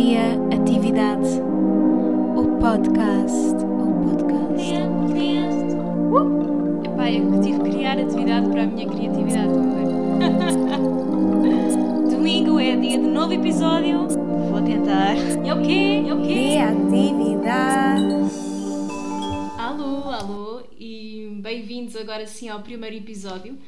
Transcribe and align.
Criatividade, 0.00 1.28
o 2.34 2.56
podcast, 2.58 3.54
o 3.66 3.92
podcast. 4.02 4.72
Uh! 6.10 6.80
Epá, 6.86 7.12
eu 7.12 7.38
tive 7.42 7.60
que 7.60 7.70
criar 7.70 7.98
atividade 7.98 8.48
para 8.48 8.62
a 8.62 8.66
minha 8.66 8.88
criatividade, 8.88 9.52
Domingo 12.10 12.58
é 12.58 12.76
dia 12.76 12.96
de 12.98 13.08
novo 13.08 13.34
episódio. 13.34 14.08
Vou 14.50 14.62
tentar. 14.62 15.16
É 15.46 15.52
o 15.52 15.60
quê? 15.60 16.02
É 16.08 16.14
o 16.14 16.22
quê? 16.22 16.56
Criatividade. 16.78 18.30
Alô, 19.58 20.10
alô 20.10 20.62
e 20.78 21.28
bem-vindos 21.42 21.94
agora 21.94 22.26
sim 22.26 22.48
ao 22.48 22.60
primeiro 22.60 22.96
episódio. 22.96 23.58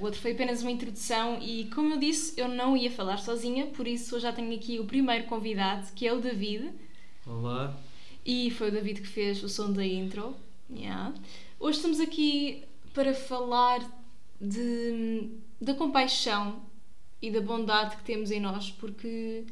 O 0.00 0.04
outro 0.04 0.20
foi 0.20 0.32
apenas 0.32 0.62
uma 0.62 0.70
introdução 0.70 1.38
e, 1.40 1.66
como 1.74 1.94
eu 1.94 1.98
disse, 1.98 2.38
eu 2.38 2.48
não 2.48 2.76
ia 2.76 2.90
falar 2.90 3.18
sozinha, 3.18 3.66
por 3.66 3.86
isso 3.86 4.16
eu 4.16 4.20
já 4.20 4.32
tenho 4.32 4.54
aqui 4.54 4.78
o 4.78 4.84
primeiro 4.84 5.24
convidado, 5.24 5.90
que 5.94 6.06
é 6.06 6.12
o 6.12 6.20
David. 6.20 6.72
Olá, 7.26 7.76
E 8.24 8.50
foi 8.50 8.68
o 8.68 8.72
David 8.72 9.00
que 9.00 9.08
fez 9.08 9.42
o 9.42 9.48
som 9.48 9.72
da 9.72 9.84
intro. 9.84 10.36
Yeah. 10.70 11.14
Hoje 11.58 11.78
estamos 11.78 12.00
aqui 12.00 12.64
para 12.92 13.14
falar 13.14 13.80
de, 14.40 15.30
da 15.60 15.74
compaixão 15.74 16.62
e 17.22 17.30
da 17.30 17.40
bondade 17.40 17.96
que 17.96 18.04
temos 18.04 18.30
em 18.30 18.40
nós, 18.40 18.70
porque 18.70 19.44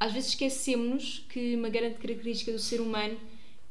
às 0.00 0.12
vezes 0.12 0.30
esquecemos 0.30 1.24
que 1.28 1.54
uma 1.54 1.68
grande 1.68 1.96
característica 1.96 2.52
do 2.52 2.58
ser 2.58 2.80
humano 2.80 3.16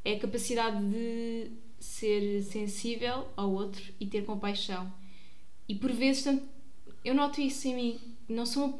é 0.04 0.14
a 0.14 0.18
capacidade 0.18 0.82
de 0.84 1.50
ser 1.78 2.42
sensível 2.42 3.28
ao 3.36 3.52
outro 3.52 3.82
e 4.00 4.06
ter 4.06 4.24
compaixão. 4.24 4.92
E 5.72 5.74
por 5.74 5.90
vezes 5.90 6.26
eu 7.02 7.14
noto 7.14 7.40
isso 7.40 7.66
em 7.66 7.74
mim. 7.74 8.00
Não 8.28 8.44
sou, 8.44 8.78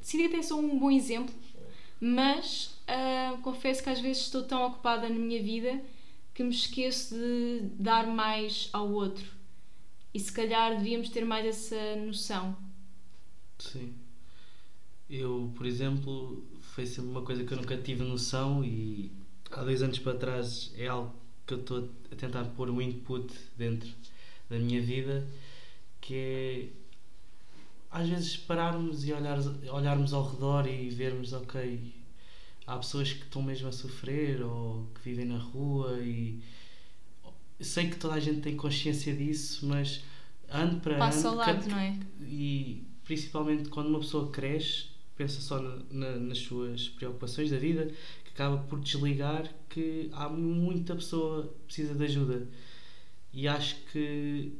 decidi 0.00 0.26
até 0.26 0.42
sou 0.42 0.60
um 0.60 0.78
bom 0.78 0.90
exemplo, 0.90 1.34
mas 1.98 2.78
ah, 2.86 3.38
confesso 3.42 3.82
que 3.82 3.88
às 3.88 4.00
vezes 4.00 4.24
estou 4.24 4.42
tão 4.42 4.66
ocupada 4.66 5.08
na 5.08 5.14
minha 5.14 5.42
vida 5.42 5.82
que 6.34 6.42
me 6.42 6.50
esqueço 6.50 7.14
de 7.14 7.62
dar 7.78 8.06
mais 8.06 8.68
ao 8.70 8.90
outro. 8.90 9.24
E 10.12 10.20
se 10.20 10.30
calhar 10.30 10.76
devíamos 10.76 11.08
ter 11.08 11.24
mais 11.24 11.46
essa 11.46 11.96
noção. 11.96 12.54
sim. 13.58 13.94
Eu, 15.08 15.50
por 15.56 15.64
exemplo, 15.64 16.44
foi 16.60 16.84
sempre 16.84 17.10
uma 17.10 17.22
coisa 17.22 17.44
que 17.44 17.52
eu 17.52 17.56
nunca 17.56 17.78
tive 17.78 18.04
noção 18.04 18.62
e 18.62 19.10
há 19.50 19.64
dois 19.64 19.82
anos 19.82 19.98
para 19.98 20.18
trás 20.18 20.70
é 20.76 20.86
algo 20.86 21.14
que 21.46 21.54
eu 21.54 21.60
estou 21.60 21.88
a 22.12 22.14
tentar 22.14 22.44
pôr 22.44 22.68
um 22.68 22.80
input 22.80 23.32
dentro 23.56 23.90
da 24.50 24.58
minha 24.58 24.82
vida 24.82 25.26
que 26.00 26.14
é 26.14 26.66
às 27.90 28.08
vezes 28.08 28.36
pararmos 28.36 29.04
e 29.06 29.12
olhar, 29.12 29.38
olharmos 29.72 30.12
ao 30.14 30.30
redor 30.30 30.66
e 30.68 30.88
vermos, 30.90 31.32
ok, 31.32 31.92
há 32.66 32.76
pessoas 32.76 33.12
que 33.12 33.24
estão 33.24 33.42
mesmo 33.42 33.66
a 33.68 33.72
sofrer 33.72 34.42
ou 34.42 34.86
que 34.94 35.00
vivem 35.10 35.24
na 35.24 35.38
rua 35.38 35.98
e 36.00 36.38
sei 37.60 37.88
que 37.90 37.96
toda 37.96 38.14
a 38.14 38.20
gente 38.20 38.40
tem 38.42 38.56
consciência 38.56 39.14
disso, 39.14 39.66
mas 39.66 40.02
ano 40.48 40.80
para 40.80 40.98
Passa 40.98 41.26
ao 41.28 41.34
ano 41.34 41.40
lado, 41.40 41.62
cada- 41.62 41.68
não 41.68 41.78
é? 41.78 41.98
e 42.22 42.84
principalmente 43.04 43.68
quando 43.68 43.88
uma 43.88 43.98
pessoa 44.00 44.30
cresce, 44.30 44.84
pensa 45.16 45.40
só 45.40 45.60
na- 45.60 45.82
na- 45.90 46.16
nas 46.16 46.38
suas 46.38 46.88
preocupações 46.90 47.50
da 47.50 47.58
vida, 47.58 47.92
que 48.24 48.30
acaba 48.30 48.56
por 48.68 48.78
desligar 48.80 49.52
que 49.68 50.08
há 50.12 50.28
muita 50.28 50.94
pessoa 50.94 51.42
que 51.48 51.64
precisa 51.66 51.94
de 51.94 52.04
ajuda. 52.04 52.48
E 53.32 53.46
acho 53.48 53.76
que 53.92 54.52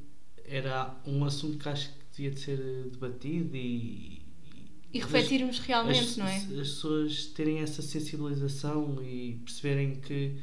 era 0.50 0.94
um 1.06 1.24
assunto 1.24 1.56
que 1.58 1.68
acho 1.68 1.88
que 1.88 1.94
devia 2.10 2.30
de 2.32 2.40
ser 2.40 2.58
debatido 2.90 3.56
e. 3.56 4.20
E 4.92 4.98
refletirmos 4.98 5.60
realmente, 5.60 6.00
as, 6.00 6.16
não 6.16 6.26
é? 6.26 6.36
As 6.36 6.44
pessoas 6.44 7.26
terem 7.26 7.60
essa 7.60 7.80
sensibilização 7.80 8.98
e 9.04 9.40
perceberem 9.44 10.00
que 10.00 10.36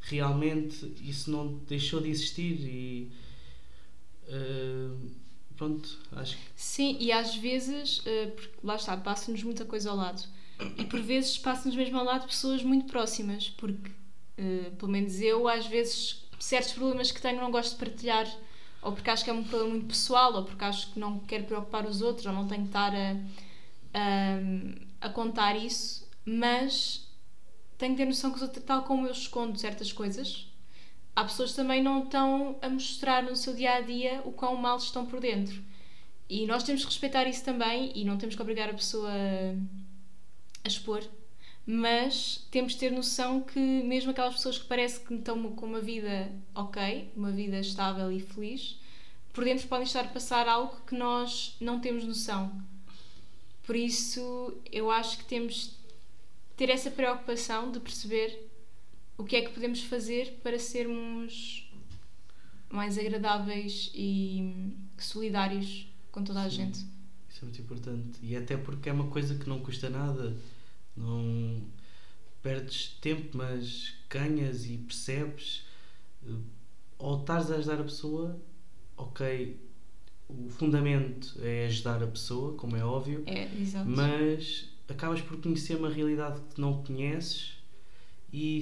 realmente 0.00 0.92
isso 1.00 1.30
não 1.30 1.58
deixou 1.68 2.00
de 2.00 2.10
existir 2.10 2.58
e. 2.66 3.12
eh, 4.26 4.90
pronto, 5.56 5.98
acho 6.12 6.36
que 6.36 6.42
Sim, 6.56 6.96
e 6.98 7.12
às 7.12 7.36
vezes, 7.36 8.02
eh, 8.04 8.26
porque 8.34 8.54
lá 8.64 8.74
está, 8.74 8.96
passa-nos 8.96 9.42
muita 9.44 9.64
coisa 9.64 9.90
ao 9.90 9.96
lado. 9.96 10.22
E 10.76 10.84
por 10.84 11.00
vezes 11.00 11.38
passa-nos 11.38 11.76
mesmo 11.76 11.98
ao 11.98 12.04
lado 12.04 12.26
pessoas 12.26 12.62
muito 12.62 12.86
próximas, 12.86 13.48
porque, 13.50 13.90
eh, 14.36 14.70
pelo 14.78 14.90
menos 14.90 15.20
eu, 15.20 15.46
às 15.48 15.66
vezes, 15.66 16.24
certos 16.40 16.72
problemas 16.72 17.12
que 17.12 17.22
tenho 17.22 17.40
não 17.40 17.50
gosto 17.52 17.72
de 17.72 17.84
partilhar, 17.84 18.26
ou 18.82 18.92
porque 18.92 19.08
acho 19.08 19.24
que 19.24 19.30
é 19.30 19.32
um 19.32 19.44
problema 19.44 19.70
muito 19.70 19.86
pessoal, 19.86 20.34
ou 20.34 20.44
porque 20.44 20.64
acho 20.64 20.92
que 20.92 20.98
não 20.98 21.20
quero 21.20 21.44
preocupar 21.44 21.86
os 21.86 22.02
outros, 22.02 22.26
ou 22.26 22.32
não 22.32 22.48
tenho 22.48 22.62
que 22.62 22.68
estar 22.68 22.92
a, 22.92 23.16
a, 23.94 25.06
a 25.06 25.08
contar 25.08 25.54
isso, 25.54 26.08
mas 26.24 27.08
tenho 27.78 27.94
que 27.94 28.02
ter 28.02 28.06
noção 28.06 28.32
que, 28.32 28.60
tal 28.60 28.82
como 28.82 29.06
eu 29.06 29.12
escondo 29.12 29.58
certas 29.58 29.92
coisas, 29.92 30.48
há 31.14 31.24
pessoas 31.24 31.50
que 31.50 31.56
também 31.56 31.82
não 31.82 32.04
estão 32.04 32.56
a 32.60 32.68
mostrar 32.68 33.22
no 33.22 33.36
seu 33.36 33.54
dia 33.54 33.76
a 33.76 33.80
dia 33.80 34.20
o 34.24 34.32
quão 34.32 34.56
mal 34.56 34.78
estão 34.78 35.06
por 35.06 35.20
dentro. 35.20 35.62
E 36.28 36.46
nós 36.46 36.62
temos 36.64 36.82
que 36.82 36.90
respeitar 36.90 37.26
isso 37.26 37.44
também 37.44 37.92
e 37.94 38.04
não 38.04 38.16
temos 38.16 38.34
que 38.34 38.42
obrigar 38.42 38.68
a 38.68 38.74
pessoa 38.74 39.10
a 40.64 40.68
expor, 40.68 41.02
mas 41.66 42.46
temos 42.50 42.72
de 42.72 42.78
ter 42.78 42.90
noção 42.90 43.40
que 43.40 43.58
mesmo 43.58 44.10
aquelas 44.10 44.34
pessoas 44.34 44.58
que 44.58 44.66
parece 44.66 45.00
que 45.00 45.14
estão 45.14 45.40
com 45.52 45.66
uma 45.66 45.80
vida 45.80 46.32
ok, 46.54 47.10
uma 47.16 47.30
vida 47.30 47.58
estável 47.58 48.10
e 48.10 48.20
feliz, 48.20 48.78
por 49.32 49.44
dentro 49.44 49.68
podem 49.68 49.84
estar 49.84 50.04
a 50.04 50.08
passar 50.08 50.48
algo 50.48 50.80
que 50.86 50.94
nós 50.94 51.56
não 51.60 51.80
temos 51.80 52.04
noção. 52.04 52.52
Por 53.64 53.76
isso, 53.76 54.54
eu 54.70 54.90
acho 54.90 55.18
que 55.18 55.24
temos 55.24 55.54
de 55.68 55.72
ter 56.56 56.68
essa 56.68 56.90
preocupação 56.90 57.70
de 57.70 57.80
perceber 57.80 58.50
o 59.16 59.24
que 59.24 59.36
é 59.36 59.42
que 59.42 59.52
podemos 59.52 59.82
fazer 59.82 60.40
para 60.42 60.58
sermos 60.58 61.70
mais 62.68 62.98
agradáveis 62.98 63.90
e 63.94 64.74
solidários 64.98 65.86
com 66.10 66.24
toda 66.24 66.42
a 66.42 66.50
Sim. 66.50 66.56
gente. 66.56 66.78
Isso 67.30 67.40
é 67.40 67.44
muito 67.44 67.60
importante. 67.60 68.18
E 68.22 68.36
até 68.36 68.56
porque 68.56 68.88
é 68.88 68.92
uma 68.92 69.06
coisa 69.08 69.36
que 69.36 69.48
não 69.48 69.60
custa 69.60 69.88
nada. 69.88 70.36
Não 70.96 71.62
perdes 72.42 72.98
tempo, 73.00 73.36
mas 73.36 73.94
ganhas 74.10 74.66
e 74.66 74.78
percebes. 74.78 75.64
Eh, 76.26 76.32
Ao 76.98 77.20
estares 77.20 77.50
a 77.50 77.56
ajudar 77.56 77.80
a 77.80 77.84
pessoa, 77.84 78.40
ok, 78.96 79.56
o 80.28 80.48
fundamento 80.48 81.36
é 81.40 81.66
ajudar 81.66 82.02
a 82.02 82.06
pessoa, 82.06 82.54
como 82.56 82.76
é 82.76 82.84
óbvio, 82.84 83.24
É, 83.26 83.48
mas 83.84 84.68
acabas 84.88 85.20
por 85.20 85.36
conhecer 85.40 85.76
uma 85.76 85.90
realidade 85.90 86.40
que 86.54 86.60
não 86.60 86.82
conheces 86.82 87.54
e 88.32 88.60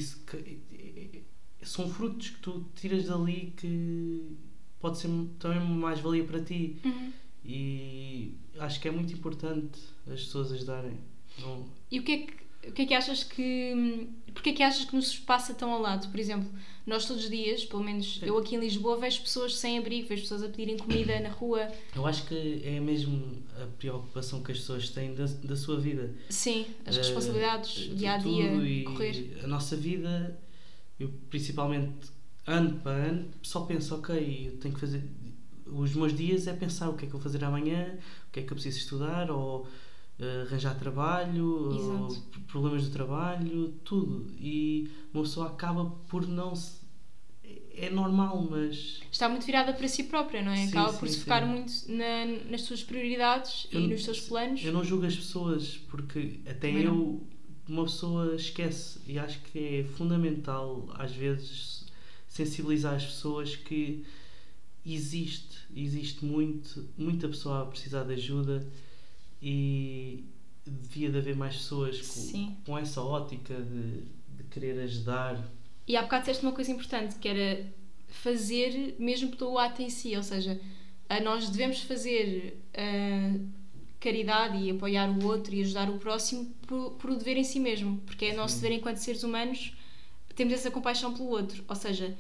são 1.63 1.89
frutos 1.91 2.31
que 2.31 2.39
tu 2.41 2.67
tiras 2.75 3.07
dali 3.07 3.53
que 3.57 4.37
pode 4.81 4.99
ser 4.99 5.09
também 5.39 5.59
uma 5.59 5.77
mais-valia 5.77 6.25
para 6.25 6.43
ti. 6.43 6.79
Uhum. 6.85 7.13
E 7.45 8.35
acho 8.59 8.81
que 8.81 8.89
é 8.89 8.91
muito 8.91 9.13
importante 9.13 9.79
as 10.07 10.21
pessoas 10.21 10.53
ajudarem. 10.53 10.99
Não, 11.39 11.65
E 11.91 11.99
o 11.99 12.03
que 12.03 12.13
é 12.13 12.19
que 12.19 12.41
o 12.69 12.73
que 12.73 12.83
é 12.83 12.87
que 12.87 12.95
achas 12.95 13.25
que 13.25 14.09
porque 14.35 14.51
é 14.51 14.53
que 14.53 14.63
achas 14.63 14.85
que 14.85 14.95
nos 14.95 15.19
passa 15.19 15.55
tão 15.55 15.73
ao 15.73 15.81
lado? 15.81 16.09
Por 16.09 16.21
exemplo, 16.21 16.49
nós 16.87 17.07
todos 17.07 17.25
os 17.25 17.31
dias, 17.31 17.65
pelo 17.65 17.83
menos 17.83 18.21
eu 18.23 18.37
aqui 18.39 18.55
em 18.55 18.61
Lisboa, 18.61 18.99
vejo 18.99 19.23
pessoas 19.23 19.57
sem 19.57 19.79
abrigo, 19.79 20.07
vejo 20.09 20.23
pessoas 20.23 20.43
a 20.43 20.49
pedirem 20.49 20.77
comida 20.77 21.19
na 21.21 21.31
rua. 21.31 21.69
eu 21.97 22.07
acho 22.07 22.27
que 22.27 22.61
é 22.65 22.79
mesmo 22.79 23.43
a 23.61 23.67
preocupação 23.79 24.43
que 24.43 24.53
as 24.53 24.59
pessoas 24.59 24.89
têm 24.91 25.15
da, 25.15 25.25
da 25.25 25.57
sua 25.57 25.81
vida. 25.81 26.15
Sim, 26.29 26.67
as 26.87 26.97
Eh, 26.97 26.99
responsabilidades, 26.99 27.73
de 27.75 27.95
dia 27.95 28.13
a 28.13 28.19
dia, 28.19 28.85
correr. 28.85 29.41
A 29.43 29.47
nossa 29.47 29.75
vida, 29.77 30.39
eu 30.99 31.11
principalmente 31.31 32.09
ano 32.47 32.79
para 32.81 32.93
ano, 32.93 33.31
só 33.43 33.63
penso, 33.63 33.95
ok, 33.97 34.49
eu 34.53 34.59
tenho 34.59 34.75
que 34.75 34.81
fazer. 34.81 35.03
Os 35.67 35.95
meus 35.95 36.15
dias 36.17 36.47
é 36.47 36.53
pensar 36.53 36.89
o 36.91 36.95
que 36.97 37.05
é 37.07 37.09
que 37.09 37.15
eu 37.15 37.19
vou 37.19 37.23
fazer 37.23 37.43
amanhã, 37.45 37.99
o 38.29 38.33
que 38.33 38.41
é 38.41 38.43
que 38.43 38.53
eu 38.53 38.57
preciso 38.57 38.79
estudar, 38.79 39.31
ou 39.31 39.67
arranjar 40.47 40.75
trabalho, 40.79 41.71
Exato. 41.75 42.23
problemas 42.49 42.85
do 42.85 42.91
trabalho, 42.91 43.75
tudo. 43.85 44.27
E 44.39 44.91
uma 45.15 45.23
pessoa 45.23 45.47
acaba 45.49 45.87
por 46.09 46.27
não 46.27 46.55
se. 46.55 46.81
É 47.73 47.89
normal, 47.89 48.47
mas. 48.51 49.01
Está 49.11 49.29
muito 49.29 49.47
virada 49.47 49.73
para 49.73 49.89
si 49.89 50.05
própria, 50.05 50.43
não 50.43 50.53
é? 50.53 50.57
Sim, 50.67 50.69
Acaba 50.69 50.93
por 50.93 51.09
sim, 51.09 51.15
se 51.15 51.21
focar 51.21 51.43
sim. 51.43 51.49
muito 51.49 51.73
na- 51.89 52.51
nas 52.51 52.63
suas 52.63 52.83
prioridades 52.83 53.67
Eu 53.73 53.81
e 53.81 53.87
nos 53.89 54.05
seus 54.05 54.21
planos. 54.21 54.63
Eu 54.63 54.73
não 54.73 54.85
julgo 54.85 55.07
as 55.07 55.17
pessoas, 55.17 55.79
porque 55.89 56.41
até 56.47 56.71
eu, 56.71 56.93
não. 56.95 57.21
uma 57.69 57.85
pessoa 57.85 58.35
esquece, 58.35 59.01
e 59.07 59.19
acho 59.19 59.41
que 59.45 59.59
é 59.59 59.85
fundamental, 59.97 60.91
às 60.95 61.13
vezes, 61.13 61.87
sensibilizar 62.29 62.95
as 62.97 63.07
pessoas 63.07 63.57
que 63.57 64.05
existe, 64.85 65.59
existe 65.75 66.25
muito, 66.25 66.87
muita 66.99 67.29
pessoa 67.29 67.63
a 67.63 67.67
precisar 67.67 68.05
de 68.05 68.15
ajuda 68.15 68.67
e 69.43 70.25
devia 70.65 71.11
de 71.11 71.19
haver 71.19 71.37
mais 71.37 71.57
pessoas 71.57 72.05
Sim. 72.05 72.57
com, 72.65 72.73
com 72.73 72.79
essa 72.79 73.01
ótica 73.01 73.55
de, 73.55 74.03
de 74.37 74.45
querer 74.51 74.79
ajudar. 74.81 75.43
E 75.87 75.97
há 75.97 76.03
bocado 76.03 76.23
disseste 76.23 76.45
uma 76.45 76.53
coisa 76.53 76.71
importante, 76.71 77.17
que 77.17 77.29
era 77.29 77.67
fazer 78.09 78.97
mesmo 78.99 79.35
pelo 79.37 79.59
ato 79.59 79.83
em 79.83 79.91
si, 79.91 80.17
ou 80.17 80.23
seja, 80.23 80.61
nós 81.23 81.49
devemos 81.49 81.81
fazer 81.83 82.61
ah, 82.75 83.39
caridade 83.99 84.59
e 84.59 84.71
apoiar 84.71 85.11
o 85.11 85.27
outro 85.27 85.55
e 85.55 85.63
ajudar 85.63 85.91
o 85.91 85.99
próximo 85.99 86.47
por, 86.67 86.93
por 86.93 87.11
o 87.11 87.17
dever 87.17 87.37
em 87.37 87.45
si 87.45 87.59
mesmo, 87.59 87.99
porque 88.07 88.27
é 88.27 88.35
nosso 88.35 88.61
dever 88.61 88.77
enquanto 88.77 88.97
seres 88.97 89.23
humanos 89.23 89.77
temos 90.35 90.55
essa 90.55 90.71
compaixão 90.71 91.13
pelo 91.13 91.29
outro, 91.29 91.65
ou 91.69 91.77
seja, 91.77 92.17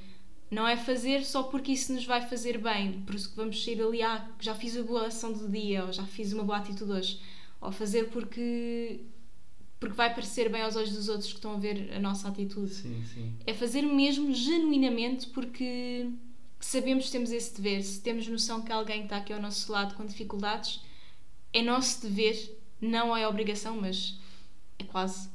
não 0.50 0.67
é 0.67 0.76
fazer 0.76 1.25
só 1.25 1.44
porque 1.44 1.73
isso 1.73 1.93
nos 1.93 2.05
vai 2.05 2.26
fazer 2.29 2.58
bem, 2.58 3.02
por 3.02 3.14
isso 3.14 3.31
que 3.31 3.37
vamos 3.37 3.62
sair 3.62 3.81
ali, 3.81 4.02
ah, 4.02 4.29
já 4.41 4.55
fiz 4.55 4.76
a 4.76 4.82
boa 4.82 5.06
ação 5.06 5.32
do 5.32 5.49
dia, 5.49 5.85
ou 5.85 5.93
já 5.93 6.05
fiz 6.05 6.32
uma 6.32 6.43
boa 6.43 6.58
atitude 6.58 6.91
hoje, 6.91 7.20
ou 7.61 7.70
fazer 7.70 8.08
porque 8.08 9.00
porque 9.79 9.97
vai 9.97 10.12
parecer 10.12 10.50
bem 10.50 10.61
aos 10.61 10.76
olhos 10.76 10.93
dos 10.93 11.08
outros 11.08 11.29
que 11.29 11.37
estão 11.37 11.55
a 11.55 11.58
ver 11.58 11.91
a 11.94 11.99
nossa 11.99 12.29
atitude. 12.29 12.70
Sim, 12.70 13.02
sim. 13.14 13.35
É 13.47 13.55
fazer 13.55 13.81
mesmo 13.81 14.35
genuinamente 14.35 15.29
porque 15.29 16.11
sabemos 16.61 17.06
que 17.06 17.12
temos 17.12 17.32
esse 17.32 17.55
dever, 17.56 17.82
se 17.82 17.99
temos 18.03 18.29
noção 18.29 18.61
que 18.61 18.70
alguém 18.70 19.05
está 19.05 19.17
aqui 19.17 19.32
ao 19.32 19.41
nosso 19.41 19.73
lado 19.73 19.94
com 19.94 20.05
dificuldades, 20.05 20.82
é 21.50 21.62
nosso 21.62 22.03
dever, 22.03 22.58
não 22.79 23.17
é 23.17 23.26
obrigação, 23.26 23.81
mas 23.81 24.19
é 24.79 24.85
quase 24.85 25.31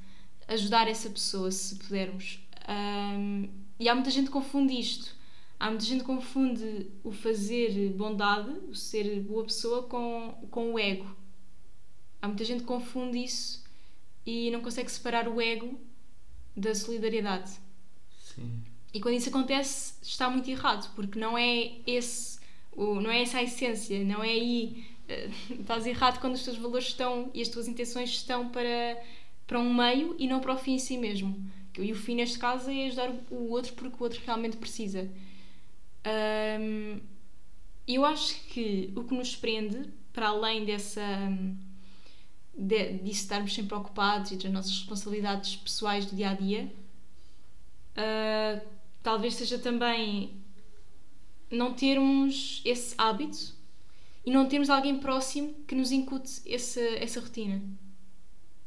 ajudar 0.47 0.87
essa 0.87 1.09
pessoa 1.09 1.49
se 1.49 1.75
pudermos. 1.77 2.39
Um, 2.69 3.49
e 3.79 3.89
há 3.89 3.95
muita 3.95 4.11
gente 4.11 4.27
que 4.27 4.31
confunde 4.31 4.73
isto. 4.73 5.15
Há 5.59 5.69
muita 5.69 5.85
gente 5.85 6.01
que 6.01 6.05
confunde 6.05 6.91
o 7.03 7.11
fazer 7.11 7.89
bondade, 7.93 8.51
o 8.69 8.75
ser 8.75 9.21
boa 9.21 9.43
pessoa, 9.45 9.83
com, 9.83 10.33
com 10.51 10.73
o 10.73 10.79
ego. 10.79 11.15
Há 12.21 12.27
muita 12.27 12.43
gente 12.43 12.61
que 12.61 12.65
confunde 12.65 13.23
isso 13.23 13.63
e 14.25 14.49
não 14.51 14.61
consegue 14.61 14.91
separar 14.91 15.27
o 15.27 15.39
ego 15.39 15.79
da 16.55 16.73
solidariedade. 16.73 17.51
Sim. 18.19 18.63
E 18.93 18.99
quando 18.99 19.15
isso 19.15 19.29
acontece, 19.29 19.93
está 20.01 20.29
muito 20.29 20.49
errado, 20.49 20.91
porque 20.95 21.19
não 21.19 21.37
é 21.37 21.73
esse, 21.85 22.39
o, 22.71 22.95
não 23.01 23.11
é 23.11 23.21
essa 23.21 23.39
a 23.39 23.43
essência, 23.43 24.03
não 24.03 24.23
é 24.23 24.29
aí. 24.29 24.85
Uh, 25.07 25.53
estás 25.61 25.85
errado 25.85 26.19
quando 26.19 26.33
os 26.33 26.43
teus 26.43 26.57
valores 26.57 26.87
estão 26.87 27.29
e 27.33 27.41
as 27.41 27.49
tuas 27.49 27.67
intenções 27.67 28.09
estão 28.09 28.49
para, 28.49 28.97
para 29.45 29.59
um 29.59 29.73
meio 29.73 30.15
e 30.17 30.27
não 30.27 30.39
para 30.39 30.53
o 30.53 30.57
fim 30.57 30.75
em 30.75 30.79
si 30.79 30.97
mesmo. 30.97 31.35
E 31.83 31.91
o 31.91 31.95
fim, 31.95 32.15
neste 32.15 32.39
caso, 32.39 32.69
é 32.69 32.87
ajudar 32.87 33.11
o 33.29 33.49
outro 33.51 33.73
porque 33.73 33.95
o 33.99 34.03
outro 34.03 34.21
realmente 34.25 34.57
precisa. 34.57 35.09
Um, 36.59 36.99
eu 37.87 38.05
acho 38.05 38.35
que 38.47 38.91
o 38.95 39.03
que 39.03 39.13
nos 39.13 39.35
prende, 39.35 39.89
para 40.13 40.29
além 40.29 40.65
dessa 40.65 41.01
de, 42.57 42.93
disso 42.99 43.23
estarmos 43.23 43.53
sempre 43.53 43.75
ocupados 43.75 44.31
e 44.31 44.37
das 44.37 44.51
nossas 44.51 44.71
responsabilidades 44.71 45.55
pessoais 45.57 46.05
do 46.05 46.15
dia 46.15 46.29
a 46.29 46.33
dia, 46.33 46.73
uh, 47.97 48.67
talvez 49.03 49.35
seja 49.35 49.59
também 49.59 50.31
não 51.51 51.73
termos 51.73 52.61
esse 52.65 52.95
hábito 52.97 53.53
e 54.25 54.31
não 54.31 54.47
termos 54.47 54.69
alguém 54.69 54.97
próximo 54.99 55.53
que 55.67 55.75
nos 55.75 55.91
incute 55.91 56.41
essa, 56.45 56.81
essa 56.81 57.19
rotina. 57.19 57.61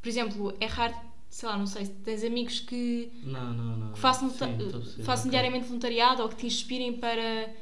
Por 0.01 0.07
exemplo, 0.07 0.55
é 0.61 0.65
raro, 0.65 0.95
sei 1.29 1.47
lá, 1.47 1.57
não 1.57 1.67
sei, 1.67 1.87
tens 1.87 2.23
amigos 2.23 2.59
que, 2.59 3.11
Não, 3.23 3.53
não, 3.53 3.77
não. 3.77 3.93
que 3.93 3.99
façam, 3.99 4.29
Sim, 4.29 4.37
façam 5.03 5.27
ok. 5.27 5.31
diariamente 5.31 5.67
voluntariado 5.67 6.23
ou 6.23 6.29
que 6.29 6.35
te 6.35 6.45
inspirem 6.47 6.97
para 6.97 7.53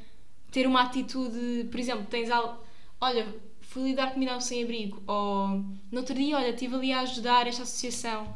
ter 0.51 0.65
uma 0.65 0.81
atitude, 0.83 1.67
por 1.69 1.79
exemplo, 1.79 2.05
tens 2.09 2.29
algo, 2.31 2.57
olha, 2.99 3.27
fui 3.61 3.89
lhe 3.89 3.95
dar 3.95 4.13
comida 4.13 4.33
ao 4.33 4.41
sem-abrigo, 4.41 5.03
ou 5.05 5.47
no 5.91 5.97
outro 5.99 6.15
dia, 6.15 6.37
olha, 6.37 6.49
estive 6.49 6.75
ali 6.75 6.91
a 6.91 7.01
ajudar 7.01 7.45
esta 7.47 7.63
associação. 7.63 8.33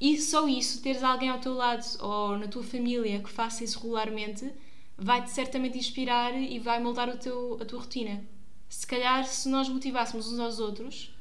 E 0.00 0.18
só 0.20 0.48
isso, 0.48 0.82
teres 0.82 1.02
alguém 1.02 1.28
ao 1.28 1.38
teu 1.38 1.54
lado 1.54 1.84
ou 2.00 2.36
na 2.38 2.48
tua 2.48 2.62
família 2.62 3.20
que 3.20 3.28
faça 3.30 3.62
isso 3.62 3.78
regularmente, 3.80 4.50
vai-te 4.96 5.30
certamente 5.30 5.78
inspirar 5.78 6.34
e 6.34 6.58
vai 6.58 6.80
moldar 6.82 7.08
o 7.08 7.16
teu, 7.18 7.58
a 7.60 7.64
tua 7.64 7.80
rotina. 7.80 8.22
Se 8.68 8.86
calhar, 8.86 9.24
se 9.26 9.48
nós 9.48 9.68
motivássemos 9.68 10.32
uns 10.32 10.38
aos 10.38 10.58
outros, 10.58 11.14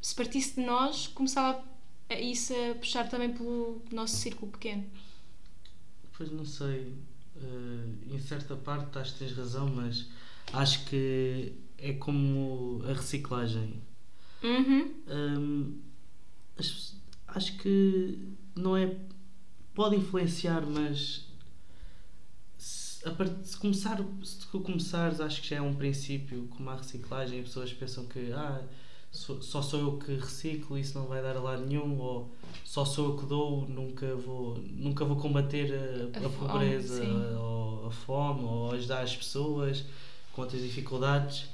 se 0.00 0.14
partisse 0.14 0.54
de 0.54 0.60
nós, 0.66 1.06
começava 1.08 1.58
a, 1.58 1.62
isso 2.14 2.52
a 2.54 2.74
puxar 2.76 3.08
também 3.08 3.32
pelo 3.32 3.82
nosso 3.92 4.16
círculo 4.16 4.50
pequeno. 4.52 4.84
Pois 6.16 6.30
não 6.30 6.44
sei. 6.44 6.94
eh, 7.36 8.14
em 8.14 8.18
certa 8.20 8.56
parte 8.56 8.96
acho 8.98 9.12
que 9.14 9.18
tens 9.18 9.32
razão, 9.36 9.68
mas 9.68 10.06
acho 10.52 10.86
que 10.86 11.52
é 11.78 11.92
como 11.94 12.82
a 12.84 12.92
reciclagem. 12.94 13.82
Uhum. 14.42 14.94
Hum, 15.08 15.80
as- 16.58 16.94
acho 17.28 17.58
que 17.58 18.18
não 18.54 18.76
é. 18.76 18.96
Pode 19.74 19.96
influenciar, 19.96 20.62
mas 20.64 21.26
se, 22.56 23.06
a 23.06 23.12
part- 23.12 23.44
se 23.44 23.56
começar, 23.58 23.98
se 24.24 24.38
tu 24.48 24.60
começares, 24.60 25.20
acho 25.20 25.42
que 25.42 25.48
já 25.48 25.56
é 25.56 25.60
um 25.60 25.74
princípio, 25.74 26.46
como 26.48 26.70
a 26.70 26.76
reciclagem, 26.76 27.40
as 27.40 27.46
pessoas 27.48 27.72
pensam 27.74 28.06
que 28.06 28.32
ah, 28.32 28.62
só, 29.40 29.62
sou 29.62 29.80
eu 29.80 29.98
que 29.98 30.14
reciclo, 30.14 30.78
isso 30.78 30.98
não 30.98 31.06
vai 31.06 31.22
dar 31.22 31.36
a 31.36 31.40
lado 31.40 31.64
nenhum, 31.66 31.98
ou 31.98 32.30
só 32.64 32.84
sou 32.84 33.10
eu 33.12 33.16
que 33.16 33.26
dou, 33.26 33.66
nunca 33.68 34.14
vou, 34.14 34.58
nunca 34.58 35.04
vou 35.04 35.16
combater 35.16 35.72
a, 36.14 36.18
A 36.18 36.26
a 36.26 36.30
fome, 36.30 36.48
pobreza, 36.48 37.02
sim. 37.02 37.34
ou 37.36 37.86
a 37.86 37.90
fome, 37.90 38.44
ou 38.44 38.72
ajudar 38.72 39.00
as 39.02 39.16
pessoas 39.16 39.84
com 40.32 40.42
outras 40.42 40.60
dificuldades. 40.62 41.48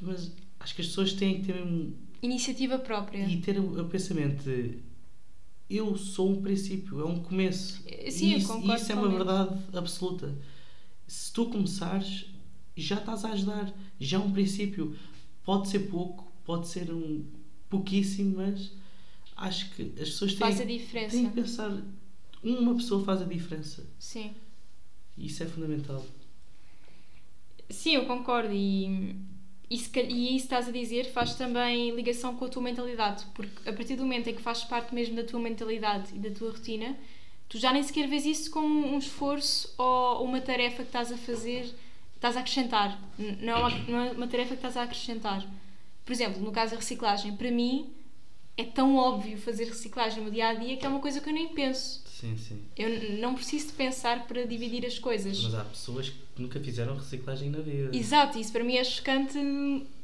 Mas 0.00 0.32
acho 0.58 0.74
que 0.74 0.80
as 0.82 0.88
pessoas 0.88 1.12
têm 1.12 1.40
que 1.40 1.52
ter 1.52 1.62
um, 1.62 1.92
Iniciativa 2.22 2.78
própria. 2.78 3.24
e 3.24 3.40
ter 3.40 3.58
o, 3.58 3.80
o 3.80 3.84
pensamento 3.86 4.42
de 4.42 4.78
eu 5.68 5.96
sou 5.96 6.30
um 6.30 6.42
princípio, 6.42 7.00
é 7.00 7.04
um 7.04 7.22
começo. 7.22 7.82
Sim, 8.10 8.34
e 8.34 8.38
isso, 8.38 8.48
concordo 8.48 8.74
isso 8.82 8.90
é 8.92 8.94
uma 8.96 9.08
verdade 9.08 9.56
absoluta. 9.72 10.36
Se 11.06 11.32
tu 11.32 11.46
começares, 11.46 12.26
já 12.76 12.96
estás 12.96 13.24
a 13.24 13.30
ajudar, 13.30 13.72
já 14.00 14.16
é 14.16 14.20
um 14.20 14.32
princípio. 14.32 14.96
Pode 15.44 15.68
ser 15.68 15.80
pouco, 15.90 16.29
pode 16.50 16.66
ser 16.66 16.90
um 16.92 17.24
pouquíssimo, 17.68 18.38
mas 18.38 18.72
acho 19.36 19.70
que 19.70 19.82
as 20.00 20.10
pessoas 20.10 20.32
têm, 20.32 20.40
Faz 20.40 20.60
a 20.60 20.64
diferença. 20.64 21.16
têm 21.16 21.28
que 21.28 21.34
pensar. 21.34 21.80
Uma 22.42 22.74
pessoa 22.74 23.04
faz 23.04 23.22
a 23.22 23.24
diferença. 23.24 23.86
Sim. 24.00 24.34
Isso 25.16 25.44
é 25.44 25.46
fundamental. 25.46 26.04
Sim, 27.68 27.94
eu 27.94 28.04
concordo. 28.04 28.52
E, 28.52 29.14
e, 29.70 29.78
se 29.78 29.96
e 30.00 30.34
isso 30.34 30.46
estás 30.46 30.66
a 30.66 30.72
dizer 30.72 31.04
faz 31.12 31.36
também 31.36 31.94
ligação 31.94 32.34
com 32.34 32.46
a 32.46 32.48
tua 32.48 32.62
mentalidade, 32.62 33.24
porque 33.32 33.68
a 33.68 33.72
partir 33.72 33.94
do 33.94 34.02
momento 34.02 34.28
em 34.28 34.34
que 34.34 34.42
faz 34.42 34.64
parte 34.64 34.92
mesmo 34.92 35.14
da 35.14 35.22
tua 35.22 35.38
mentalidade 35.38 36.12
e 36.16 36.18
da 36.18 36.32
tua 36.32 36.50
rotina, 36.50 36.98
tu 37.48 37.58
já 37.58 37.72
nem 37.72 37.84
sequer 37.84 38.08
vês 38.08 38.26
isso 38.26 38.50
como 38.50 38.88
um 38.92 38.98
esforço 38.98 39.72
ou 39.78 40.24
uma 40.24 40.40
tarefa 40.40 40.78
que 40.78 40.88
estás 40.88 41.12
a 41.12 41.16
fazer, 41.16 41.72
estás 42.16 42.36
a 42.36 42.40
acrescentar. 42.40 43.00
Não 43.40 43.52
é 43.52 43.56
uma, 43.56 43.70
não 43.86 44.00
é 44.00 44.10
uma 44.10 44.26
tarefa 44.26 44.48
que 44.48 44.66
estás 44.66 44.76
a 44.76 44.82
acrescentar. 44.82 45.46
Por 46.10 46.14
exemplo, 46.14 46.42
no 46.42 46.50
caso 46.50 46.72
da 46.72 46.78
reciclagem, 46.78 47.36
para 47.36 47.52
mim 47.52 47.94
é 48.56 48.64
tão 48.64 48.96
óbvio 48.96 49.38
fazer 49.38 49.66
reciclagem 49.66 50.18
no 50.18 50.24
meu 50.24 50.32
dia 50.32 50.48
a 50.48 50.54
dia 50.54 50.76
que 50.76 50.84
é 50.84 50.88
uma 50.88 50.98
coisa 50.98 51.20
que 51.20 51.28
eu 51.28 51.32
nem 51.32 51.46
penso. 51.50 52.02
Sim, 52.04 52.36
sim. 52.36 52.64
Eu 52.76 53.16
não 53.20 53.32
preciso 53.36 53.68
de 53.68 53.74
pensar 53.74 54.26
para 54.26 54.44
dividir 54.44 54.84
as 54.84 54.98
coisas. 54.98 55.40
Mas 55.40 55.54
há 55.54 55.62
pessoas 55.62 56.08
que 56.08 56.42
nunca 56.42 56.58
fizeram 56.58 56.96
reciclagem 56.96 57.48
na 57.48 57.60
vida. 57.60 57.96
Exato, 57.96 58.40
isso 58.40 58.50
para 58.50 58.64
mim 58.64 58.74
é 58.74 58.82
chocante 58.82 59.38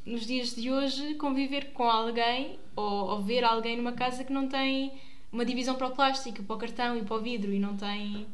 nos 0.05 0.25
dias 0.25 0.55
de 0.55 0.71
hoje 0.71 1.15
conviver 1.15 1.73
com 1.73 1.91
alguém 1.91 2.57
ou, 2.77 3.09
ou 3.09 3.21
ver 3.21 3.43
alguém 3.43 3.77
numa 3.77 3.91
casa 3.91 4.23
que 4.23 4.33
não 4.33 4.47
tem 4.47 4.93
uma 5.33 5.45
divisão 5.45 5.75
para 5.75 5.89
o 5.89 5.91
plástico, 5.91 6.41
para 6.45 6.55
o 6.55 6.59
cartão 6.61 6.97
e 6.97 7.03
para 7.03 7.17
o 7.17 7.21
vidro 7.21 7.53
e 7.53 7.59
não 7.59 7.77
tem 7.77 8.29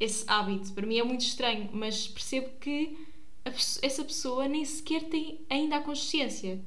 esse 0.00 0.24
hábito. 0.26 0.72
Para 0.72 0.86
mim 0.86 0.96
é 0.96 1.04
muito 1.04 1.20
estranho, 1.20 1.68
mas 1.70 2.08
percebo 2.08 2.48
que 2.58 2.96
a 3.44 3.50
essa 3.50 4.02
pessoa 4.04 4.48
nem 4.48 4.64
sequer 4.64 5.02
tem 5.02 5.38
ainda 5.50 5.76
a 5.76 5.82
consciência. 5.82 6.58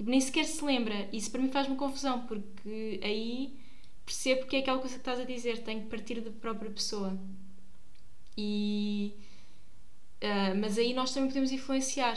Tipo, 0.00 0.10
nem 0.10 0.20
sequer 0.20 0.44
se 0.46 0.64
lembra. 0.64 1.08
Isso 1.12 1.30
para 1.30 1.42
mim 1.42 1.50
faz-me 1.50 1.76
confusão, 1.76 2.26
porque 2.26 2.98
aí 3.04 3.54
percebo 4.06 4.46
que 4.46 4.56
é 4.56 4.60
aquela 4.60 4.78
coisa 4.78 4.94
que 4.94 5.00
estás 5.02 5.20
a 5.20 5.24
dizer, 5.24 5.62
tem 5.62 5.80
que 5.82 5.88
partir 5.90 6.22
da 6.22 6.30
própria 6.30 6.70
pessoa. 6.70 7.18
E. 8.36 9.12
ah, 10.22 10.54
mas 10.54 10.78
aí 10.78 10.92
nós 10.94 11.12
também 11.12 11.28
podemos 11.28 11.52
influenciar. 11.52 12.16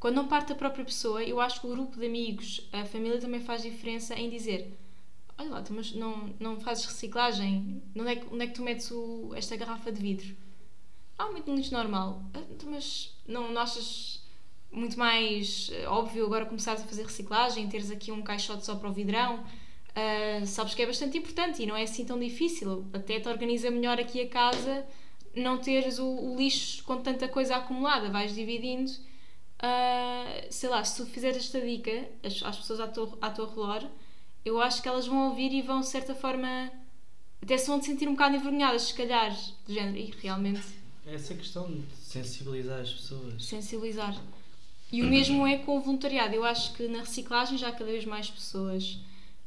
Quando 0.00 0.16
não 0.16 0.28
parte 0.28 0.48
da 0.50 0.54
própria 0.54 0.84
pessoa, 0.84 1.22
eu 1.24 1.40
acho 1.40 1.60
que 1.60 1.66
o 1.66 1.70
grupo 1.70 1.98
de 1.98 2.06
amigos, 2.06 2.68
a 2.72 2.84
família 2.86 3.20
também 3.20 3.40
faz 3.40 3.62
diferença 3.62 4.14
em 4.14 4.30
dizer: 4.30 4.76
Olha 5.38 5.50
lá, 5.50 5.64
mas 5.70 5.92
não, 5.94 6.34
não 6.40 6.60
fazes 6.60 6.86
reciclagem? 6.86 7.82
Onde 7.96 8.08
é, 8.10 8.16
que, 8.16 8.34
onde 8.34 8.44
é 8.44 8.48
que 8.48 8.54
tu 8.54 8.62
metes 8.62 8.90
o- 8.90 9.32
esta 9.36 9.56
garrafa 9.56 9.92
de 9.92 10.00
vidro? 10.02 10.36
Ah, 11.18 11.30
muito 11.30 11.54
lixo 11.54 11.72
normal. 11.74 12.22
"Ah, 12.34 12.42
mas 12.66 13.14
não, 13.26 13.52
não 13.52 13.62
achas 13.62 14.19
muito 14.72 14.98
mais 14.98 15.70
eh, 15.72 15.86
óbvio 15.88 16.24
agora 16.26 16.46
começares 16.46 16.82
a 16.82 16.84
fazer 16.84 17.02
reciclagem, 17.04 17.68
teres 17.68 17.90
aqui 17.90 18.12
um 18.12 18.22
caixote 18.22 18.64
só 18.64 18.74
para 18.76 18.88
o 18.88 18.92
vidrão? 18.92 19.44
Ah, 19.94 20.46
sabes 20.46 20.74
que 20.74 20.82
é 20.82 20.86
bastante 20.86 21.18
importante 21.18 21.62
e 21.62 21.66
não 21.66 21.76
é 21.76 21.82
assim 21.82 22.04
tão 22.04 22.18
difícil. 22.18 22.86
Até 22.92 23.18
te 23.20 23.28
organiza 23.28 23.70
melhor 23.70 23.98
aqui 23.98 24.20
a 24.20 24.28
casa 24.28 24.86
não 25.34 25.58
teres 25.58 25.98
o, 25.98 26.06
o 26.06 26.36
lixo 26.36 26.82
com 26.84 26.96
tanta 27.00 27.28
coisa 27.28 27.56
acumulada. 27.56 28.10
Vais 28.10 28.34
dividindo. 28.34 28.90
ah, 29.60 30.44
sei 30.50 30.68
lá, 30.68 30.82
se 30.84 30.96
tu 30.96 31.06
fizeres 31.10 31.38
esta 31.38 31.60
dica 31.60 32.08
às, 32.24 32.42
às 32.42 32.56
pessoas 32.58 32.80
à 32.80 32.88
tua, 32.88 33.18
à 33.20 33.30
tua 33.30 33.46
redor, 33.48 33.88
eu 34.44 34.60
acho 34.60 34.82
que 34.82 34.88
elas 34.88 35.06
vão 35.06 35.28
ouvir 35.28 35.52
e 35.52 35.62
vão, 35.62 35.80
de 35.80 35.88
certa 35.88 36.14
forma, 36.14 36.70
até 37.42 37.56
se 37.58 37.66
vão 37.68 37.78
te 37.78 37.86
sentir 37.86 38.08
um 38.08 38.12
bocado 38.12 38.36
envergonhadas, 38.36 38.82
se 38.82 38.94
calhar, 38.94 39.30
do 39.66 39.72
género, 39.72 39.98
e 39.98 40.14
realmente 40.22 40.62
É 41.06 41.14
essa 41.14 41.34
questão 41.34 41.70
de 41.70 41.82
sensibilizar 41.96 42.80
as 42.80 42.90
pessoas. 42.92 43.44
sensibilizar. 43.44 44.16
E 44.92 45.02
o 45.02 45.06
mesmo 45.06 45.46
é 45.46 45.58
com 45.58 45.76
o 45.76 45.80
voluntariado. 45.80 46.34
Eu 46.34 46.44
acho 46.44 46.72
que 46.74 46.88
na 46.88 47.00
reciclagem 47.00 47.56
já 47.56 47.68
há 47.68 47.72
cada 47.72 47.84
vez 47.90 48.04
mais 48.04 48.28
pessoas, 48.28 48.98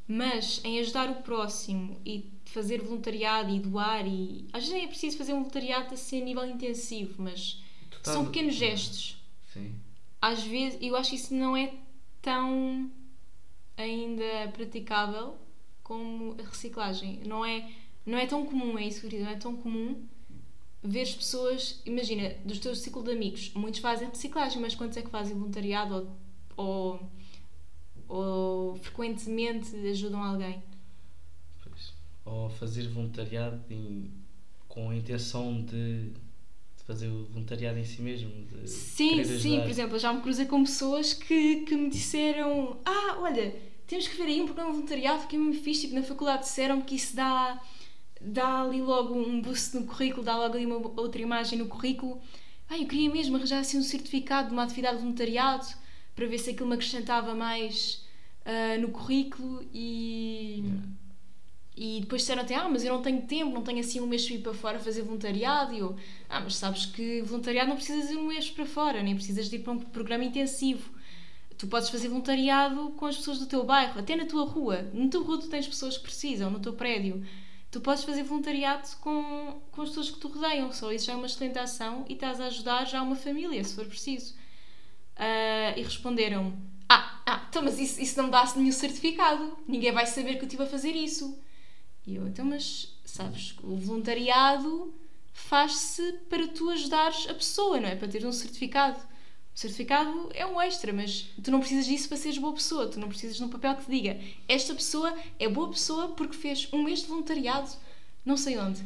mas 0.07 0.62
em 0.63 0.79
ajudar 0.79 1.09
o 1.09 1.15
próximo 1.15 2.00
e 2.05 2.31
fazer 2.45 2.81
voluntariado 2.81 3.53
e 3.53 3.59
doar, 3.59 4.05
e 4.07 4.45
às 4.53 4.67
vezes 4.67 4.83
é 4.83 4.88
preciso 4.88 5.17
fazer 5.17 5.33
um 5.33 5.39
voluntariado 5.39 5.93
assim 5.93 6.21
a 6.21 6.25
nível 6.25 6.45
intensivo, 6.45 7.15
mas 7.21 7.62
estás- 7.85 8.15
são 8.15 8.25
pequenos 8.25 8.55
gestos. 8.55 9.17
Sim. 9.51 9.73
Às 10.21 10.43
vezes, 10.43 10.77
eu 10.81 10.95
acho 10.95 11.09
que 11.09 11.15
isso 11.17 11.33
não 11.33 11.57
é 11.57 11.73
tão 12.21 12.89
ainda 13.75 14.50
praticável 14.53 15.35
como 15.83 16.35
a 16.39 16.43
reciclagem. 16.47 17.19
Não 17.25 17.43
é, 17.45 17.69
não 18.05 18.17
é 18.17 18.25
tão 18.25 18.45
comum, 18.45 18.77
é 18.77 18.85
isso 18.88 19.07
que 19.07 19.15
eu 19.15 19.21
não 19.21 19.29
é 19.29 19.35
tão 19.35 19.55
comum 19.55 20.05
as 20.83 21.15
pessoas, 21.15 21.81
imagina, 21.85 22.35
dos 22.45 22.59
teus 22.59 22.79
ciclo 22.79 23.03
de 23.03 23.11
amigos, 23.11 23.51
muitos 23.55 23.79
fazem 23.79 24.09
reciclagem, 24.09 24.61
mas 24.61 24.75
quantos 24.75 24.97
é 24.97 25.01
que 25.01 25.09
fazem 25.09 25.33
voluntariado 25.37 26.09
ou, 26.57 26.99
ou, 26.99 27.09
ou 28.07 28.75
frequentemente 28.75 29.75
ajudam 29.87 30.21
alguém? 30.23 30.61
Pois. 31.63 31.93
Ou 32.25 32.49
fazer 32.49 32.87
voluntariado 32.89 33.61
em- 33.69 34.11
com 34.67 34.89
a 34.89 34.95
intenção 34.95 35.61
de, 35.63 36.09
de 36.09 36.83
fazer 36.85 37.07
o 37.07 37.25
voluntariado 37.25 37.77
em 37.79 37.85
si 37.85 38.01
mesmo. 38.01 38.31
Sim, 38.65 39.23
sim, 39.23 39.61
por 39.61 39.69
exemplo, 39.69 39.95
eu 39.95 39.99
já 39.99 40.11
me 40.11 40.21
cruzei 40.21 40.45
com 40.45 40.63
pessoas 40.63 41.13
que, 41.13 41.57
que 41.65 41.75
me 41.75 41.89
disseram: 41.89 42.77
Ah, 42.85 43.17
olha, 43.19 43.55
temos 43.87 44.07
que 44.07 44.15
ver 44.17 44.23
aí 44.23 44.41
um 44.41 44.45
programa 44.45 44.71
de 44.71 44.77
voluntariado 44.77 45.27
que 45.27 45.35
é 45.35 45.39
muito 45.39 45.61
fixe. 45.61 45.81
Tipo, 45.81 45.95
na 45.95 46.03
faculdade 46.03 46.43
disseram 46.43 46.81
que 46.81 46.95
isso 46.95 47.15
dá, 47.15 47.61
dá 48.25 48.62
ali 48.62 48.82
logo 48.82 49.13
um 49.13 49.42
boost 49.42 49.75
no 49.75 49.86
currículo, 49.86 50.24
dá 50.24 50.36
logo 50.36 50.56
ali 50.56 50.65
uma 50.65 50.77
outra 51.00 51.22
imagem 51.22 51.60
no 51.60 51.68
currículo. 51.68 52.22
Ah, 52.70 52.77
eu 52.77 52.88
queria 52.88 53.10
mesmo 53.10 53.36
arranjar 53.36 53.60
assim 53.60 53.77
um 53.77 53.84
certificado 53.84 54.48
de 54.48 54.53
uma 54.53 54.63
atividade 54.63 54.98
de 54.98 55.03
voluntariado 55.03 55.68
para 56.15 56.25
ver 56.25 56.38
se 56.38 56.51
aquilo 56.51 56.68
me 56.68 56.75
acrescentava 56.75 57.36
mais 57.36 58.03
ah, 58.46 58.77
no 58.80 58.89
currículo 58.89 59.65
e. 59.74 60.63
E 61.75 62.01
depois 62.01 62.22
disseram 62.22 62.44
até, 62.44 62.53
ah, 62.53 62.70
mas 62.70 62.84
eu 62.86 62.94
não 62.94 63.01
tenho 63.01 63.24
tempo, 63.24 63.51
não 63.51 63.63
tenho 63.63 63.80
assim 63.80 64.00
um 64.00 64.06
mês 64.06 64.27
para 64.27 64.36
ir 64.36 64.42
para 64.44 64.53
fora 64.53 64.80
fazer 64.80 65.01
voluntariado. 65.01 65.74
E 65.74 65.80
eu, 65.80 65.96
ah, 66.30 66.39
mas 66.39 66.56
sabes 66.56 66.86
que 66.86 67.24
voluntariado 67.24 67.68
não 67.70 67.75
precisas 67.75 68.12
ir 68.12 68.15
um 68.15 68.27
mês 68.27 68.50
para 68.50 68.65
fora, 68.65 69.01
nem 69.01 69.15
precisas 69.15 69.50
de 69.50 69.56
ir 69.56 69.60
para 69.60 69.74
um 69.74 69.80
programa 69.80 70.24
intensivo. 70.24 70.92
Tu 71.58 71.65
podes 71.68 71.89
fazer 71.89 72.10
voluntariado 72.10 72.92
com 72.92 73.08
as 73.08 73.18
pessoas 73.18 73.39
do 73.39 73.48
teu 73.48 73.63
bairro, 73.63 74.00
até 74.00 74.15
na 74.15 74.25
tua 74.25 74.46
rua. 74.46 74.88
Na 74.94 75.08
tua 75.08 75.24
rua 75.24 75.39
tu 75.39 75.48
tens 75.48 75.68
pessoas 75.68 75.98
que 75.98 76.03
precisam, 76.03 76.51
no 76.51 76.60
teu 76.60 76.74
prédio. 76.74 77.25
Tu 77.74 77.82
podes 77.82 78.03
fazer 78.03 78.22
voluntariado 78.22 78.88
com, 79.01 79.60
com 79.72 79.82
as 79.82 79.89
pessoas 79.89 80.12
que 80.12 80.20
te 80.20 80.27
rodeiam. 80.27 80.72
Só 80.72 80.92
isso 80.92 81.08
já 81.08 81.13
é 81.13 81.15
uma 81.15 81.25
excelente 81.25 81.58
ação 81.58 82.06
e 82.08 82.13
estás 82.13 82.39
a 82.39 82.46
ajudar 82.46 82.86
já 82.86 83.01
uma 83.01 83.15
família, 83.15 83.63
se 83.63 83.74
for 83.74 83.88
preciso. 83.88 84.36
Ah, 85.15 85.74
e 85.75 85.82
responderam: 85.82 86.53
Ah, 86.88 87.20
ah 87.25 87.46
então, 87.50 87.63
mas 87.63 87.80
isso, 87.80 88.00
isso 88.00 88.22
não 88.22 88.30
dá 88.30 88.46
nenhum 88.56 88.72
certificado. 88.72 89.58
Ninguém 89.68 89.92
vai 89.92 90.06
saber 90.06 90.36
que 90.36 90.42
eu 90.42 90.44
estive 90.44 90.62
a 90.62 90.68
fazer 90.68 90.92
isso. 90.92 91.36
E 92.06 92.15
eu, 92.15 92.27
então, 92.27 92.46
mas 92.46 92.96
sabes, 93.03 93.56
o 93.63 93.75
voluntariado 93.75 94.94
faz-se 95.34 96.13
para 96.30 96.48
tu 96.50 96.70
ajudares 96.70 97.27
a 97.27 97.34
pessoa, 97.34 97.80
não 97.80 97.89
é? 97.89 97.96
Para 97.96 98.08
teres 98.08 98.27
um 98.27 98.32
certificado. 98.32 99.01
O 99.55 99.60
certificado 99.60 100.29
é 100.33 100.45
um 100.45 100.60
extra, 100.60 100.91
mas 100.91 101.27
tu 101.43 101.51
não 101.51 101.60
precisas 101.60 101.86
disso 101.86 102.07
para 102.07 102.17
seres 102.17 102.38
boa 102.39 102.53
pessoa. 102.53 102.88
Tu 102.88 103.00
não 103.00 103.07
precisas 103.07 103.38
de 103.38 103.43
um 103.43 103.50
papel 103.50 103.75
que 103.75 103.86
te 103.86 103.91
diga 103.91 104.19
esta 104.48 104.74
pessoa 104.74 105.13
é 105.39 105.48
boa 105.48 105.69
pessoa 105.69 106.10
porque 106.10 106.36
fez 106.36 106.67
um 106.74 106.81
mês 106.83 107.01
de 107.01 107.07
voluntariado, 107.07 107.69
não 108.25 108.36
sei 108.36 108.57
onde. 108.57 108.81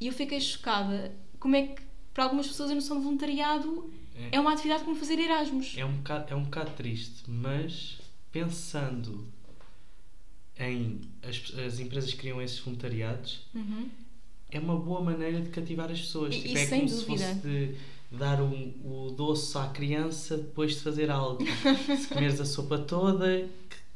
E 0.00 0.06
eu 0.06 0.12
fiquei 0.12 0.40
chocada. 0.40 1.12
Como 1.40 1.56
é 1.56 1.62
que 1.68 1.82
para 2.14 2.24
algumas 2.24 2.46
pessoas 2.46 2.70
a 2.70 2.74
noção 2.74 2.98
de 2.98 3.02
voluntariado 3.04 3.90
É. 4.14 4.36
é 4.36 4.40
uma 4.40 4.52
atividade 4.52 4.84
como 4.84 4.94
fazer 4.96 5.18
Erasmus? 5.18 5.74
É 5.76 5.84
um 5.84 5.96
bocado, 5.96 6.32
é 6.32 6.36
um 6.36 6.44
bocado 6.44 6.70
triste, 6.76 7.22
mas 7.28 7.98
pensando 8.30 9.26
em 10.58 11.00
as, 11.22 11.52
as 11.58 11.78
empresas 11.80 12.12
que 12.12 12.18
criam 12.18 12.40
esses 12.40 12.58
voluntariados, 12.60 13.40
Uhum. 13.54 13.88
é 14.50 14.58
uma 14.58 14.76
boa 14.78 15.00
maneira 15.02 15.40
de 15.40 15.50
cativar 15.50 15.90
as 15.90 16.00
pessoas. 16.00 16.34
E- 16.34 16.38
Tipo, 16.42 16.54
e 16.54 16.58
é 16.58 16.66
sem 16.66 16.78
como 16.80 16.88
se 16.90 17.04
dúvida. 17.04 17.26
fosse 17.28 17.40
de 17.40 17.74
dar 18.10 18.40
um, 18.40 18.72
o 18.84 19.10
doce 19.10 19.56
à 19.58 19.66
criança 19.68 20.36
depois 20.36 20.74
de 20.76 20.80
fazer 20.80 21.10
algo. 21.10 21.44
se 21.46 22.08
comeres 22.08 22.40
a 22.40 22.44
sopa 22.44 22.78
toda, 22.78 23.48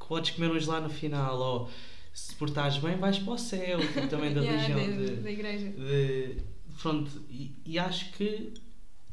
podes 0.09 0.31
comer 0.33 0.51
uns 0.51 0.67
lá 0.67 0.81
no 0.81 0.91
final. 0.91 1.39
Ou 1.39 1.71
se 2.13 2.35
portares 2.35 2.79
bem, 2.79 2.97
vais 2.97 3.19
para 3.19 3.33
o 3.33 3.39
céu. 3.39 3.79
Tipo, 3.81 4.09
também 4.09 4.35
da 4.35 4.41
Yeah, 4.43 4.67
religião. 4.75 5.07
da, 5.07 5.07
de, 5.15 5.17
da 5.23 5.31
igreja. 5.31 5.69
de- 5.69 6.37
pronto, 6.83 7.11
e, 7.31 7.53
e 7.67 7.79
acho 7.79 8.11
que 8.13 8.53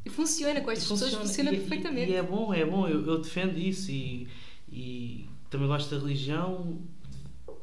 E 0.04 0.10
funciona 0.10 0.60
com 0.60 0.70
estas 0.70 0.88
pessoas, 0.88 1.14
funciona 1.14 1.52
e- 1.52 1.58
perfeitamente. 1.58 2.10
E, 2.10 2.14
é 2.14 2.22
bom, 2.22 2.52
é 2.52 2.64
bom, 2.64 2.88
eu, 2.88 3.04
eu 3.06 3.18
defendo 3.18 3.58
isso 3.58 3.90
e, 3.90 4.26
e 4.72 5.26
também 5.50 5.68
gosto 5.68 5.94
da 5.94 6.00
religião, 6.00 6.78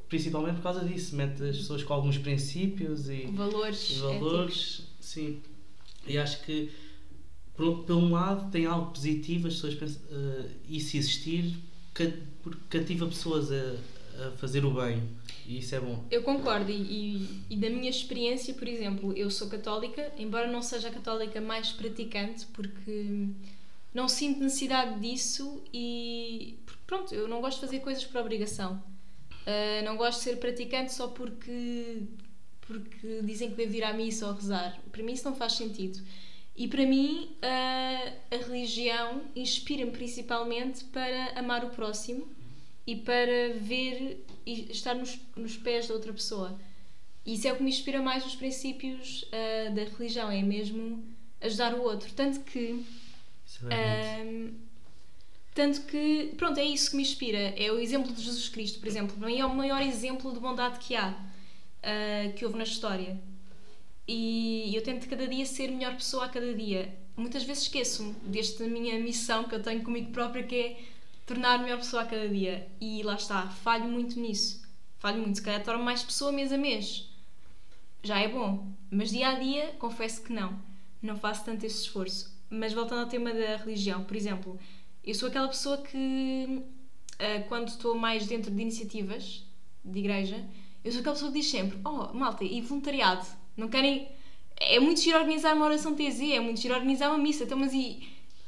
principalmente 0.08 0.56
por 0.56 0.64
causa 0.64 0.86
disso. 0.86 1.16
Mete 1.16 1.44
as 1.44 1.58
pessoas 1.58 1.84
com 1.84 1.94
alguns 1.94 2.18
princípios 2.18 3.10
e, 3.10 3.26
valores, 3.34 3.98
valores. 3.98 4.84
Sim. 5.00 5.42
E 6.08 6.18
acho 6.18 6.44
que, 6.46 6.70
por, 7.56 7.84
por 7.84 7.96
um 7.96 8.12
lado, 8.12 8.52
tem 8.52 8.66
algo 8.66 8.92
positivo, 8.92 9.48
as 9.48 9.56
pessoas 9.56 9.76
pensam, 9.76 10.02
eh, 10.12 10.50
isso 10.70 10.98
existir, 10.98 11.56
ca- 11.94 12.12
porque 12.44 12.62
cativa 12.80 13.08
pessoas 13.08 13.52
a, 13.52 14.28
a 14.28 14.32
fazer 14.38 14.66
o 14.66 14.72
bem. 14.72 15.02
E 15.48 15.60
isso 15.60 15.76
é 15.76 15.80
bom. 15.80 16.04
Eu 16.10 16.24
concordo, 16.24 16.72
e, 16.72 16.76
e, 16.76 17.30
e 17.52 17.56
da 17.56 17.70
minha 17.70 17.90
experiência, 17.90 18.54
por 18.54 18.68
exemplo, 18.68 19.14
eu 19.14 19.30
sou 19.30 19.48
católica, 19.48 20.12
embora 20.18 20.52
não 20.52 20.62
seja 20.62 20.88
a 20.88 20.92
católica 20.92 21.40
mais 21.40 21.72
praticante, 21.72 22.46
porque 22.48 23.28
não 23.94 24.08
sinto 24.10 24.40
necessidade 24.42 25.00
disso 25.00 25.64
e 25.74 26.60
pronto, 26.86 27.14
eu 27.14 27.28
não 27.28 27.42
gosto 27.42 27.56
de 27.60 27.66
fazer 27.66 27.80
coisas 27.80 28.04
por 28.06 28.20
obrigação. 28.22 28.82
Ah, 29.46 29.82
não 29.84 29.96
gosto 29.98 30.18
de 30.20 30.24
ser 30.26 30.38
praticante 30.38 30.94
só 30.94 31.08
porque, 31.08 32.04
porque 32.68 33.22
dizem 33.24 33.50
que 33.52 33.56
devo 33.56 33.76
ir 33.76 33.84
à 33.84 33.94
missa 33.94 34.28
ou 34.28 34.34
rezar. 34.34 34.80
Para 34.92 35.04
mim 35.04 35.14
isso 35.14 35.26
não 35.26 35.36
faz 35.36 35.54
sentido. 35.54 36.00
E 36.58 36.68
para 36.68 36.86
mim 36.86 37.36
ah, 37.42 38.14
a 38.32 38.38
religião 38.38 39.24
inspira-me 39.36 39.92
principalmente 39.92 40.84
para 40.86 41.38
amar 41.38 41.66
o 41.66 41.70
próximo 41.70 42.28
e 42.88 42.96
para 42.96 43.54
ver 43.60 44.26
e 44.46 44.72
estar 44.72 44.94
nos, 44.96 45.20
nos 45.36 45.58
pés 45.58 45.88
da 45.88 45.94
outra 45.94 46.14
pessoa. 46.14 46.58
E 47.26 47.34
isso 47.34 47.48
é 47.48 47.54
o 47.54 47.58
que 47.58 47.64
me 47.64 47.70
inspira 47.70 48.02
mais 48.02 48.26
os 48.26 48.36
princípios 48.36 49.26
ah, 49.32 49.70
da 49.72 49.84
religião, 49.84 50.32
é 50.32 50.42
mesmo 50.42 51.04
ajudar 51.42 51.74
o 51.74 51.82
outro. 51.82 52.12
Tanto 52.14 52.40
que 52.42 52.86
é 53.70 54.52
tanto 55.56 55.84
que, 55.84 56.34
pronto, 56.36 56.60
é 56.60 56.66
isso 56.66 56.92
que 56.92 56.98
me 56.98 57.02
inspira. 57.02 57.38
É 57.38 57.72
o 57.72 57.80
exemplo 57.80 58.12
de 58.12 58.22
Jesus 58.22 58.50
Cristo, 58.50 58.78
por 58.78 58.90
exemplo. 58.90 59.16
Para 59.18 59.26
mim 59.26 59.40
é 59.40 59.46
o 59.46 59.56
maior 59.56 59.82
exemplo 59.82 60.34
de 60.34 60.40
bondade 60.40 60.80
que 60.80 60.94
há, 60.98 61.18
ah, 61.82 62.32
que 62.36 62.44
houve 62.44 62.58
na 62.58 62.66
história. 62.66 63.18
E 64.08 64.76
eu 64.76 64.84
tento 64.84 65.10
cada 65.10 65.28
dia 65.28 65.46
ser 65.46 65.72
melhor 65.72 65.96
pessoa 65.96 66.26
a 66.26 66.30
cada 66.30 66.54
dia. 66.54 66.96
Muitas 67.18 67.44
vezes 67.44 67.64
esqueço-me 67.64 68.14
desta 68.24 68.68
minha 68.68 69.00
missão 69.00 69.46
que 69.46 69.56
eu 69.56 69.64
tenho 69.64 69.84
comigo 69.84 70.12
própria, 70.12 70.44
que 70.44 70.56
é 70.56 70.80
tornar 71.26 71.60
melhor 71.60 71.78
pessoa 71.78 72.04
a 72.04 72.06
cada 72.06 72.28
dia. 72.28 72.68
E 72.80 73.02
lá 73.04 73.16
está, 73.16 73.48
falho 73.48 73.86
muito 73.86 74.20
nisso. 74.20 74.64
Falho 75.00 75.22
muito. 75.22 75.38
Se 75.38 75.42
calhar 75.42 75.64
torno 75.64 75.84
mais 75.84 76.04
pessoa 76.04 76.32
mês 76.32 76.52
a 76.52 76.58
mês. 76.58 77.10
Já 78.04 78.20
é 78.20 78.28
bom. 78.28 78.72
Mas 78.92 79.10
dia 79.10 79.30
a 79.30 79.40
dia, 79.40 79.76
confesso 79.80 80.22
que 80.24 80.32
não. 80.32 80.60
Não 81.02 81.16
faço 81.16 81.46
tanto 81.46 81.66
esse 81.66 81.82
esforço. 81.82 82.32
Mas 82.50 82.74
voltando 82.74 83.02
ao 83.02 83.10
tema 83.10 83.34
da 83.34 83.58
religião, 83.58 84.04
por 84.04 84.16
exemplo, 84.16 84.60
eu 85.04 85.16
sou 85.16 85.30
aquela 85.30 85.48
pessoa 85.48 85.78
que, 85.80 86.62
ah, 87.18 87.44
quando 87.48 87.70
estou 87.70 87.96
mais 87.96 88.28
dentro 88.28 88.52
de 88.52 88.62
iniciativas 88.62 89.44
de 89.84 90.00
igreja, 90.00 90.44
eu 90.84 90.92
sou 90.92 91.02
aquela 91.02 91.16
pessoa 91.16 91.32
que 91.32 91.40
diz 91.40 91.50
sempre: 91.50 91.80
Oh, 91.84 92.14
malta, 92.14 92.44
e 92.44 92.62
voluntariado? 92.62 93.26
Não 93.58 93.68
querem. 93.70 94.08
É 94.58 94.80
muito 94.80 95.02
giro 95.02 95.18
organizar 95.18 95.54
uma 95.56 95.66
oração 95.66 95.96
TZ, 95.96 96.22
é 96.34 96.40
muito 96.40 96.60
giro 96.62 96.74
organizar 96.74 97.10
uma 97.10 97.18
missa, 97.18 97.44
então, 97.44 97.58
mas 97.58 97.74
e, 97.74 98.02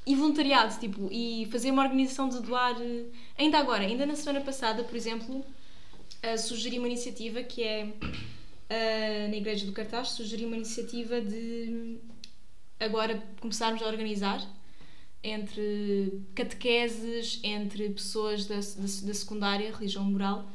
e 0.06 0.16
voluntariado? 0.16 0.80
Tipo, 0.80 1.10
e 1.12 1.48
fazer 1.52 1.72
uma 1.72 1.84
organização 1.84 2.30
de 2.30 2.42
doar. 2.42 2.76
eh, 2.82 3.06
Ainda 3.38 3.58
agora, 3.60 3.84
ainda 3.84 4.06
na 4.06 4.16
semana 4.16 4.42
passada, 4.42 4.84
por 4.84 4.96
exemplo, 4.96 5.46
ah, 6.24 6.38
sugeri 6.38 6.80
uma 6.80 6.88
iniciativa 6.88 7.44
que 7.44 7.62
é 7.64 7.94
ah, 8.70 9.28
na 9.30 9.36
Igreja 9.36 9.66
do 9.66 9.74
Cartaz, 9.74 10.10
sugeri 10.10 10.46
uma 10.46 10.56
iniciativa 10.56 11.20
de 11.22 11.98
agora 12.80 13.22
começarmos 13.42 13.82
a 13.82 13.88
organizar 13.88 14.42
entre 15.24 16.22
catequeses, 16.36 17.40
entre 17.44 17.90
pessoas 17.90 18.46
da, 18.46 18.56
da, 18.56 18.82
da 19.08 19.14
secundária, 19.14 19.74
religião 19.76 20.04
moral, 20.04 20.50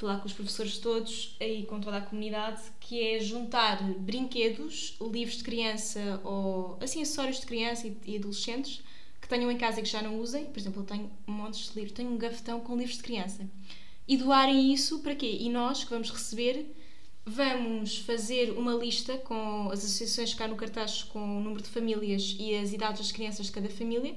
falar 0.00 0.18
com 0.18 0.26
os 0.26 0.32
professores 0.32 0.78
todos 0.78 1.36
e 1.38 1.64
com 1.64 1.78
toda 1.78 1.98
a 1.98 2.00
comunidade, 2.00 2.62
que 2.80 3.00
é 3.02 3.20
juntar 3.20 3.82
brinquedos, 3.98 4.96
livros 4.98 5.36
de 5.36 5.44
criança 5.44 6.20
ou 6.24 6.78
assim 6.80 7.02
acessórios 7.02 7.38
de 7.38 7.46
criança 7.46 7.86
e, 7.86 7.96
e 8.06 8.16
adolescentes 8.16 8.82
que 9.20 9.28
tenham 9.28 9.50
em 9.50 9.58
casa 9.58 9.80
e 9.80 9.82
que 9.82 9.88
já 9.88 10.00
não 10.00 10.18
usem. 10.18 10.46
Por 10.46 10.58
exemplo, 10.58 10.80
eu 10.80 10.86
tenho 10.86 11.10
um 11.28 11.32
monte 11.32 11.68
de 11.68 11.74
livros, 11.76 11.92
tenho 11.92 12.10
um 12.10 12.16
gavetão 12.16 12.60
com 12.60 12.76
livros 12.76 12.96
de 12.96 13.02
criança. 13.02 13.46
E 14.08 14.16
doarem 14.16 14.72
isso 14.72 15.00
para 15.00 15.14
quê? 15.14 15.36
E 15.38 15.50
nós 15.50 15.84
que 15.84 15.90
vamos 15.90 16.10
receber 16.10 16.74
Vamos 17.26 17.98
fazer 17.98 18.50
uma 18.58 18.72
lista 18.72 19.18
com 19.18 19.70
as 19.70 19.84
associações 19.84 20.32
cá 20.32 20.48
no 20.48 20.56
cartaz 20.56 21.02
com 21.02 21.38
o 21.38 21.40
número 21.40 21.62
de 21.62 21.68
famílias 21.68 22.34
e 22.38 22.56
as 22.56 22.72
idades 22.72 23.02
das 23.02 23.12
crianças 23.12 23.46
de 23.46 23.52
cada 23.52 23.68
família. 23.68 24.16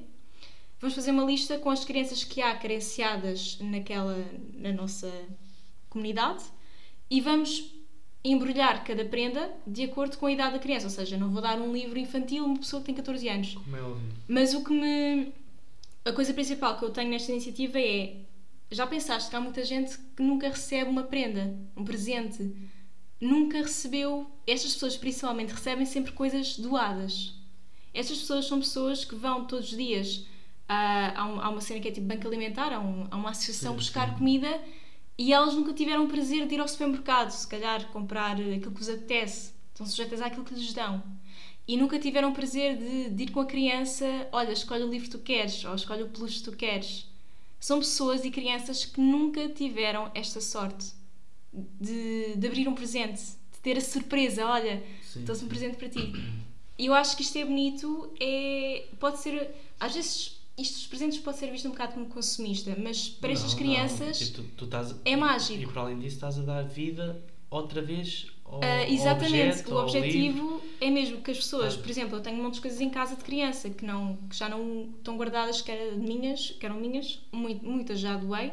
vamos 0.80 0.96
fazer 0.96 1.12
uma 1.12 1.26
lista 1.26 1.60
com 1.60 1.70
as 1.70 1.84
crianças 1.84 2.24
que 2.24 2.42
há 2.42 2.56
carenciadas 2.56 3.58
naquela, 3.60 4.26
na 4.54 4.72
nossa 4.72 5.12
comunidade 5.94 6.44
e 7.10 7.22
vamos 7.22 7.74
embrulhar 8.26 8.84
cada 8.84 9.04
prenda 9.06 9.52
de 9.68 9.84
acordo 9.84 10.18
com 10.18 10.26
a 10.26 10.32
idade 10.32 10.54
da 10.54 10.60
criança. 10.60 10.86
Ou 10.88 10.92
seja, 10.92 11.18
não 11.18 11.30
vou 11.30 11.42
dar 11.42 11.60
um 11.60 11.72
livro 11.74 11.98
infantil 12.00 12.44
a 12.44 12.48
uma 12.48 12.58
pessoa 12.60 12.82
que 12.82 12.88
tem 12.88 12.96
14 12.96 13.28
anos. 13.30 13.54
Como 13.56 13.76
é 13.76 13.82
óbvio. 13.82 14.12
Mas 14.28 14.54
o 14.54 14.64
que 14.64 14.72
me. 14.74 15.32
A 16.06 16.12
coisa 16.12 16.34
principal 16.34 16.78
que 16.78 16.84
eu 16.84 16.90
tenho 16.90 17.10
nesta 17.10 17.32
iniciativa 17.32 17.80
é. 17.80 18.18
Já 18.72 18.88
pensaste 18.88 19.30
que 19.30 19.36
há 19.36 19.40
muita 19.40 19.64
gente 19.64 19.96
que 20.16 20.24
nunca 20.24 20.50
recebe 20.50 20.90
uma 20.90 21.04
prenda, 21.04 21.56
um 21.78 21.84
presente, 21.86 22.52
nunca 23.22 23.58
recebeu. 23.60 24.26
Estas 24.48 24.74
pessoas, 24.74 24.98
principalmente, 24.98 25.52
recebem 25.52 25.86
sempre 25.86 26.12
coisas 26.14 26.58
doadas. 26.58 27.36
Estas 27.94 28.18
pessoas 28.20 28.46
são 28.48 28.60
pessoas 28.60 29.06
que 29.06 29.14
vão 29.16 29.46
todos 29.46 29.72
os 29.72 29.78
dias 29.78 30.26
a, 30.68 31.10
a, 31.10 31.22
a 31.46 31.50
uma 31.50 31.62
cena 31.62 31.80
que 31.80 31.88
é 31.88 31.92
tipo 31.92 32.08
banco 32.08 32.26
alimentar, 32.28 32.74
a, 32.74 32.80
um- 32.80 33.04
uma 33.12 33.30
associação 33.30 33.74
Sim, 33.74 33.78
buscar 33.78 34.10
sim. 34.10 34.18
comida 34.18 34.60
e 35.18 35.32
elas 35.32 35.54
nunca 35.54 35.74
tiveram 35.74 36.06
o 36.06 36.08
prazer 36.08 36.48
de 36.48 36.56
ir 36.56 36.60
ao 36.60 36.68
supermercado, 36.68 37.30
se 37.32 37.48
calhar 37.48 37.88
comprar 37.92 38.34
aquilo 38.34 38.72
que 38.72 38.80
vos 38.80 38.90
apetece. 38.90 39.54
Estão 39.72 39.86
sujeitas 39.86 40.22
àquilo 40.22 40.44
que 40.44 40.54
lhes 40.54 40.74
dão. 40.74 41.04
E 41.68 41.78
nunca 41.78 41.98
tiveram 41.98 42.32
o 42.32 42.34
prazer 42.34 42.78
de, 42.78 43.10
de 43.10 43.24
ir 43.24 43.32
com 43.32 43.40
a 43.40 43.46
criança, 43.46 44.06
olha, 44.32 44.52
escolhe 44.52 44.84
o 44.84 44.90
livro 44.90 45.10
que 45.10 45.18
tu 45.18 45.24
queres, 45.24 45.64
ou 45.64 45.76
escolhe 45.76 46.04
o 46.04 46.10
peluche 46.10 46.40
que 46.40 46.44
tu 46.44 46.52
queres. 46.52 47.08
São 47.60 47.80
pessoas 47.80 48.26
e 48.26 48.32
crianças 48.32 48.84
que 48.84 49.00
nunca 49.00 49.48
tiveram 49.50 50.12
esta 50.14 50.42
sorte 50.42 50.92
de, 51.54 52.36
de 52.36 52.48
abrir 52.48 52.68
um 52.68 52.76
presente, 52.76 53.22
de 53.52 53.60
ter 53.62 53.78
a 53.78 53.82
surpresa, 53.82 54.46
olha, 54.46 54.84
trouxe 55.26 55.46
um 55.46 55.48
presente 55.48 55.78
para 55.78 55.90
ti. 55.90 56.12
E 56.78 56.88
eu 56.88 56.94
acho 56.94 57.16
que 57.16 57.22
isto 57.22 57.38
é 57.38 57.46
bonito, 57.46 58.12
é, 58.20 58.88
pode 59.00 59.20
ser, 59.20 59.50
às 59.80 59.94
vezes, 59.94 60.43
isto 60.58 60.76
dos 60.76 60.88
presentes 60.88 61.20
pode 61.20 61.38
ser 61.38 61.52
visto 61.52 61.68
um 61.68 61.72
bocado 61.72 61.94
como 61.94 62.06
consumista, 62.08 62.76
mas 62.78 63.10
para 63.10 63.32
estas 63.32 63.52
Não, 63.52 63.58
crianças 63.60 64.20
não. 64.20 64.28
Tipo, 64.28 64.42
tu, 64.44 64.44
tu 64.58 64.66
estás, 64.66 64.96
é 65.06 65.12
e- 65.12 65.16
mágico. 65.16 65.62
E, 65.62 65.68
para 65.68 65.82
além 65.84 66.00
disso 66.00 66.16
estás 66.16 66.38
a 66.40 66.44
dar 66.44 66.64
vida 66.64 67.24
outra 67.50 67.82
vez 67.82 68.28
ao, 68.46 68.64
ao 68.64 68.88
exatamente, 68.88 69.62
objeto, 69.62 69.74
o 69.74 69.78
objetivo 69.78 70.62
é 70.80 70.90
mesmo 70.90 71.22
que 71.22 71.32
as 71.32 71.38
pessoas, 71.38 71.76
por 71.76 71.90
exemplo, 71.90 72.18
eu 72.18 72.22
tenho 72.22 72.40
um 72.40 72.44
monte 72.44 72.56
de 72.56 72.62
coisas 72.62 72.82
em 72.82 72.90
casa 72.90 73.16
de 73.16 73.24
criança 73.24 73.70
que, 73.70 73.86
não, 73.86 74.18
que 74.30 74.36
já 74.36 74.48
não 74.50 74.94
estão 74.98 75.18
guardadas, 75.18 75.62
que, 75.62 75.72
era 75.72 75.96
minhas, 75.96 76.52
que 76.52 76.66
eram 76.66 76.80
minhas, 76.80 77.20
mui- 77.32 77.60
muitas 77.62 78.00
já 78.00 78.16
doei, 78.18 78.52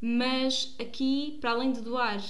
mas 0.00 0.74
aqui, 0.78 1.38
para 1.40 1.52
além 1.52 1.72
de 1.72 1.80
doar, 1.80 2.22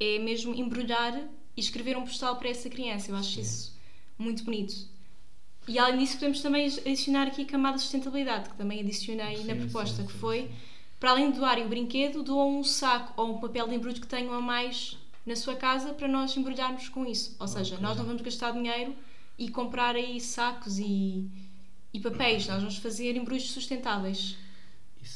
é 0.00 0.18
mesmo 0.18 0.54
embrulhar 0.54 1.14
e 1.56 1.60
escrever 1.60 1.96
um 1.96 2.04
postal 2.04 2.36
para 2.36 2.48
essa 2.48 2.68
criança. 2.68 3.10
Eu 3.10 3.16
acho 3.16 3.40
Sim. 3.40 3.40
isso 3.40 3.76
muito 4.18 4.44
bonito. 4.44 4.74
E 5.66 5.78
além 5.78 5.98
disso, 5.98 6.14
podemos 6.14 6.40
também 6.40 6.66
adicionar 6.66 7.26
aqui 7.26 7.42
a 7.42 7.46
camada 7.46 7.76
de 7.76 7.82
sustentabilidade, 7.82 8.50
que 8.50 8.56
também 8.56 8.80
adicionei 8.80 9.44
na 9.44 9.54
Sim, 9.54 9.60
proposta, 9.60 10.02
sim, 10.02 10.06
que 10.06 10.12
foi 10.12 10.50
para 10.98 11.10
além 11.10 11.30
de 11.30 11.38
doarem 11.38 11.66
o 11.66 11.68
brinquedo, 11.68 12.22
doam 12.22 12.58
um 12.60 12.64
saco 12.64 13.12
ou 13.20 13.36
um 13.36 13.40
papel 13.40 13.68
de 13.68 13.74
embrulho 13.74 14.00
que 14.00 14.06
tenham 14.06 14.32
a 14.32 14.40
mais 14.40 14.96
na 15.26 15.36
sua 15.36 15.56
casa 15.56 15.92
para 15.92 16.08
nós 16.08 16.36
embrulharmos 16.36 16.88
com 16.88 17.04
isso. 17.04 17.36
Ou 17.38 17.48
seja, 17.48 17.78
nós 17.78 17.96
não 17.96 18.04
vamos 18.04 18.22
gastar 18.22 18.52
dinheiro 18.52 18.94
e 19.38 19.48
comprar 19.48 19.94
aí 19.96 20.20
sacos 20.20 20.78
e, 20.78 21.28
e 21.92 22.00
papéis, 22.00 22.46
nós 22.46 22.58
vamos 22.58 22.76
fazer 22.78 23.16
embrulhos 23.16 23.50
sustentáveis. 23.50 24.36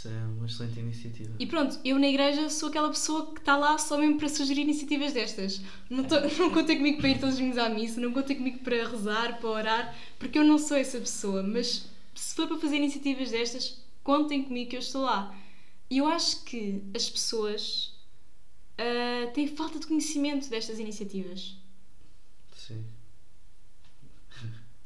Isso 0.00 0.08
é 0.08 0.12
uma 0.12 0.46
excelente 0.46 0.80
iniciativa. 0.80 1.34
E 1.38 1.44
pronto, 1.44 1.78
eu 1.84 1.98
na 1.98 2.08
igreja 2.08 2.48
sou 2.48 2.70
aquela 2.70 2.88
pessoa 2.88 3.34
que 3.34 3.40
está 3.40 3.54
lá 3.54 3.76
só 3.76 3.98
mesmo 3.98 4.16
para 4.16 4.30
sugerir 4.30 4.62
iniciativas 4.62 5.12
destas. 5.12 5.60
Não, 5.90 6.04
tô, 6.04 6.14
não 6.40 6.50
contem 6.50 6.78
comigo 6.78 6.96
para 6.96 7.10
ir 7.10 7.20
todos 7.20 7.34
os 7.34 7.38
domingos 7.38 7.58
à 7.58 7.68
missa, 7.68 8.00
não 8.00 8.10
contem 8.10 8.34
comigo 8.34 8.60
para 8.60 8.88
rezar, 8.88 9.38
para 9.38 9.50
orar, 9.50 9.96
porque 10.18 10.38
eu 10.38 10.44
não 10.44 10.56
sou 10.58 10.78
essa 10.78 10.98
pessoa. 10.98 11.42
Mas 11.42 11.86
se 12.14 12.34
for 12.34 12.48
para 12.48 12.56
fazer 12.56 12.76
iniciativas 12.76 13.30
destas, 13.30 13.76
contem 14.02 14.42
comigo 14.42 14.70
que 14.70 14.76
eu 14.76 14.80
estou 14.80 15.02
lá. 15.02 15.38
E 15.90 15.98
eu 15.98 16.06
acho 16.06 16.44
que 16.44 16.82
as 16.96 17.10
pessoas 17.10 17.92
ah, 18.78 19.30
têm 19.34 19.48
falta 19.48 19.78
de 19.78 19.86
conhecimento 19.86 20.48
destas 20.48 20.78
iniciativas. 20.78 21.56
Sim. 22.56 22.82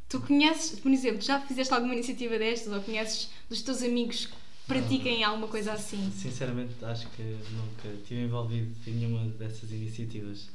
Tu 0.09 0.21
conheces, 0.21 0.81
por 0.81 0.91
exemplo, 0.91 1.21
já 1.21 1.41
fizeste 1.41 1.73
alguma 1.73 1.95
iniciativa 1.95 2.37
destas 2.37 2.73
ou 2.73 2.83
conheces 2.83 3.31
dos 3.49 3.63
teus 3.63 3.81
amigos 3.81 4.29
que 4.65 4.67
pratiquem 4.67 5.23
alguma 5.23 5.47
coisa 5.47 5.75
assim? 5.75 6.11
Sinceramente, 6.11 6.83
acho 6.83 7.07
que 7.11 7.23
nunca 7.23 7.89
estive 7.89 8.23
envolvido 8.23 8.75
em 8.87 8.95
nenhuma 8.95 9.27
dessas 9.33 9.71
iniciativas. 9.71 10.49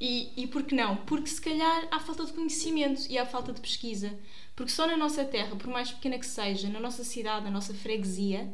E, 0.00 0.30
e 0.36 0.46
por 0.46 0.62
que 0.62 0.74
não? 0.74 0.96
Porque 0.96 1.28
se 1.28 1.40
calhar 1.40 1.88
há 1.90 1.98
falta 1.98 2.24
de 2.24 2.32
conhecimento 2.32 3.02
e 3.10 3.18
há 3.18 3.26
falta 3.26 3.52
de 3.52 3.60
pesquisa. 3.60 4.16
Porque 4.54 4.70
só 4.70 4.86
na 4.86 4.96
nossa 4.96 5.24
terra, 5.24 5.56
por 5.56 5.66
mais 5.66 5.90
pequena 5.90 6.18
que 6.18 6.26
seja, 6.26 6.68
na 6.68 6.78
nossa 6.78 7.02
cidade, 7.02 7.44
na 7.44 7.50
nossa 7.50 7.74
freguesia, 7.74 8.52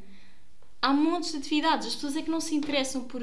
há 0.81 0.93
montes 0.93 1.33
de 1.33 1.39
atividades. 1.39 1.89
As 1.89 1.95
pessoas 1.95 2.17
é 2.17 2.23
que 2.23 2.31
não 2.31 2.41
se 2.41 2.55
interessam 2.55 3.05
por, 3.05 3.23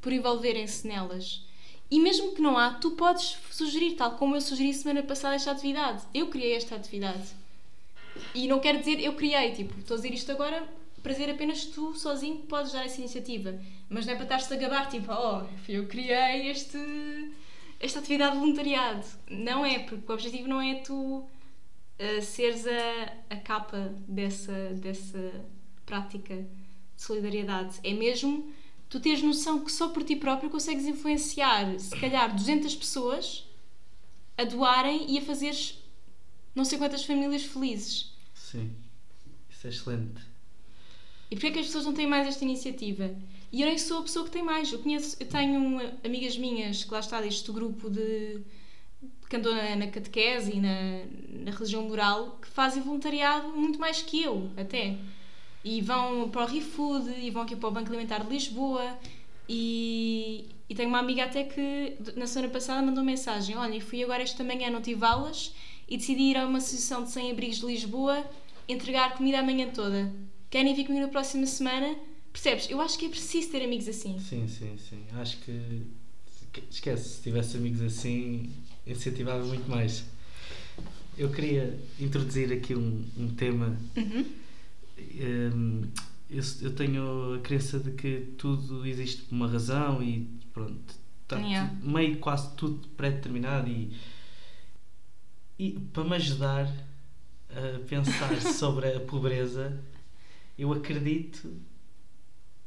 por 0.00 0.12
envolverem-se 0.12 0.86
nelas. 0.86 1.46
E 1.90 2.00
mesmo 2.00 2.32
que 2.32 2.42
não 2.42 2.58
há, 2.58 2.74
tu 2.74 2.92
podes 2.92 3.36
sugerir, 3.50 3.92
tal 3.96 4.16
como 4.16 4.34
eu 4.34 4.40
sugeri 4.40 4.72
semana 4.74 5.02
passada 5.02 5.34
esta 5.36 5.52
atividade. 5.52 6.02
Eu 6.12 6.28
criei 6.28 6.56
esta 6.56 6.74
atividade. 6.74 7.41
E 8.34 8.46
não 8.48 8.60
quero 8.60 8.78
dizer 8.78 9.00
eu 9.00 9.14
criei, 9.14 9.52
tipo, 9.52 9.78
estou 9.78 9.94
a 9.94 10.00
dizer 10.00 10.14
isto 10.14 10.32
agora 10.32 10.66
para 11.02 11.12
dizer 11.12 11.30
apenas 11.30 11.64
tu 11.64 11.94
sozinho 11.94 12.38
podes 12.38 12.72
dar 12.72 12.84
essa 12.84 13.00
iniciativa. 13.00 13.58
Mas 13.88 14.06
não 14.06 14.12
é 14.12 14.16
para 14.16 14.24
estar-te 14.36 14.54
a 14.54 14.56
gabar, 14.56 14.88
tipo, 14.88 15.12
oh, 15.12 15.44
eu 15.68 15.86
criei 15.86 16.48
este, 16.48 16.78
esta 17.80 17.98
atividade 17.98 18.34
de 18.34 18.38
voluntariado. 18.38 19.04
Não 19.28 19.66
é, 19.66 19.80
porque 19.80 20.10
o 20.10 20.14
objetivo 20.14 20.48
não 20.48 20.60
é 20.60 20.76
tu 20.76 21.18
uh, 21.18 22.22
seres 22.22 22.66
a, 22.66 23.34
a 23.34 23.36
capa 23.36 23.92
dessa, 24.06 24.70
dessa 24.74 25.44
prática 25.84 26.36
de 26.36 27.02
solidariedade. 27.02 27.80
É 27.82 27.92
mesmo 27.92 28.52
tu 28.88 29.00
teres 29.00 29.22
noção 29.22 29.64
que 29.64 29.72
só 29.72 29.88
por 29.88 30.04
ti 30.04 30.14
próprio 30.14 30.50
consegues 30.50 30.86
influenciar, 30.86 31.78
se 31.78 31.98
calhar, 31.98 32.34
200 32.34 32.74
pessoas 32.76 33.48
a 34.36 34.44
doarem 34.44 35.10
e 35.10 35.18
a 35.18 35.22
fazeres 35.22 35.81
não 36.54 36.64
sei 36.64 36.78
quantas 36.78 37.04
famílias 37.04 37.42
felizes. 37.44 38.12
Sim. 38.34 38.70
Isso 39.50 39.66
é 39.66 39.70
excelente. 39.70 40.32
E 41.30 41.34
porquê 41.34 41.46
é 41.46 41.50
que 41.50 41.58
as 41.60 41.66
pessoas 41.66 41.86
não 41.86 41.94
têm 41.94 42.06
mais 42.06 42.28
esta 42.28 42.44
iniciativa? 42.44 43.14
E 43.50 43.62
eu 43.62 43.66
nem 43.66 43.78
sou 43.78 44.00
a 44.00 44.02
pessoa 44.02 44.24
que 44.24 44.30
tem 44.30 44.42
mais. 44.42 44.72
Eu 44.72 44.78
conheço, 44.80 45.16
eu 45.18 45.26
tenho 45.26 45.58
um, 45.58 45.78
amigas 46.04 46.36
minhas 46.36 46.84
que 46.84 46.92
lá 46.92 47.00
está 47.00 47.20
deste 47.20 47.50
grupo 47.50 47.88
de 47.88 48.40
que 49.28 49.36
andou 49.36 49.54
na, 49.54 49.76
na 49.76 49.86
catequese 49.86 50.52
e 50.54 50.60
na, 50.60 51.04
na 51.44 51.50
religião 51.52 51.82
moral 51.88 52.38
que 52.42 52.48
fazem 52.48 52.82
voluntariado 52.82 53.48
muito 53.48 53.78
mais 53.78 54.02
que 54.02 54.22
eu, 54.22 54.50
até. 54.58 54.98
E 55.64 55.80
vão 55.80 56.28
para 56.28 56.42
o 56.42 56.46
ReFood 56.46 57.10
e 57.18 57.30
vão 57.30 57.42
aqui 57.42 57.56
para 57.56 57.68
o 57.68 57.72
Banco 57.72 57.88
Alimentar 57.88 58.24
de 58.24 58.30
Lisboa. 58.30 58.98
E, 59.48 60.48
e 60.68 60.74
tenho 60.74 60.90
uma 60.90 60.98
amiga 60.98 61.24
até 61.24 61.44
que 61.44 61.96
na 62.14 62.26
semana 62.26 62.52
passada 62.52 62.82
mandou 62.82 63.02
mensagem: 63.02 63.56
Olha, 63.56 63.80
fui 63.80 64.02
agora 64.02 64.22
esta 64.22 64.44
manhã, 64.44 64.68
não 64.68 64.82
tive 64.82 65.04
aulas 65.04 65.54
e 65.88 65.96
decidi 65.96 66.22
ir 66.22 66.36
a 66.36 66.46
uma 66.46 66.58
associação 66.58 67.04
de 67.04 67.10
100 67.10 67.30
abrigos 67.32 67.58
de 67.58 67.66
Lisboa 67.66 68.24
entregar 68.68 69.14
comida 69.16 69.38
a 69.38 69.42
manhã 69.42 69.68
toda. 69.70 70.12
Querem 70.50 70.74
vir 70.74 70.84
comigo 70.86 71.04
na 71.04 71.10
próxima 71.10 71.46
semana? 71.46 71.96
Percebes? 72.32 72.70
Eu 72.70 72.80
acho 72.80 72.98
que 72.98 73.06
é 73.06 73.08
preciso 73.08 73.50
ter 73.50 73.62
amigos 73.62 73.88
assim. 73.88 74.18
Sim, 74.18 74.48
sim, 74.48 74.76
sim. 74.78 75.04
Acho 75.14 75.38
que. 75.38 75.82
Esquece, 76.70 77.16
se 77.16 77.22
tivesse 77.22 77.56
amigos 77.56 77.80
assim, 77.80 78.50
incentivava 78.86 79.44
muito 79.44 79.68
mais. 79.68 80.04
Eu 81.16 81.30
queria 81.30 81.78
introduzir 81.98 82.52
aqui 82.52 82.74
um, 82.74 83.04
um 83.18 83.28
tema. 83.34 83.76
Uhum. 83.96 84.24
Hum, 84.98 85.82
eu, 86.30 86.42
eu 86.62 86.74
tenho 86.74 87.34
a 87.34 87.38
crença 87.40 87.78
de 87.78 87.92
que 87.92 88.32
tudo 88.36 88.86
existe 88.86 89.22
por 89.22 89.34
uma 89.34 89.48
razão 89.48 90.02
e 90.02 90.26
pronto. 90.52 91.02
Está 91.22 91.38
Yeah. 91.38 91.74
meio 91.82 92.18
quase 92.18 92.54
tudo 92.56 92.86
pré-determinado 92.88 93.70
e, 93.70 93.90
e 95.58 95.72
para 95.92 96.04
me 96.04 96.16
ajudar 96.16 96.66
a 97.50 97.78
pensar 97.86 98.40
sobre 98.54 98.88
a 98.94 99.00
pobreza, 99.00 99.78
eu 100.58 100.72
acredito, 100.72 101.52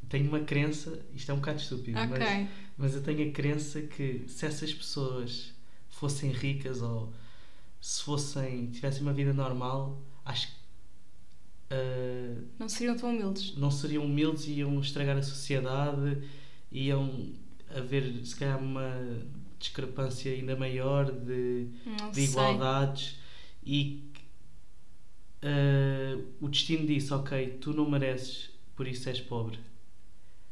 tenho 0.10 0.28
uma 0.30 0.40
crença, 0.42 1.04
isto 1.14 1.32
é 1.32 1.34
um 1.34 1.38
bocado 1.38 1.60
estúpido, 1.60 1.98
mas, 1.98 2.12
Ok. 2.12 2.48
mas 2.78 2.96
eu 2.96 3.02
tenho 3.04 3.30
a 3.30 3.34
crença 3.34 3.82
que 3.82 4.24
se 4.28 4.46
essas 4.46 4.74
pessoas 4.74 5.54
fossem 5.90 6.32
ricas 6.32 6.82
ou 6.82 7.12
se 7.82 8.02
fossem 8.04 8.68
tivessem 8.72 9.02
uma 9.02 9.14
vida 9.14 9.34
normal, 9.34 10.02
acho 10.24 10.48
que 10.48 10.54
ah, 11.72 12.42
Não 12.60 12.70
seriam 12.70 12.96
tão 12.98 13.10
humildes. 13.10 13.56
não 13.58 13.72
seriam 13.72 14.06
humildes 14.06 14.46
e 14.48 14.54
iam 14.60 14.80
estragar 14.80 15.18
a 15.18 15.24
sociedade, 15.24 16.22
iam 16.72 17.34
haver 17.76 18.26
se 18.26 18.36
calhar 18.36 18.60
uma 18.60 18.92
discrepância 19.66 20.32
ainda 20.32 20.56
maior 20.56 21.12
de, 21.12 21.68
de 22.14 22.22
igualdades 22.22 23.18
e 23.66 24.04
ah, 25.42 26.18
o 26.42 26.48
destino 26.48 26.86
disse, 26.86 27.14
ok, 27.14 27.58
tu 27.62 27.74
não 27.74 27.90
mereces, 27.90 28.50
por 28.76 28.88
isso 28.88 29.08
és 29.10 29.22
pobre. 29.22 29.60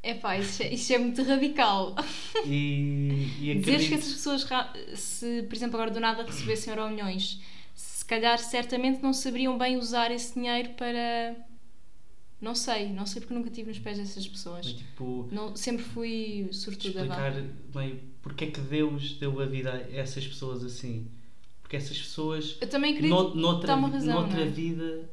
Epá, 0.01 0.37
isso 0.37 0.61
é, 0.63 0.73
isso 0.73 0.91
é 0.93 0.97
muito 0.97 1.23
radical. 1.23 1.95
E, 2.45 3.27
e 3.39 3.55
Dizeres 3.55 3.87
que 3.87 3.93
acredito- 3.93 3.93
essas 3.99 4.13
pessoas, 4.13 4.45
se 4.99 5.43
por 5.43 5.55
exemplo 5.55 5.75
agora 5.77 5.91
do 5.91 5.99
nada 5.99 6.23
recebessem 6.25 6.73
euro 6.73 6.89
milhões, 6.89 7.39
se 7.73 8.03
calhar 8.03 8.37
certamente 8.37 9.01
não 9.01 9.13
saberiam 9.13 9.57
bem 9.57 9.77
usar 9.77 10.11
esse 10.11 10.33
dinheiro 10.33 10.69
para. 10.71 11.35
Não 12.41 12.53
sei, 12.53 12.89
não 12.91 13.05
sei 13.05 13.21
porque 13.21 13.33
nunca 13.33 13.47
estive 13.47 13.69
nos 13.69 13.79
pés 13.79 13.97
dessas 13.97 14.27
pessoas. 14.27 14.65
Mas, 14.65 14.75
tipo, 14.75 15.29
Não, 15.31 15.55
sempre 15.55 15.83
fui 15.85 16.49
sortuda. 16.51 16.99
explicar 16.99 17.31
bem 17.73 18.01
porque 18.23 18.45
é 18.45 18.51
que 18.51 18.59
Deus 18.59 19.13
deu 19.19 19.39
a 19.39 19.45
vida 19.45 19.71
a 19.71 19.91
essas 19.95 20.25
pessoas 20.25 20.63
assim. 20.63 21.07
Porque 21.61 21.75
essas 21.75 21.97
pessoas, 21.99 22.57
Eu 22.59 22.67
também 22.69 22.93
acredito. 22.93 23.13
no, 23.15 23.35
noutra, 23.35 23.75
razão, 23.75 24.21
noutra 24.21 24.37
não 24.39 24.43
é? 24.45 24.49
vida, 24.49 25.09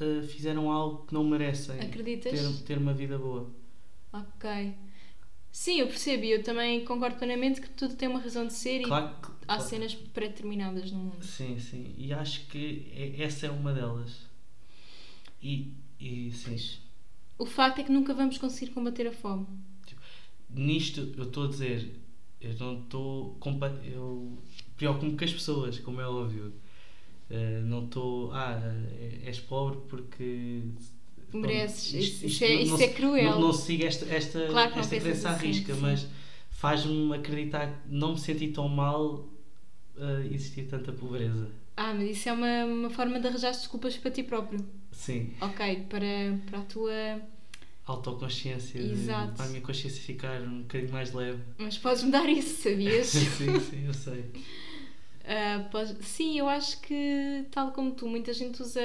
uh, 0.00 0.22
fizeram 0.28 0.70
algo 0.70 1.06
que 1.06 1.12
não 1.14 1.24
merecem 1.24 1.80
Acreditas? 1.80 2.30
ter, 2.32 2.62
ter 2.66 2.78
uma 2.78 2.92
vida 2.94 3.18
boa. 3.18 3.50
Ok. 4.12 4.74
Sim, 5.52 5.80
eu 5.80 5.86
percebo 5.88 6.24
e 6.24 6.30
eu 6.30 6.42
também 6.44 6.84
concordo 6.84 7.16
plenamente 7.16 7.60
que 7.60 7.68
tudo 7.70 7.96
tem 7.96 8.08
uma 8.08 8.20
razão 8.20 8.46
de 8.46 8.52
ser 8.52 8.82
Claro 8.82 9.08
que. 9.20 9.28
e 9.30 9.34
há 9.48 9.56
claro- 9.56 9.62
cenas 9.62 9.94
pré-determinadas 9.94 10.92
no 10.92 10.98
mundo. 10.98 11.24
Sim, 11.24 11.58
sim. 11.58 11.92
E 11.98 12.12
acho 12.12 12.46
que 12.46 12.90
é- 12.94 13.22
essa 13.22 13.46
é 13.46 13.50
uma 13.50 13.72
delas. 13.72 14.28
E, 15.42 15.72
e 15.98 16.30
sim. 16.32 16.78
O 17.38 17.46
facto 17.46 17.80
é 17.80 17.82
que 17.84 17.90
nunca 17.92 18.12
vamos 18.14 18.36
conseguir 18.38 18.72
combater 18.72 19.06
a 19.08 19.12
fome. 19.12 19.46
Nisto 20.48 21.12
eu 21.16 21.24
estou 21.24 21.44
a 21.44 21.48
dizer, 21.48 21.94
eu 22.40 22.54
não 22.58 22.80
estou. 22.82 23.38
Eu 23.84 24.38
preocupo-me 24.76 25.16
com 25.16 25.24
as 25.24 25.32
pessoas, 25.32 25.78
como 25.80 26.00
é 26.00 26.06
óbvio. 26.06 26.52
Eh, 27.30 27.60
não 27.64 27.84
estou. 27.84 28.32
Ah, 28.32 28.58
eh, 28.98 29.20
és 29.24 29.38
pobre 29.40 29.78
porque. 29.88 30.62
Mereces. 31.32 31.94
isto- 31.94 31.96
Isso, 31.98 32.26
isto 32.26 32.44
é, 32.44 32.54
isso 32.62 32.72
não 32.72 32.80
é 32.80 32.88
cruel. 32.88 33.30
Não, 33.30 33.40
não 33.40 33.52
sigo 33.52 33.84
esta, 33.84 34.04
esta, 34.06 34.46
Claro 34.48 34.78
esta 34.80 34.98
crença 35.00 35.28
à 35.28 35.32
assim, 35.34 35.46
risca, 35.46 35.74
sim. 35.74 35.80
mas 35.80 36.06
faz-me 36.50 37.14
acreditar 37.14 37.68
que 37.68 37.88
não 37.94 38.12
me 38.14 38.18
senti 38.18 38.48
tão 38.48 38.68
mal 38.68 39.28
a 39.96 40.24
existir 40.26 40.64
tanta 40.64 40.92
pobreza. 40.92 41.48
Ah, 41.76 41.94
mas 41.94 42.10
isso 42.10 42.28
é 42.28 42.32
uma, 42.32 42.64
uma 42.64 42.90
forma 42.90 43.20
de 43.20 43.28
arranjar 43.28 43.52
desculpas 43.52 43.96
para 43.96 44.10
ti 44.10 44.22
próprio. 44.24 44.66
Sim, 44.90 45.32
Ok, 45.40 45.86
para, 45.88 46.06
para 46.50 46.58
a 46.58 46.62
tua. 46.64 46.92
Autoconsciência, 47.86 48.80
de- 48.82 48.92
Exato. 48.92 49.32
para 49.34 49.46
a 49.46 49.48
minha 49.48 49.60
consciência 49.60 50.00
ficar 50.02 50.40
um 50.42 50.62
bocadinho 50.62 50.92
mais 50.92 51.12
leve. 51.12 51.42
Mas 51.58 51.76
podes 51.78 52.02
mudar 52.02 52.28
isso, 52.28 52.62
sabias? 52.62 53.06
sim, 53.12 53.60
sim, 53.60 53.86
eu 53.86 53.94
sei. 53.94 54.30
Podes- 55.70 55.96
Sim, 56.06 56.38
eu 56.38 56.48
acho 56.48 56.80
que, 56.80 57.44
tal 57.52 57.70
como 57.72 57.92
tu, 57.92 58.08
muita 58.08 58.32
gente 58.32 58.60
usa 58.60 58.80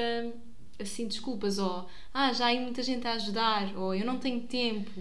assim 0.80 1.08
desculpas, 1.08 1.58
ou 1.58 1.90
ah, 2.14 2.32
já 2.34 2.52
há 2.52 2.60
muita 2.60 2.84
gente 2.84 3.08
a 3.08 3.14
ajudar, 3.14 3.76
ou 3.78 3.96
eu 3.96 4.06
não 4.06 4.20
tenho 4.20 4.42
tempo, 4.42 4.92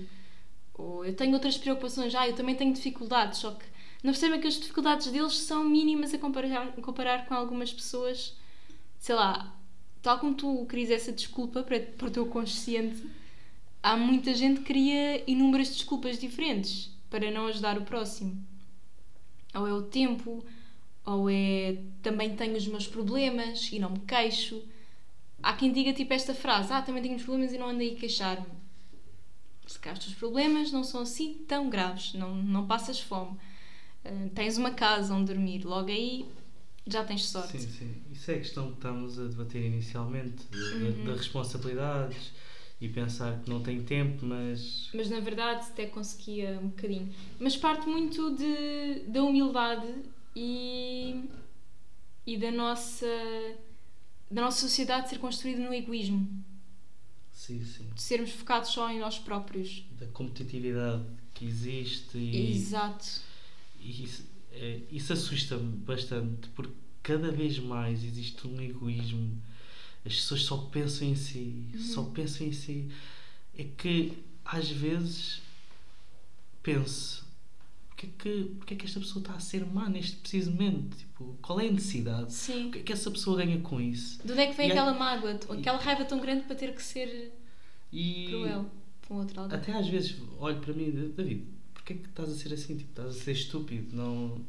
ou 0.73 1.05
eu 1.05 1.15
tenho 1.15 1.35
outras 1.35 1.59
preocupações, 1.59 2.15
ah, 2.15 2.27
eu 2.29 2.35
também 2.35 2.55
tenho 2.55 2.73
dificuldades, 2.73 3.41
só 3.41 3.51
que 3.51 3.65
não 4.03 4.13
percebem 4.13 4.41
que 4.41 4.47
as 4.47 4.55
dificuldades 4.55 5.11
deles 5.11 5.37
são 5.39 5.65
mínimas 5.65 6.15
a 6.15 6.19
comparar, 6.19 6.73
comparar 6.77 7.27
com 7.27 7.35
algumas 7.35 7.73
pessoas, 7.73 8.37
sei 8.99 9.15
lá, 9.15 9.55
tal 10.01 10.19
como 10.19 10.35
tu 10.35 10.65
querias 10.67 10.91
essa 10.91 11.13
desculpa 11.13 11.63
para, 11.63 11.81
para 11.81 12.07
o 12.07 12.11
teu 12.11 12.27
consciente, 12.27 13.03
há 13.85 13.97
muita 13.99 14.33
gente 14.35 14.61
que 14.61 14.67
cria 14.67 15.23
inúmeras 15.31 15.69
desculpas 15.69 16.19
diferentes 16.19 16.91
para 17.11 17.31
não 17.31 17.47
ajudar 17.47 17.77
o 17.77 17.83
próximo. 17.83 18.43
Ou 19.55 19.69
é 19.69 19.73
o 19.75 19.83
tempo, 19.83 20.43
ou 21.05 21.29
é 21.31 21.77
também 22.03 22.35
tenho 22.35 22.57
os 22.57 22.67
meus 22.67 22.87
problemas 22.87 23.71
e 23.71 23.79
não 23.79 23.91
me 23.91 24.01
queixo. 24.01 24.63
Há 25.43 25.53
quem 25.53 25.71
diga 25.71 25.93
tipo 25.93 26.15
esta 26.15 26.35
frase: 26.35 26.73
Ah, 26.73 26.81
também 26.81 27.03
tenho 27.03 27.17
os 27.17 27.23
problemas 27.23 27.53
e 27.53 27.59
não 27.59 27.69
ando 27.69 27.83
aí 27.83 27.93
a 27.95 28.01
queixar-me. 28.01 28.47
Se 29.67 29.79
calhar 29.79 29.99
os 29.99 30.05
teus 30.05 30.17
problemas 30.17 30.73
não 30.73 30.83
são 30.83 31.03
assim 31.03 31.35
tão 31.47 31.69
graves, 31.69 32.15
não, 32.15 32.35
não 32.35 32.67
passas 32.67 32.99
fome. 32.99 33.37
Ah, 34.03 34.09
tens 34.35 34.57
uma 34.57 34.71
casa 34.71 35.15
onde 35.15 35.27
dormir, 35.33 35.63
logo 35.65 35.91
aí 35.91 36.25
já 36.87 37.05
tens 37.05 37.27
sorte. 37.27 37.61
Sim, 37.61 37.69
sim. 37.69 37.95
Isso 38.13 38.31
é 38.31 38.35
a 38.35 38.39
questão 38.39 38.69
que 38.71 38.77
estamos 38.77 39.19
a 39.19 39.25
debater 39.27 39.63
inicialmente, 39.63 40.43
Uhum. 40.53 41.05
de 41.05 41.13
responsabilidades 41.13 42.33
e 42.85 42.89
pensar 42.89 43.41
que 43.41 43.49
não 43.51 43.63
tem 43.63 43.83
tempo, 43.83 44.25
mas 44.27 44.89
Mas 44.95 45.09
na 45.09 45.21
verdade 45.21 45.67
até 45.67 45.87
conseguia 45.87 46.59
um 46.63 46.69
bocadinho. 46.69 47.13
Mas 47.39 47.57
parte 47.57 47.89
muito 47.89 48.35
de, 48.37 49.01
da 49.09 49.23
humildade 49.23 49.93
e, 50.37 51.25
e 52.27 52.37
da 52.37 52.51
nossa 52.51 53.07
da 54.31 54.43
nossa 54.43 54.61
sociedade 54.61 55.11
ser 55.11 55.19
construída 55.19 55.63
no 55.63 55.73
egoísmo. 55.73 56.29
sim, 57.33 57.65
sim. 57.65 57.89
De 57.95 58.03
sermos 58.03 58.31
focados 58.31 58.71
só 58.71 58.91
em 58.91 58.99
nós 58.99 59.19
próprios. 59.19 59.85
Da 59.99 60.07
competitividade 60.07 61.05
que 61.35 61.45
existe 61.45 62.19
e, 62.19 62.53
Exato. 62.57 63.21
e 63.81 64.05
isso, 64.05 64.25
é, 64.53 64.81
isso 64.91 65.13
assusta-me 65.13 65.77
bastante 65.79 66.49
porque 66.51 66.73
cada 67.03 67.31
vez 67.31 67.59
mais 67.59 68.03
existe 68.03 68.47
um 68.47 68.61
egoísmo. 68.61 69.41
As 70.05 70.15
pessoas 70.17 70.43
só 70.43 70.57
pensam 70.59 71.09
em 71.09 71.15
si, 71.17 71.65
só 71.79 72.03
pensam 72.05 72.47
em 72.47 72.53
si. 72.53 72.91
É 73.57 73.65
que 73.65 74.13
às 74.45 74.69
vezes 74.69 75.41
penso 76.63 77.25
porque 77.89 78.07
é 78.07 78.11
que, 78.19 78.45
porque 78.59 78.75
é 78.75 78.77
que 78.77 78.87
esta 78.87 78.99
pessoa 79.01 79.23
está 79.23 79.35
a 79.35 79.41
ser 79.41 79.65
má 79.65 79.89
neste 79.89 80.17
preciso 80.17 80.51
momento? 80.51 80.97
Tipo, 80.97 81.39
qual 81.41 81.61
é 81.61 81.69
a 81.69 81.73
necessidade? 81.73 82.33
Sim. 82.33 82.69
O 82.69 82.73
que 82.73 82.79
é 82.81 82.83
que 82.83 82.93
essa 82.93 83.11
pessoa 83.11 83.37
ganha 83.37 83.59
com 83.61 83.81
isso? 83.81 84.19
De 84.25 84.33
onde 84.33 84.41
é 84.43 84.47
que 84.49 84.57
vem 84.57 84.69
E 84.69 84.73
aquela 84.73 84.95
é- 84.95 84.99
mágoa, 84.99 85.31
aquela 85.51 85.79
raiva 85.79 86.05
tão 86.05 86.21
grande 86.21 86.43
para 86.45 86.57
ter 86.57 86.75
que 86.75 86.83
ser 86.83 87.33
E 87.93 88.27
cruel 88.29 88.71
com 89.07 89.15
outro 89.17 89.41
alguém? 89.41 89.57
até 89.59 89.73
às 89.73 89.87
vezes 89.89 90.17
olho 90.39 90.59
para 90.61 90.75
mim, 90.75 90.91
David, 91.17 91.45
porquê 91.73 91.93
é 91.93 91.97
que 91.97 92.09
estás 92.09 92.31
a 92.31 92.35
ser 92.35 92.53
assim? 92.53 92.77
Tipo, 92.77 92.91
estás 92.91 93.11
a 93.17 93.21
ser 93.21 93.33
estúpido, 93.33 93.97
não 93.97 94.41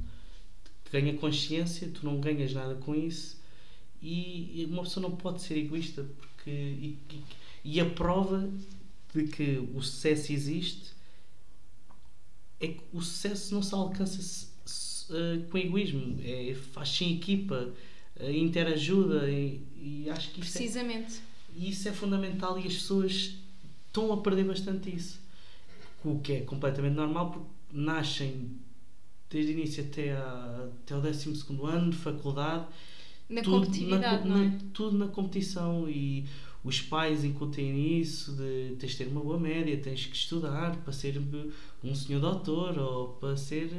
ganha 0.92 1.14
consciência, 1.16 1.88
tu 1.94 2.04
não 2.04 2.20
ganhas 2.20 2.52
nada 2.54 2.74
com 2.76 2.96
isso 2.96 3.38
e 4.02 4.66
uma 4.70 4.84
pessoa 4.84 5.08
não 5.10 5.16
pode 5.16 5.42
ser 5.42 5.58
egoísta 5.58 6.04
porque 6.20 6.50
e, 6.52 6.98
e- 7.12 7.24
e 7.64 7.80
a 7.80 7.86
prova 7.90 8.48
de 9.14 9.24
que 9.28 9.58
o 9.74 9.82
sucesso 9.82 10.32
existe 10.32 10.92
é 12.60 12.68
que 12.70 12.82
o 12.94 13.02
sucesso 13.02 13.54
não 13.54 13.62
se 13.62 13.74
alcança 13.74 14.22
se- 14.22 14.48
se- 14.66 15.06
eh, 15.12 15.40
com 15.50 15.58
egoísmo, 15.58 16.20
é, 16.24 16.54
faz-se 16.74 17.04
em 17.04 17.16
equipa, 17.18 17.74
eh, 18.20 18.32
interajuda 18.38 19.30
e, 19.30 19.62
e 19.78 20.10
acho 20.10 20.32
que 20.32 20.42
isto 20.42 20.56
é, 20.56 20.60
Precisamente. 20.60 21.22
e 21.56 21.70
isso 21.70 21.88
é 21.88 21.92
fundamental 21.92 22.58
e 22.58 22.68
as 22.68 22.74
pessoas 22.76 23.36
estão 23.88 24.12
a 24.14 24.18
perder 24.18 24.46
bastante 24.46 24.94
isso. 24.96 25.20
O 26.04 26.20
que 26.20 26.34
é 26.34 26.42
completamente 26.42 26.94
normal 26.94 27.32
porque 27.32 27.48
nascem 27.72 28.52
desde 29.30 29.52
o 29.52 29.58
início 29.60 29.84
até, 29.84 30.14
a, 30.16 30.70
até 30.84 30.96
o 30.96 31.02
12 31.02 31.34
ano 31.64 31.92
de 31.92 31.98
faculdade, 31.98 32.66
Na 33.30 33.42
tudo 33.42 33.60
competitividade, 33.66 34.28
na, 34.28 34.36
não 34.36 34.44
é? 34.44 34.48
na- 34.50 34.60
tudo 34.74 34.98
na 34.98 35.08
competição 35.08 35.90
e 35.90 36.26
os 36.64 36.82
pais 36.82 37.24
incutem 37.24 38.00
isso 38.00 38.32
de 38.34 38.76
tens 38.80 38.92
de 38.94 38.98
ter 38.98 39.08
uma 39.08 39.22
boa 39.22 39.40
média, 39.40 39.78
tens 39.78 40.06
que 40.06 40.16
estudar 40.16 40.76
para 40.78 40.94
ser 40.94 41.22
um 41.84 41.94
senhor 41.96 42.20
doutor 42.20 42.78
ou 42.78 43.10
para 43.10 43.36
ser 43.38 43.70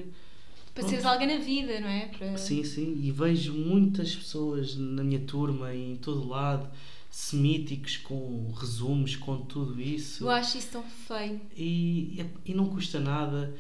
Para 0.74 0.87
seres 0.87 1.04
alguém 1.04 1.26
na 1.28 1.38
vida, 1.38 1.80
não 1.80 1.88
é? 1.88 2.06
Para... 2.09 2.37
Sim, 2.37 2.62
sim, 2.64 3.00
e 3.02 3.11
vejo 3.11 3.52
muitas 3.54 4.14
pessoas 4.14 4.76
na 4.76 5.02
minha 5.02 5.20
turma 5.20 5.72
e 5.74 5.92
em 5.92 5.96
todo 5.96 6.26
lado 6.28 6.68
semíticos 7.11 7.96
com 7.96 8.52
resumos, 8.52 9.16
com 9.16 9.38
tudo 9.38 9.80
isso. 9.80 10.24
Eu 10.24 10.30
acho 10.30 10.59
isso 10.59 10.68
tão 10.72 10.82
feio. 10.82 11.40
E, 11.56 12.24
e 12.44 12.52
não 12.54 12.66
custa 12.66 13.00
nada. 13.00 13.54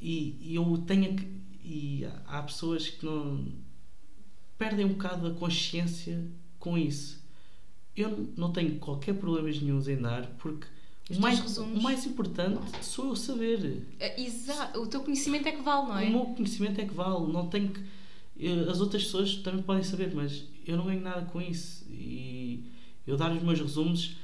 E, 0.00 0.36
e 0.40 0.54
eu 0.54 0.78
tenho 0.86 1.16
que. 1.16 1.26
E 1.64 2.06
há 2.26 2.42
pessoas 2.42 2.88
que 2.88 3.04
não. 3.04 3.44
Perdem 4.58 4.84
um 4.84 4.90
bocado 4.90 5.26
a 5.26 5.30
consciência 5.34 6.26
com 6.58 6.76
isso. 6.76 7.18
Eu 7.96 8.28
não 8.36 8.52
tenho 8.52 8.78
qualquer 8.78 9.14
problema 9.14 9.48
nenhum 9.48 9.80
em 9.88 9.96
dar, 9.96 10.26
porque 10.38 10.66
o 11.10 11.18
mais, 11.20 11.56
o 11.58 11.66
mais 11.82 12.04
importante 12.06 12.60
sou 12.84 13.06
eu 13.08 13.16
saber. 13.16 13.82
É, 13.98 14.20
Exato. 14.20 14.80
O 14.80 14.86
teu 14.86 15.00
conhecimento 15.00 15.48
é 15.48 15.52
que 15.52 15.62
vale, 15.62 15.88
não 15.88 15.98
é? 15.98 16.04
O 16.06 16.10
meu 16.10 16.24
conhecimento 16.34 16.80
é 16.80 16.84
que 16.86 16.94
vale, 16.94 17.32
não 17.32 17.48
tenho 17.48 17.70
que. 17.70 17.80
eh, 18.38 18.70
As 18.70 18.80
outras 18.80 19.04
pessoas 19.04 19.36
também 19.36 19.62
podem 19.62 19.82
saber, 19.82 20.14
mas 20.14 20.44
eu 20.66 20.76
não 20.76 20.86
ganho 20.86 21.00
nada 21.00 21.22
com 21.26 21.40
isso. 21.40 21.84
E 21.90 22.62
eu 23.06 23.16
dar 23.16 23.32
os 23.34 23.42
meus 23.42 23.58
resumos, 23.60 24.16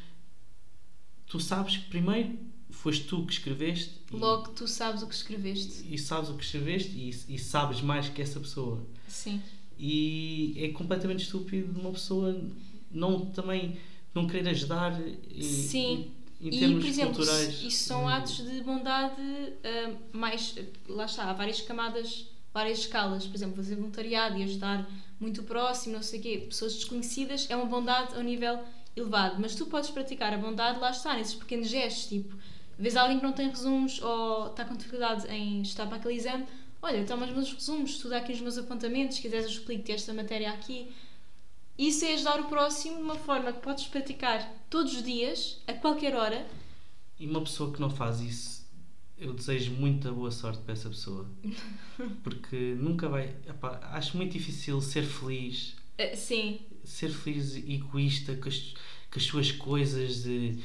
tu 1.26 1.40
sabes 1.40 1.78
que 1.78 1.88
primeiro 1.88 2.38
foste 2.70 3.04
tu 3.04 3.24
que 3.24 3.32
escreveste 3.32 3.92
e, 4.12 4.16
Logo 4.16 4.48
tu 4.50 4.66
sabes 4.68 5.02
o 5.02 5.06
que 5.06 5.14
escreveste. 5.14 5.84
e 5.88 5.96
sabes 5.98 6.28
o 6.28 6.34
que 6.34 6.44
escreveste 6.44 6.90
e, 6.92 7.34
e 7.34 7.38
sabes 7.38 7.80
mais 7.80 8.08
que 8.08 8.20
essa 8.20 8.38
pessoa. 8.40 8.84
Sim. 9.08 9.40
E 9.78 10.54
é 10.58 10.68
completamente 10.68 11.24
estúpido 11.24 11.78
uma 11.80 11.92
pessoa 11.92 12.40
não 12.90 13.26
também 13.26 13.78
não 14.14 14.26
querer 14.26 14.48
ajudar 14.50 15.00
e, 15.30 15.42
Sim. 15.42 16.12
em, 16.40 16.48
em 16.48 16.50
E, 16.50 16.58
termos 16.58 16.80
por 16.80 16.86
exemplo, 16.86 17.14
culturais. 17.16 17.60
isso 17.60 17.84
são 17.84 18.04
Hum, 18.04 18.08
atos 18.08 18.36
de 18.36 18.60
bondade 18.62 19.20
ah, 19.64 19.92
mais. 20.12 20.54
Lá 20.88 21.04
está, 21.06 21.24
há 21.30 21.32
várias 21.32 21.60
camadas, 21.60 22.26
várias 22.52 22.78
escalas. 22.80 23.26
Por 23.26 23.34
exemplo, 23.36 23.56
fazer 23.56 23.76
voluntariado 23.76 24.38
e 24.38 24.42
ajudar 24.44 24.88
muito 25.18 25.42
próximo, 25.42 25.94
não 25.94 26.02
sei 26.02 26.20
o 26.20 26.22
quê. 26.22 26.44
Pessoas 26.48 26.74
desconhecidas 26.74 27.46
é 27.50 27.56
uma 27.56 27.66
bondade 27.66 28.14
a 28.14 28.18
um 28.18 28.22
nível 28.22 28.60
elevado. 28.96 29.36
Mas 29.40 29.54
tu 29.54 29.66
podes 29.66 29.90
praticar 29.90 30.32
a 30.32 30.38
bondade, 30.38 30.78
lá 30.78 30.90
está, 30.90 31.14
nesses 31.16 31.34
pequenos 31.34 31.68
gestos. 31.68 32.06
Tipo, 32.08 32.36
vês 32.78 32.96
alguém 32.96 33.18
que 33.18 33.24
não 33.24 33.32
tem 33.32 33.48
resumos 33.48 34.00
ou 34.02 34.48
está 34.48 34.64
com 34.64 34.76
dificuldade 34.76 35.26
em 35.28 35.62
estudar 35.62 35.86
para 35.86 35.96
aquele 35.96 36.14
exame. 36.14 36.44
Olha, 36.84 37.02
toma 37.06 37.24
os 37.24 37.32
meus 37.32 37.50
resumos, 37.50 37.92
estuda 37.92 38.18
aqui 38.18 38.30
os 38.30 38.42
meus 38.42 38.58
apontamentos. 38.58 39.16
Se 39.16 39.22
quiseres, 39.22 39.46
eu 39.46 39.52
explico-te 39.52 39.92
esta 39.92 40.12
matéria 40.12 40.50
aqui. 40.50 40.92
isso 41.78 42.04
é 42.04 42.12
ajudar 42.12 42.38
o 42.40 42.44
próximo 42.44 42.96
de 42.96 43.02
uma 43.02 43.14
forma 43.14 43.50
que 43.54 43.60
podes 43.60 43.86
praticar 43.86 44.46
todos 44.68 44.94
os 44.94 45.02
dias, 45.02 45.62
a 45.66 45.72
qualquer 45.72 46.14
hora. 46.14 46.46
E 47.18 47.26
uma 47.26 47.40
pessoa 47.40 47.72
que 47.72 47.80
não 47.80 47.88
faz 47.88 48.20
isso, 48.20 48.68
eu 49.16 49.32
desejo 49.32 49.72
muita 49.72 50.12
boa 50.12 50.30
sorte 50.30 50.60
para 50.60 50.74
essa 50.74 50.90
pessoa. 50.90 51.26
Porque 52.22 52.74
nunca 52.78 53.08
vai. 53.08 53.34
epá, 53.48 53.80
acho 53.94 54.18
muito 54.18 54.32
difícil 54.32 54.78
ser 54.82 55.04
feliz, 55.04 55.74
Uh, 55.98 56.16
sim, 56.16 56.60
ser 56.82 57.08
feliz 57.08 57.54
egoísta 57.56 58.34
com 58.34 58.48
as, 58.48 58.58
com 59.10 59.16
as 59.16 59.22
suas 59.22 59.52
coisas 59.52 60.24
de 60.24 60.58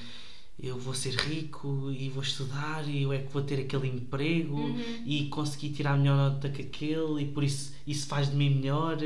eu 0.62 0.78
vou 0.78 0.93
ser 0.93 1.15
rico 1.15 1.89
e 1.91 2.10
vou 2.10 2.22
estudar 2.24 2.88
e 2.88 3.04
eu 3.04 3.13
é 3.13 3.19
que 3.19 3.32
vou 3.32 3.41
ter 3.41 3.60
aquele 3.62 3.88
emprego 3.88 4.56
Uhum. 4.58 5.04
e 5.06 5.28
conseguir 5.30 5.69
tirar 5.72 5.93
a 5.93 5.98
melhor 5.98 6.17
nota 6.17 6.50
que 6.50 6.62
aquele 6.63 7.24
e 7.24 7.26
por 7.32 7.43
isso 7.43 7.74
isso 7.88 8.08
faz 8.08 8.30
de 8.30 8.36
mim 8.36 8.50
melhor. 8.56 8.98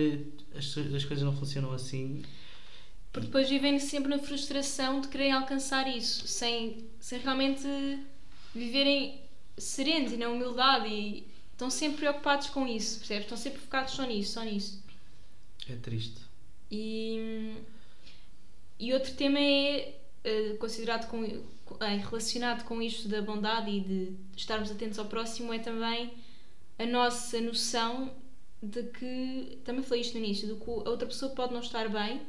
As, 0.56 0.78
as 0.78 1.06
coisas 1.06 1.22
não 1.24 1.36
funcionam 1.36 1.72
assim. 1.74 2.22
porque 3.12 3.28
depois 3.28 3.50
vivem 3.50 3.80
sempre 3.80 4.10
na 4.10 4.20
frustração 4.20 5.02
de 5.02 5.08
quererem 5.08 5.34
alcançar 5.34 5.88
isso, 5.88 6.28
sem, 6.28 6.86
sem 7.00 7.20
realmente 7.20 7.68
viverem 8.54 9.22
serenos 9.58 10.12
e 10.12 10.18
na 10.18 10.30
humildade 10.30 10.88
e 10.88 11.28
estão 11.52 11.70
sempre 11.70 11.98
preocupados 12.00 12.50
com 12.50 12.68
isso, 12.68 12.98
percebes? 13.00 13.24
Estão 13.26 13.38
sempre 13.38 13.60
focados 13.62 13.94
só 13.94 14.04
nisso, 14.06 14.34
só 14.34 14.44
nisso. 14.44 14.84
É 15.70 15.76
triste. 15.76 16.20
E, 16.72 17.54
e 18.80 18.94
outro 18.94 19.14
tema 19.14 19.40
é 19.40 19.94
eh, 20.24 20.56
considerado 20.60 21.08
com, 21.10 21.24
é, 21.80 21.96
relacionado 21.98 22.64
com 22.66 22.82
isto 22.82 23.08
da 23.08 23.22
bondade 23.22 23.70
e 23.72 23.80
de 23.82 24.14
estarmos 24.36 24.72
atentos 24.72 24.98
ao 25.00 25.06
próximo 25.06 25.54
é 25.54 25.60
também 25.60 26.14
a 26.80 26.86
nossa 26.86 27.40
noção 27.42 28.12
de 28.62 28.84
que 28.84 29.60
também 29.66 29.84
falei 29.84 30.02
isto 30.02 30.18
no 30.18 30.24
início, 30.24 30.48
de 30.48 30.56
que 30.56 30.70
a 30.70 30.90
outra 30.90 31.06
pessoa 31.08 31.32
pode 31.34 31.54
não 31.54 31.60
estar 31.62 31.88
bem 31.90 32.22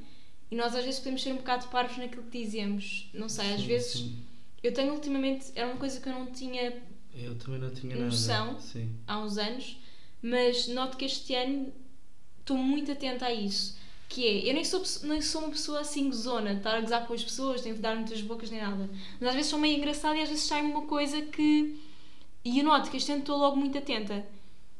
e 0.50 0.56
nós 0.56 0.74
às 0.74 0.84
vezes 0.84 0.98
podemos 1.00 1.22
ser 1.22 1.32
um 1.32 1.36
bocado 1.36 1.68
parvos 1.68 1.96
naquilo 1.96 2.24
que 2.24 2.42
dizemos. 2.44 3.08
Não 3.14 3.28
sei, 3.28 3.54
às 3.54 3.60
Sim, 3.60 3.66
vezes 3.66 3.92
sim. 3.92 4.18
eu 4.62 4.72
tenho 4.74 4.92
ultimamente, 4.92 5.52
era 5.54 5.66
uma 5.68 5.76
coisa 5.78 6.00
que 6.00 6.08
eu 6.08 6.12
não 6.12 6.26
tinha 6.26 6.82
Eu 7.14 7.36
também 7.38 7.60
não 7.60 7.70
tinha 7.72 7.94
Noção. 7.96 8.58
há 9.06 9.18
uns 9.20 9.38
anos, 9.38 9.78
mas 10.20 10.66
noto 10.68 10.96
que 10.96 11.04
este 11.04 11.34
ano 11.34 11.72
estou 12.40 12.56
muito 12.58 12.90
atenta 12.92 13.26
a 13.26 13.32
isso. 13.32 13.76
Que 14.08 14.26
é, 14.26 14.50
eu 14.50 14.54
nem 14.54 14.64
sou, 14.64 14.82
nem 15.04 15.20
sou 15.20 15.42
uma 15.42 15.50
pessoa 15.50 15.80
assim 15.80 16.08
gozona, 16.08 16.50
de 16.52 16.58
estar 16.58 16.76
a 16.76 16.80
gozar 16.80 17.06
com 17.06 17.14
as 17.14 17.24
pessoas, 17.24 17.64
nem 17.64 17.74
de 17.74 17.80
dar 17.80 17.96
muitas 17.96 18.20
bocas 18.20 18.50
nem 18.50 18.60
nada. 18.60 18.88
Mas 19.20 19.28
às 19.30 19.34
vezes 19.34 19.50
sou 19.50 19.58
meio 19.58 19.76
engraçada 19.76 20.16
e 20.16 20.22
às 20.22 20.28
vezes 20.28 20.44
sai-me 20.44 20.70
uma 20.70 20.82
coisa 20.82 21.20
que. 21.22 21.78
E 22.44 22.58
eu 22.58 22.64
noto 22.64 22.90
que 22.90 22.96
este 22.96 23.10
ano 23.10 23.20
estou 23.20 23.38
logo 23.38 23.56
muito 23.56 23.78
atenta. 23.78 24.24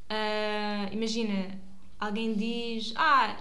Ah, 0.09 0.89
imagina, 0.93 1.59
alguém 1.99 2.35
diz: 2.35 2.93
Ah, 2.97 3.37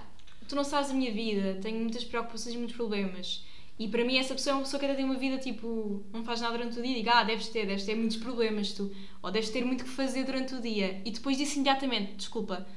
tu 0.48 0.56
não 0.56 0.63
sabes 0.63 0.91
a 0.91 0.93
minha 0.93 1.12
vida, 1.12 1.60
tenho 1.62 1.80
muitas 1.80 2.04
preocupações 2.04 2.56
e 2.56 2.58
muitos 2.58 2.76
problemas. 2.76 3.43
E 3.78 3.88
para 3.88 4.06
mim, 4.06 4.17
essa 4.17 4.36
pessoa 4.36 4.54
é 4.54 4.56
uma 4.56 4.63
pessoa 4.63 4.80
que 4.80 4.86
até 4.86 4.96
tem 4.96 5.06
uma 5.06 5.15
vida 5.15 5.38
tipo, 5.38 6.04
não 6.13 6.24
faz 6.24 6.39
nada 6.41 6.56
durante 6.58 6.80
o 6.80 6.82
dia 6.82 6.91
e 6.91 6.96
diga: 6.96 7.19
Ah, 7.19 7.24
deves 7.24 7.48
ter, 7.48 7.65
deves 7.65 7.86
ter 7.86 7.96
muitos 7.96 8.17
problemas 8.17 8.72
tu, 8.72 8.91
ou 9.22 9.32
deves 9.32 9.50
ter 9.50 9.65
muito 9.65 9.84
que 9.84 9.89
fazer 9.89 10.24
durante 10.24 10.56
o 10.56 10.62
dia. 10.62 11.02
E 11.04 11.12
depois 11.12 11.38
disse 11.38 11.56
imediatamente: 11.56 12.13
Desculpa, 12.13 12.67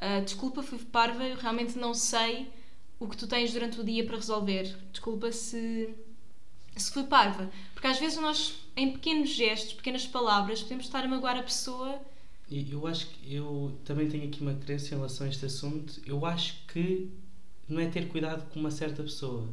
ah, 0.00 0.20
desculpa, 0.20 0.62
fui 0.62 0.78
parva, 0.78 1.22
eu 1.24 1.36
realmente 1.36 1.78
não 1.78 1.92
sei 1.94 2.48
o 2.98 3.06
que 3.08 3.16
tu 3.16 3.26
tens 3.26 3.52
durante 3.52 3.80
o 3.80 3.84
dia 3.84 4.04
para 4.04 4.16
resolver. 4.16 4.76
Desculpa 4.92 5.30
se, 5.32 5.88
se 6.76 6.90
fui 6.92 7.04
parva. 7.04 7.50
Porque 7.74 7.86
às 7.86 7.98
vezes 7.98 8.18
nós, 8.20 8.54
em 8.76 8.92
pequenos 8.92 9.30
gestos, 9.30 9.72
pequenas 9.74 10.06
palavras, 10.06 10.62
podemos 10.62 10.84
estar 10.86 11.04
a 11.04 11.08
magoar 11.08 11.36
a 11.38 11.42
pessoa. 11.42 12.00
Eu 12.50 12.86
acho 12.86 13.06
que 13.06 13.34
eu 13.34 13.78
também 13.84 14.08
tenho 14.08 14.26
aqui 14.26 14.40
uma 14.42 14.54
crença 14.54 14.86
em 14.94 14.96
relação 14.96 15.26
a 15.26 15.30
este 15.30 15.46
assunto. 15.46 16.00
Eu 16.04 16.26
acho 16.26 16.56
que 16.66 17.08
não 17.68 17.80
é 17.80 17.86
ter 17.86 18.08
cuidado 18.08 18.50
com 18.50 18.58
uma 18.58 18.70
certa 18.72 19.02
pessoa. 19.04 19.48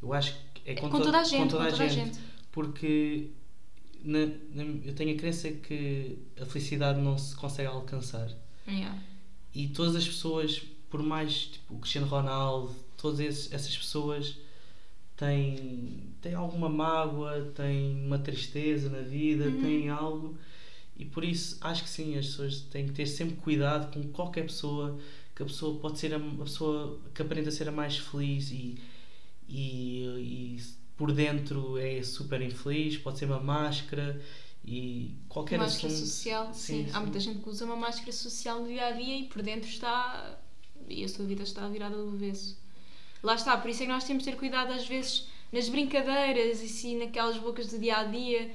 Eu 0.00 0.12
acho 0.12 0.34
que 0.54 0.70
é 0.70 0.74
com, 0.76 0.88
com 0.88 0.98
to- 0.98 1.04
toda 1.04 1.18
a 1.20 1.24
gente, 1.24 1.42
com 1.42 1.48
toda 1.48 1.64
a 1.64 1.70
gente. 1.70 1.94
gente. 1.94 2.18
Porque 2.52 3.30
na- 4.04 4.26
na- 4.54 4.78
eu 4.84 4.94
tenho 4.94 5.14
a 5.14 5.18
crença 5.18 5.50
que 5.50 6.18
a 6.40 6.46
felicidade 6.46 7.00
não 7.00 7.18
se 7.18 7.34
consegue 7.34 7.68
alcançar. 7.68 8.30
Yeah. 8.68 8.96
E 9.54 9.68
todas 9.68 9.96
as 9.96 10.06
pessoas, 10.06 10.62
por 10.90 11.02
mais 11.02 11.46
tipo 11.46 11.74
o 11.74 11.78
Cristiano 11.78 12.06
Ronaldo, 12.06 12.74
todas 12.96 13.20
esses- 13.20 13.52
essas 13.52 13.76
pessoas 13.76 14.36
têm, 15.16 16.14
têm 16.20 16.34
alguma 16.34 16.68
mágoa, 16.68 17.52
têm 17.54 18.04
uma 18.06 18.18
tristeza 18.18 18.88
na 18.88 19.00
vida, 19.00 19.44
Uhum. 19.46 19.60
têm 19.62 19.88
algo. 19.88 20.36
E 20.96 21.04
por 21.04 21.24
isso 21.24 21.58
acho 21.60 21.82
que 21.84 21.90
sim, 21.90 22.16
as 22.18 22.26
pessoas 22.26 22.60
têm 22.62 22.86
que 22.86 22.92
ter 22.92 23.06
sempre 23.06 23.36
cuidado 23.36 23.92
com 23.92 24.02
qualquer 24.12 24.44
pessoa, 24.46 24.98
que 25.34 25.42
a 25.42 25.46
pessoa 25.46 25.78
pode 25.80 25.98
ser 25.98 26.14
a, 26.14 26.18
a 26.18 26.44
pessoa 26.44 27.00
que 27.14 27.22
aparenta 27.22 27.50
ser 27.50 27.68
a 27.68 27.72
mais 27.72 27.96
feliz 27.98 28.50
e, 28.50 28.76
e, 29.48 30.04
e 30.58 30.62
por 30.96 31.12
dentro 31.12 31.78
é 31.78 32.02
super 32.02 32.40
infeliz, 32.42 32.96
pode 32.98 33.18
ser 33.18 33.26
uma 33.26 33.40
máscara 33.40 34.20
e 34.64 35.16
qualquer 35.28 35.58
máscara 35.58 35.92
assunto. 35.92 36.06
social, 36.06 36.54
sim. 36.54 36.84
Sim, 36.84 36.90
Há 36.90 36.94
sim. 36.94 37.00
muita 37.00 37.20
gente 37.20 37.40
que 37.40 37.48
usa 37.48 37.64
uma 37.64 37.76
máscara 37.76 38.12
social 38.12 38.60
no 38.60 38.68
dia 38.68 38.86
a 38.86 38.90
dia 38.92 39.18
e 39.18 39.24
por 39.24 39.42
dentro 39.42 39.68
está. 39.68 40.38
e 40.88 41.04
a 41.04 41.08
sua 41.08 41.24
vida 41.24 41.42
está 41.42 41.68
virada 41.68 41.96
do 41.96 42.10
avesso. 42.10 42.56
Lá 43.22 43.34
está, 43.34 43.56
por 43.56 43.70
isso 43.70 43.82
é 43.82 43.86
que 43.86 43.92
nós 43.92 44.04
temos 44.04 44.24
de 44.24 44.30
ter 44.30 44.36
cuidado 44.36 44.72
às 44.72 44.86
vezes 44.86 45.26
nas 45.52 45.68
brincadeiras 45.68 46.62
e 46.62 46.68
sim 46.68 46.98
naquelas 46.98 47.38
bocas 47.38 47.68
do 47.68 47.78
dia 47.78 47.98
a 47.98 48.04
dia. 48.04 48.50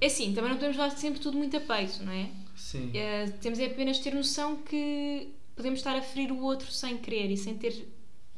É 0.00 0.06
assim, 0.06 0.32
também 0.32 0.50
não 0.50 0.56
podemos 0.56 0.76
levar 0.76 0.90
sempre 0.96 1.20
tudo 1.20 1.36
muito 1.36 1.56
a 1.56 1.60
peito, 1.60 2.02
não 2.02 2.12
é? 2.12 2.30
Sim. 2.56 2.90
Eh, 2.94 3.26
temos 3.40 3.58
é 3.58 3.66
apenas 3.66 3.98
ter 3.98 4.14
noção 4.14 4.56
que 4.56 5.28
podemos 5.54 5.80
estar 5.80 5.94
a 5.96 6.02
ferir 6.02 6.32
o 6.32 6.40
outro 6.42 6.70
sem 6.72 6.96
querer 6.98 7.30
e 7.30 7.36
sem 7.36 7.56
ter 7.56 7.86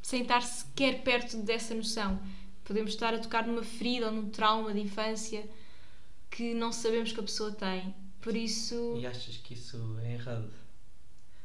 sem 0.03 0.23
estar 0.23 0.42
sequer 0.42 1.03
perto 1.03 1.37
dessa 1.38 1.75
noção. 1.75 2.21
Podemos 2.64 2.90
estar 2.92 3.14
a 3.14 3.18
tocar 3.18 3.47
numa 3.47 3.62
ferida 3.62 4.07
ou 4.07 4.12
num 4.12 4.29
trauma 4.31 4.73
de 4.75 4.81
infância 4.81 5.45
que 6.33 6.53
não 6.55 6.73
sabemos 6.73 7.12
que 7.12 7.21
a 7.21 7.23
pessoa 7.23 7.53
tem. 7.53 7.95
Por 8.21 8.35
isso, 8.35 8.97
E 8.99 9.07
achas 9.07 9.37
que 9.37 9.55
isso 9.55 9.97
é 10.03 10.14
errado? 10.14 10.51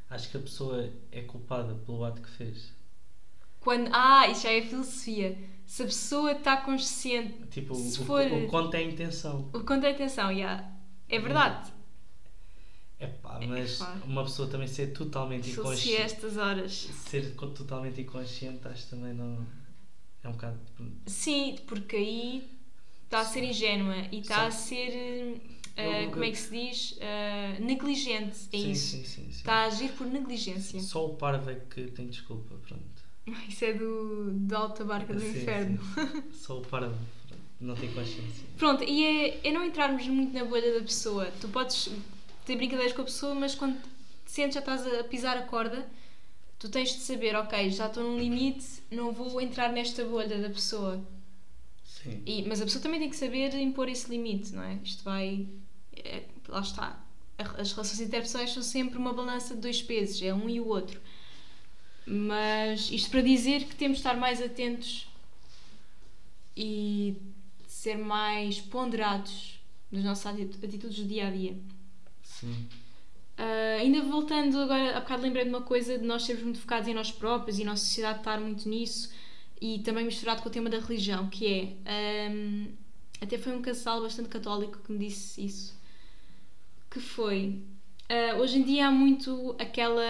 Acho 0.09 0.29
que 0.31 0.37
a 0.37 0.39
pessoa 0.39 0.89
é 1.11 1.21
culpada 1.21 1.73
pelo 1.85 2.03
ato 2.05 2.21
que 2.21 2.29
fez. 2.29 2.71
quando. 3.59 3.89
Ah, 3.93 4.27
isso 4.29 4.43
já 4.43 4.51
é 4.51 4.61
filosofia. 4.61 5.37
Se 5.65 5.83
a 5.83 5.85
pessoa 5.85 6.31
está 6.31 6.55
consciente. 6.57 7.45
Tipo, 7.47 7.75
Se 7.75 8.01
o, 8.01 8.05
for- 8.05 8.31
o 8.31 8.47
conto 8.47 8.73
é 8.75 8.79
a 8.79 8.83
intenção. 8.83 9.49
O 9.53 9.59
quanto 9.65 9.85
é 9.85 9.91
atenção, 9.91 10.33
já. 10.33 10.71
É 11.09 11.19
verdade. 11.19 11.73
É 12.99 13.07
pá, 13.07 13.39
mas 13.45 13.77
claro. 13.77 14.01
uma 14.05 14.23
pessoa 14.23 14.47
também 14.47 14.67
ser 14.67 14.87
totalmente 14.93 15.49
a 15.49 15.53
inconsciente. 15.53 16.01
estas 16.01 16.37
horas. 16.37 16.71
Ser 17.09 17.35
totalmente 17.35 18.01
inconsciente, 18.01 18.65
acho 18.67 18.87
também 18.87 19.13
não. 19.13 19.45
É 20.23 20.29
um 20.29 20.31
bocado. 20.31 20.57
Sim, 21.05 21.57
porque 21.67 21.95
aí 21.97 22.56
está 23.07 23.21
a 23.21 23.25
ser 23.25 23.43
ingênua 23.43 23.95
e 24.11 24.19
está 24.19 24.45
a 24.45 24.51
ser. 24.51 25.41
Eu- 25.75 26.09
como 26.11 26.23
é 26.23 26.31
que 26.31 26.37
se 26.37 26.49
diz? 26.49 26.97
Eh, 26.99 27.57
negligente. 27.59 28.35
É 28.51 28.57
sim, 28.57 28.71
isso. 28.71 28.97
sim, 28.97 29.03
sim. 29.03 29.27
Está 29.29 29.53
a 29.53 29.65
agir 29.65 29.91
por 29.91 30.07
negligência. 30.07 30.79
Só 30.79 31.05
o 31.05 31.15
parvo 31.15 31.51
é 31.51 31.55
que 31.55 31.87
tem 31.91 32.07
desculpa, 32.07 32.55
pronto. 32.67 32.83
Isso 33.47 33.63
é 33.63 33.73
do, 33.73 34.31
da 34.31 34.57
alta 34.57 34.83
barca 34.83 35.13
do 35.13 35.23
inferno. 35.23 35.79
Só 36.33 36.57
o 36.57 36.61
parvo 36.61 36.97
não 37.61 37.75
tem 37.75 37.91
consciência. 37.91 38.45
Pronto, 38.57 38.83
e 38.83 39.03
é, 39.03 39.47
é 39.47 39.51
não 39.51 39.63
entrarmos 39.63 40.07
muito 40.07 40.33
na 40.33 40.43
bolha 40.43 40.73
da 40.73 40.81
pessoa. 40.81 41.31
Tu 41.39 41.47
podes 41.47 41.89
ter 42.45 42.55
brincadeiras 42.55 42.93
com 42.93 43.01
a 43.03 43.05
pessoa, 43.05 43.35
mas 43.35 43.53
quando 43.53 43.79
te 44.25 44.31
sentes 44.31 44.55
já 44.55 44.59
estás 44.59 44.85
a 44.87 45.03
pisar 45.03 45.37
a 45.37 45.43
corda, 45.43 45.87
tu 46.57 46.69
tens 46.69 46.89
de 46.89 46.99
saber, 47.01 47.35
ok, 47.35 47.69
já 47.69 47.85
estou 47.87 48.03
num 48.03 48.17
limite, 48.17 48.65
não 48.89 49.11
vou 49.11 49.39
entrar 49.39 49.71
nesta 49.71 50.03
bolha 50.03 50.39
da 50.39 50.49
pessoa. 50.49 51.03
Sim. 52.09 52.21
E- 52.25 52.43
mas 52.47 52.61
a 52.61 52.65
pessoa 52.65 52.81
também 52.81 52.99
tem 52.99 53.09
que 53.09 53.15
saber 53.15 53.53
impor 53.55 53.89
esse 53.89 54.09
limite, 54.09 54.53
não 54.53 54.63
é? 54.63 54.79
Isto 54.83 55.03
vai. 55.03 55.47
é- 55.95 56.23
lá 56.47 56.61
está. 56.61 57.03
As 57.37 57.71
relações 57.73 57.99
interpessoais 58.01 58.51
são 58.51 58.63
sempre 58.63 58.97
uma 58.97 59.13
balança 59.13 59.53
de 59.55 59.61
dois 59.61 59.81
pesos, 59.81 60.21
é 60.21 60.33
um 60.33 60.49
e 60.49 60.59
o 60.59 60.67
outro. 60.67 60.99
Mas 62.05 62.89
isto 62.91 63.11
para 63.11 63.21
dizer 63.21 63.65
que 63.65 63.75
temos 63.75 63.97
de 63.97 63.99
estar 64.01 64.15
mais 64.17 64.41
atentos 64.41 65.07
e 66.55 67.15
ser 67.67 67.97
mais 67.97 68.59
ponderados 68.59 69.59
nas 69.91 70.03
nossas 70.03 70.25
ati- 70.33 70.49
atitudes 70.65 70.97
do 70.97 71.05
dia 71.05 71.27
a 71.27 71.31
dia. 71.31 71.55
Sim. 72.23 72.67
Ah, 73.37 73.77
ainda 73.79 74.01
voltando 74.01 74.57
agora, 74.59 74.97
há 74.97 74.99
bocado 75.01 75.21
lembrei 75.21 75.43
de 75.43 75.49
uma 75.49 75.61
coisa 75.61 75.97
de 75.97 76.05
nós 76.05 76.23
sermos 76.23 76.43
muito 76.43 76.59
focados 76.59 76.87
em 76.87 76.93
nós 76.93 77.11
próprios 77.11 77.59
e 77.59 77.61
a 77.61 77.65
nossa 77.65 77.85
sociedade 77.85 78.19
estar 78.19 78.39
muito 78.39 78.67
nisso 78.67 79.11
e 79.61 79.79
também 79.79 80.05
misturado 80.05 80.41
com 80.41 80.49
o 80.49 80.51
tema 80.51 80.69
da 80.69 80.79
religião, 80.79 81.29
que 81.29 81.77
é 81.85 82.27
ahm, 82.27 82.67
até 83.21 83.37
foi 83.37 83.55
um 83.55 83.61
casal 83.61 84.01
bastante 84.01 84.29
católico 84.29 84.79
que 84.79 84.91
me 84.91 84.99
disse 84.99 85.45
isso 85.45 85.77
que 86.89 86.99
foi 86.99 87.61
ah, 88.09 88.37
hoje 88.37 88.59
em 88.59 88.63
dia 88.63 88.87
há 88.87 88.91
muito 88.91 89.55
aquela 89.59 90.03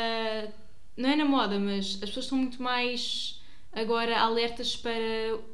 não 0.98 1.10
é 1.10 1.16
na 1.16 1.26
moda, 1.26 1.60
mas 1.60 2.00
as 2.02 2.10
pessoas 2.10 2.26
estão 2.26 2.38
muito 2.40 2.62
mais 2.62 3.40
agora 3.72 4.20
alertas 4.20 4.76
para 4.76 4.92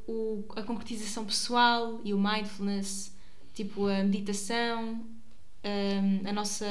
o, 0.08 0.46
a 0.56 0.64
concretização 0.64 1.26
pessoal 1.26 2.00
e 2.06 2.14
o 2.14 2.18
mindfulness, 2.18 3.14
tipo 3.54 3.88
a 3.88 4.02
meditação, 4.04 5.06
um, 5.66 6.30
a 6.30 6.32
nossa, 6.32 6.66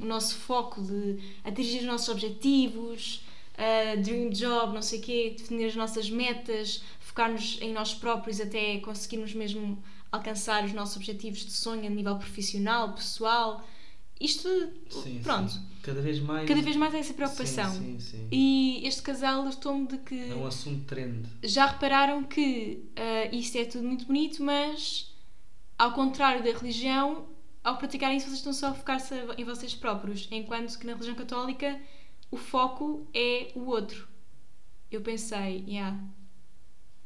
o 0.00 0.04
nosso 0.04 0.34
foco 0.36 0.82
de 0.82 1.18
atingir 1.42 1.78
os 1.78 1.86
nossos 1.86 2.10
objetivos, 2.10 3.24
uh, 3.60 4.00
dream 4.02 4.30
job, 4.30 4.72
não 4.74 4.82
sei 4.82 4.98
o 4.98 5.02
quê, 5.02 5.34
definir 5.36 5.66
as 5.66 5.76
nossas 5.76 6.08
metas, 6.10 6.82
focar-nos 6.98 7.58
em 7.60 7.72
nós 7.72 7.92
próprios 7.94 8.40
até 8.40 8.78
conseguirmos 8.78 9.34
mesmo 9.34 9.82
alcançar 10.10 10.64
os 10.64 10.72
nossos 10.72 10.96
objetivos 10.96 11.44
de 11.44 11.52
sonho 11.52 11.86
a 11.86 11.90
nível 11.90 12.16
profissional, 12.16 12.92
pessoal. 12.94 13.64
Isto, 14.20 14.48
Sim, 14.90 15.20
pronto, 15.22 15.50
sim. 15.50 15.66
Cada 15.82 16.02
vez 16.02 16.20
mais. 16.20 16.46
cada 16.46 16.60
vez 16.60 16.76
mais 16.76 16.92
é 16.92 16.98
essa 16.98 17.14
preocupação. 17.14 17.72
Sim. 17.72 18.28
E 18.30 18.82
este 18.86 19.00
casal 19.00 19.40
alertou-me 19.40 19.86
de 19.86 19.96
que 19.98 20.30
É 20.30 20.34
um 20.34 20.46
assunto 20.46 20.84
trend. 20.84 21.26
já 21.42 21.64
repararam 21.66 22.22
que 22.24 22.84
ah, 22.96 23.34
isto 23.34 23.56
é 23.56 23.64
tudo 23.64 23.84
muito 23.84 24.04
bonito, 24.06 24.42
mas 24.42 25.14
ao 25.78 25.92
contrário 25.92 26.44
da 26.44 26.50
religião, 26.50 27.28
ao 27.64 27.78
praticarem 27.78 28.18
isso, 28.18 28.26
vocês 28.26 28.38
estão 28.40 28.52
só 28.52 28.66
a 28.68 28.74
focar-se 28.74 29.14
em 29.38 29.44
vocês 29.44 29.74
próprios, 29.74 30.28
enquanto 30.30 30.78
que 30.78 30.86
na 30.86 30.92
religião 30.92 31.14
católica 31.16 31.80
o 32.30 32.36
foco 32.36 33.06
é 33.14 33.52
o 33.54 33.66
outro. 33.66 34.08
Eu 34.90 35.00
pensei, 35.00 35.64
yeah, 35.66 35.98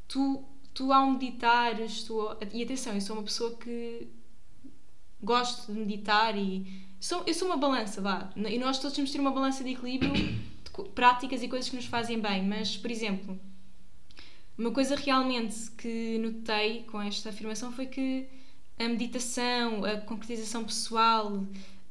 tu, 0.08 0.44
tu 0.72 0.92
ao 0.92 1.10
meditares, 1.10 2.02
tu, 2.04 2.36
e 2.52 2.62
atenção, 2.62 2.94
eu 2.94 3.00
sou 3.00 3.16
uma 3.16 3.22
pessoa 3.22 3.56
que 3.56 4.08
gosto 5.22 5.72
de 5.72 5.78
meditar 5.78 6.36
e 6.36 6.66
sou, 7.00 7.22
eu 7.26 7.34
sou 7.34 7.48
uma 7.48 7.56
balança, 7.56 8.00
vá, 8.00 8.30
e 8.36 8.58
nós 8.58 8.78
todos 8.78 8.94
temos 8.94 9.10
de 9.10 9.16
ter 9.16 9.20
uma 9.20 9.30
balança 9.30 9.64
de 9.64 9.70
equilíbrio 9.70 10.12
de 10.12 10.88
práticas 10.94 11.42
e 11.42 11.48
coisas 11.48 11.68
que 11.68 11.76
nos 11.76 11.86
fazem 11.86 12.20
bem, 12.20 12.44
mas, 12.44 12.76
por 12.76 12.90
exemplo, 12.90 13.38
uma 14.56 14.70
coisa 14.70 14.94
realmente 14.96 15.70
que 15.72 16.18
notei 16.18 16.84
com 16.84 17.00
esta 17.00 17.30
afirmação 17.30 17.72
foi 17.72 17.86
que 17.86 18.26
a 18.78 18.88
meditação, 18.88 19.84
a 19.84 19.98
concretização 19.98 20.64
pessoal, 20.64 21.44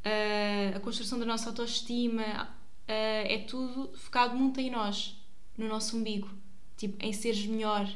a, 0.03 0.77
a 0.77 0.79
construção 0.79 1.17
da 1.17 1.25
nossa 1.25 1.49
autoestima, 1.49 2.52
é 2.87 3.37
tudo 3.39 3.95
focado 3.97 4.35
muito 4.35 4.59
em 4.59 4.69
nós, 4.69 5.15
no 5.57 5.67
nosso 5.67 5.97
umbigo. 5.97 6.29
Tipo, 6.77 7.03
em 7.03 7.13
seres 7.13 7.45
melhor, 7.45 7.89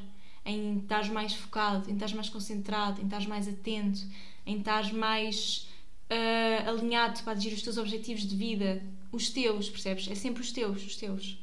em 0.45 0.79
estares 0.79 1.09
mais 1.09 1.33
focado, 1.33 1.89
em 1.89 1.93
estares 1.93 2.13
mais 2.13 2.29
concentrado, 2.29 3.01
em 3.01 3.05
estares 3.05 3.27
mais 3.27 3.47
atento, 3.47 3.99
em 4.45 4.57
estares 4.57 4.91
mais 4.91 5.67
ah, 6.09 6.69
alinhado 6.69 7.21
para 7.23 7.33
atingir 7.33 7.53
os 7.53 7.61
teus 7.61 7.77
objetivos 7.77 8.25
de 8.25 8.35
vida, 8.35 8.81
os 9.11 9.29
teus, 9.29 9.69
percebes? 9.69 10.07
É 10.09 10.15
sempre 10.15 10.41
os 10.41 10.51
teus, 10.51 10.85
os 10.85 10.95
teus. 10.95 11.37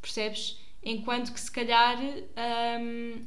Percebes? 0.00 0.58
Enquanto 0.82 1.32
que 1.32 1.40
se 1.40 1.50
calhar 1.50 1.98
hum, 1.98 3.24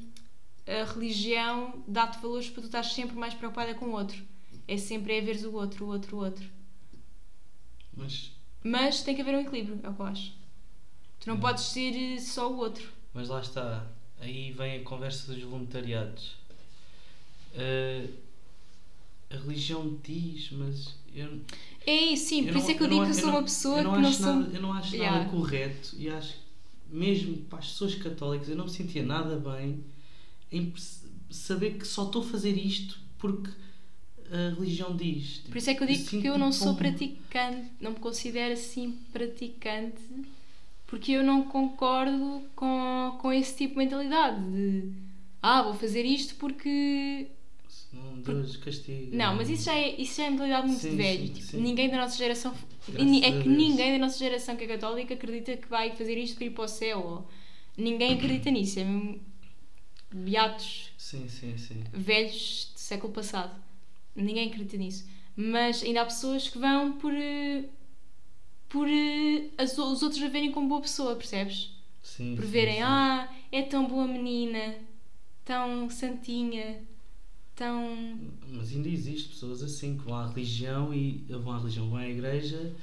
a 0.67 0.83
religião 0.93 1.83
dá-te 1.87 2.19
valores 2.19 2.49
para 2.49 2.61
tu 2.61 2.65
estar 2.65 2.83
sempre 2.83 3.15
mais 3.15 3.33
preocupada 3.33 3.73
com 3.75 3.87
o 3.87 3.91
outro. 3.91 4.21
É 4.67 4.77
sempre 4.77 5.17
é 5.17 5.21
veres 5.21 5.43
o 5.43 5.53
outro, 5.53 5.85
o 5.85 5.89
outro, 5.89 6.17
o 6.17 6.23
outro. 6.23 6.49
Mas, 7.95 8.31
Mas 8.63 9.01
tem 9.01 9.15
que 9.15 9.21
haver 9.21 9.35
um 9.35 9.41
equilíbrio, 9.41 9.79
é 9.83 9.89
o 9.89 9.93
que 9.93 9.99
eu 10.01 10.05
acho. 10.05 10.31
Tu 11.19 11.27
não 11.29 11.35
Hum. 11.35 11.39
podes 11.39 11.63
ser 11.65 11.93
eh, 11.95 12.19
só 12.19 12.51
o 12.51 12.57
outro. 12.57 12.87
mas 13.13 13.27
lá 13.29 13.39
está. 13.41 13.85
Aí 14.19 14.51
vem 14.51 14.77
a 14.81 14.83
conversa 14.83 15.33
dos 15.33 15.41
voluntariados. 15.43 16.35
Uh, 17.55 18.07
a 19.29 19.35
religião 19.37 19.97
diz, 20.03 20.49
mas 20.51 20.95
eu, 21.13 21.41
É 21.85 21.93
isso, 22.13 22.29
sim, 22.29 22.45
por 22.45 22.55
isso 22.57 22.71
é 22.71 22.73
que 22.75 22.81
eu, 22.83 22.85
eu 22.87 22.89
digo 22.89 23.01
não- 23.05 23.11
que 23.11 23.17
eu 23.17 23.21
sou 23.21 23.29
uma 23.31 23.43
pessoa 23.43 23.77
que 23.77 23.83
não 23.83 24.13
sou. 24.13 24.35
nada, 24.35 24.55
eu 24.55 24.61
não 24.61 24.73
acho 24.73 24.95
Yeah. 24.95 25.19
nada 25.19 25.29
correto 25.31 25.95
e 25.97 26.09
acho 26.09 26.33
que 26.33 26.39
mesmo 26.95 27.37
para 27.45 27.59
as 27.59 27.67
pessoas 27.67 27.95
católicas 27.95 28.47
eu 28.49 28.55
não 28.55 28.65
me 28.65 28.71
sentia 28.71 29.03
nada 29.03 29.37
bem 29.37 29.83
em 30.51 30.73
saber 31.29 31.77
que 31.77 31.85
só 31.87 32.05
estou 32.05 32.21
a 32.21 32.25
fazer 32.25 32.51
isto 32.57 32.99
porque 33.17 33.49
a 34.31 34.55
religião 34.55 34.95
diz. 34.95 35.39
Por 35.47 35.57
isso 35.57 35.69
é 35.69 35.75
que 35.75 35.83
eu 35.83 35.87
digo 35.87 36.05
que 36.05 36.25
eu 36.25 36.37
não 36.37 36.51
sou 36.51 36.67
como- 36.67 36.77
praticante, 36.79 37.67
não 37.81 37.91
me 37.91 37.99
considero 37.99 38.53
assim 38.53 38.97
praticante, 39.11 40.01
porque 40.87 41.11
eu 41.13 41.23
não 41.23 41.43
concordo 41.43 42.41
com, 42.55 43.17
com 43.21 43.31
esse 43.33 43.55
tipo 43.57 43.73
de 43.73 43.79
mentalidade 43.79 44.39
de 44.51 44.91
ah, 45.41 45.61
vou 45.63 45.73
fazer 45.73 46.03
isto 46.05 46.35
porque. 46.35 47.27
Senão 47.67 48.19
Deus 48.21 48.57
castiga. 48.57 49.15
Não, 49.15 49.35
mas 49.35 49.49
isso 49.49 49.63
já 49.65 49.75
é, 49.75 49.99
isso 49.99 50.17
já 50.17 50.25
é 50.25 50.29
mentalidade 50.29 50.67
muito 50.67 50.79
Sim, 50.81 50.95
velho. 50.95 51.27
sim, 51.27 51.33
Tipo, 51.33 51.47
sim. 51.47 51.61
ninguém 51.61 51.89
da 51.89 51.97
nossa 51.97 52.17
geração. 52.17 52.53
Graças 52.87 53.21
É 53.23 53.41
que 53.41 53.49
ninguém 53.49 53.91
da 53.93 53.97
nossa 53.99 54.17
geração 54.17 54.55
que 54.55 54.63
é 54.63 54.67
católica 54.67 55.13
acredita 55.13 55.57
que 55.57 55.67
vai 55.67 55.91
fazer 55.95 56.17
isto 56.17 56.35
para 56.35 56.45
ir 56.45 56.51
para 56.51 56.63
o 56.63 56.67
céu. 56.67 57.27
Ninguém 57.77 58.13
acredita 58.13 58.49
nisso. 58.51 58.79
É 58.79 58.83
mesmo 58.83 59.19
beatos 60.13 60.91
Sim, 60.97 61.27
sim, 61.29 61.57
sim. 61.57 61.83
velhos 61.93 62.71
do 62.73 62.79
século 62.79 63.13
passado. 63.13 63.55
Ninguém 64.15 64.47
acredita 64.49 64.77
nisso. 64.77 65.07
Mas 65.35 65.83
ainda 65.83 66.01
há 66.01 66.05
pessoas 66.05 66.47
que 66.49 66.57
vão 66.59 66.93
por. 66.93 67.13
eh, 67.13 67.65
por 68.69 68.87
eh, 68.87 69.49
as- 69.57 69.77
os 69.77 70.01
outros 70.03 70.21
a 70.23 70.27
verem 70.29 70.51
como 70.51 70.67
boa 70.69 70.81
pessoa, 70.81 71.15
percebes? 71.15 71.71
sim 72.03 72.35
Por 72.35 72.45
sim, 72.45 72.51
verem, 72.51 72.75
sim. 72.77 72.81
ah, 72.83 73.29
é 73.51 73.61
tão 73.63 73.85
boa 73.87 74.07
menina, 74.07 74.75
tão 75.45 75.89
santinha, 75.89 76.81
tão. 77.55 78.17
Mas 78.47 78.71
ainda 78.71 78.89
existe 78.89 79.29
pessoas 79.29 79.61
assim 79.63 79.97
que 79.97 80.03
vão 80.05 80.15
à 80.15 80.27
religião 80.27 80.93
e 80.93 81.25
vão 81.29 81.53
à 81.53 81.59
religião, 81.59 81.89
vão 81.89 81.97
à 81.97 82.07
igreja 82.07 82.73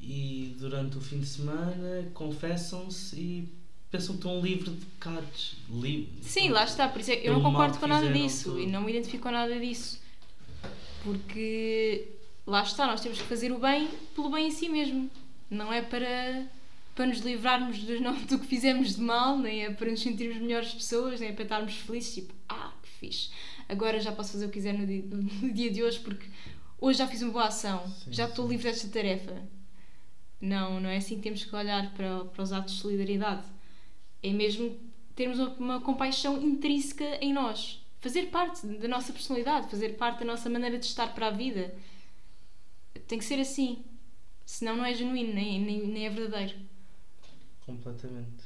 e 0.00 0.54
durante 0.58 0.98
o 0.98 1.00
fim 1.00 1.20
de 1.20 1.26
semana 1.26 2.10
confessam-se 2.14 3.16
e 3.16 3.48
pensam 3.90 4.16
que 4.16 4.26
estão 4.26 4.40
livres 4.40 4.74
de 4.78 4.84
pecados. 4.86 5.56
Li... 5.70 6.08
Sim, 6.22 6.48
lá 6.48 6.64
está, 6.64 6.88
por 6.88 7.00
isso 7.00 7.10
é, 7.12 7.20
eu 7.26 7.34
não 7.34 7.42
concordo 7.42 7.78
com 7.78 7.86
nada 7.86 8.10
disso 8.12 8.44
tudo. 8.50 8.60
e 8.60 8.66
não 8.66 8.80
me 8.82 8.90
identifico 8.92 9.24
com 9.24 9.30
nada 9.30 9.58
disso. 9.60 10.00
Porque 11.02 12.08
lá 12.46 12.62
está, 12.62 12.86
nós 12.86 13.00
temos 13.00 13.20
que 13.20 13.26
fazer 13.26 13.52
o 13.52 13.58
bem 13.58 13.88
pelo 14.14 14.30
bem 14.30 14.48
em 14.48 14.50
si 14.50 14.68
mesmo. 14.68 15.10
Não 15.50 15.72
é 15.72 15.82
para, 15.82 16.46
para 16.94 17.06
nos 17.06 17.18
livrarmos 17.18 17.82
do, 17.82 18.00
não, 18.00 18.14
do 18.14 18.38
que 18.38 18.46
fizemos 18.46 18.96
de 18.96 19.00
mal, 19.02 19.36
nem 19.38 19.64
é 19.64 19.70
para 19.70 19.90
nos 19.90 20.00
sentirmos 20.00 20.38
melhores 20.40 20.72
pessoas, 20.72 21.20
nem 21.20 21.30
é 21.30 21.32
para 21.32 21.42
estarmos 21.42 21.74
felizes, 21.74 22.14
tipo, 22.14 22.34
ah, 22.48 22.72
que 22.82 22.88
fixe. 22.88 23.30
Agora 23.68 24.00
já 24.00 24.12
posso 24.12 24.32
fazer 24.32 24.46
o 24.46 24.48
que 24.48 24.54
quiser 24.54 24.74
no 24.74 24.86
dia, 24.86 25.02
no 25.02 25.52
dia 25.52 25.70
de 25.70 25.82
hoje 25.82 25.98
porque 26.00 26.26
hoje 26.80 26.98
já 26.98 27.06
fiz 27.06 27.22
uma 27.22 27.32
boa 27.32 27.46
ação, 27.46 27.86
Sim, 28.04 28.12
já 28.12 28.26
estou 28.26 28.46
sim. 28.46 28.52
livre 28.52 28.70
desta 28.70 28.88
tarefa. 28.88 29.42
Não, 30.40 30.80
não 30.80 30.88
é 30.88 30.96
assim 30.96 31.16
que 31.16 31.22
temos 31.22 31.44
que 31.44 31.54
olhar 31.54 31.92
para, 31.94 32.24
para 32.24 32.42
os 32.42 32.52
atos 32.52 32.74
de 32.74 32.80
solidariedade. 32.80 33.46
É 34.22 34.32
mesmo 34.32 34.76
termos 35.14 35.38
uma, 35.38 35.48
uma 35.54 35.80
compaixão 35.80 36.42
intrínseca 36.42 37.04
em 37.20 37.32
nós. 37.32 37.81
Fazer 38.02 38.26
parte 38.26 38.66
da 38.66 38.88
nossa 38.88 39.12
personalidade, 39.12 39.70
fazer 39.70 39.96
parte 39.96 40.18
da 40.18 40.24
nossa 40.26 40.50
maneira 40.50 40.76
de 40.76 40.84
estar 40.84 41.14
para 41.14 41.28
a 41.28 41.30
vida. 41.30 41.74
Tem 43.06 43.18
que 43.18 43.24
ser 43.24 43.40
assim. 43.40 43.82
Senão 44.44 44.76
não 44.76 44.84
é 44.84 44.92
genuíno, 44.92 45.32
nem, 45.32 45.58
nem, 45.60 45.86
nem 45.86 46.06
é 46.06 46.10
verdadeiro. 46.10 46.58
Completamente. 47.64 48.44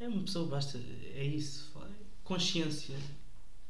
É 0.00 0.08
uma 0.08 0.22
pessoa, 0.22 0.48
basta. 0.48 0.80
É 1.14 1.22
isso. 1.22 1.70
Consciência. 2.24 2.96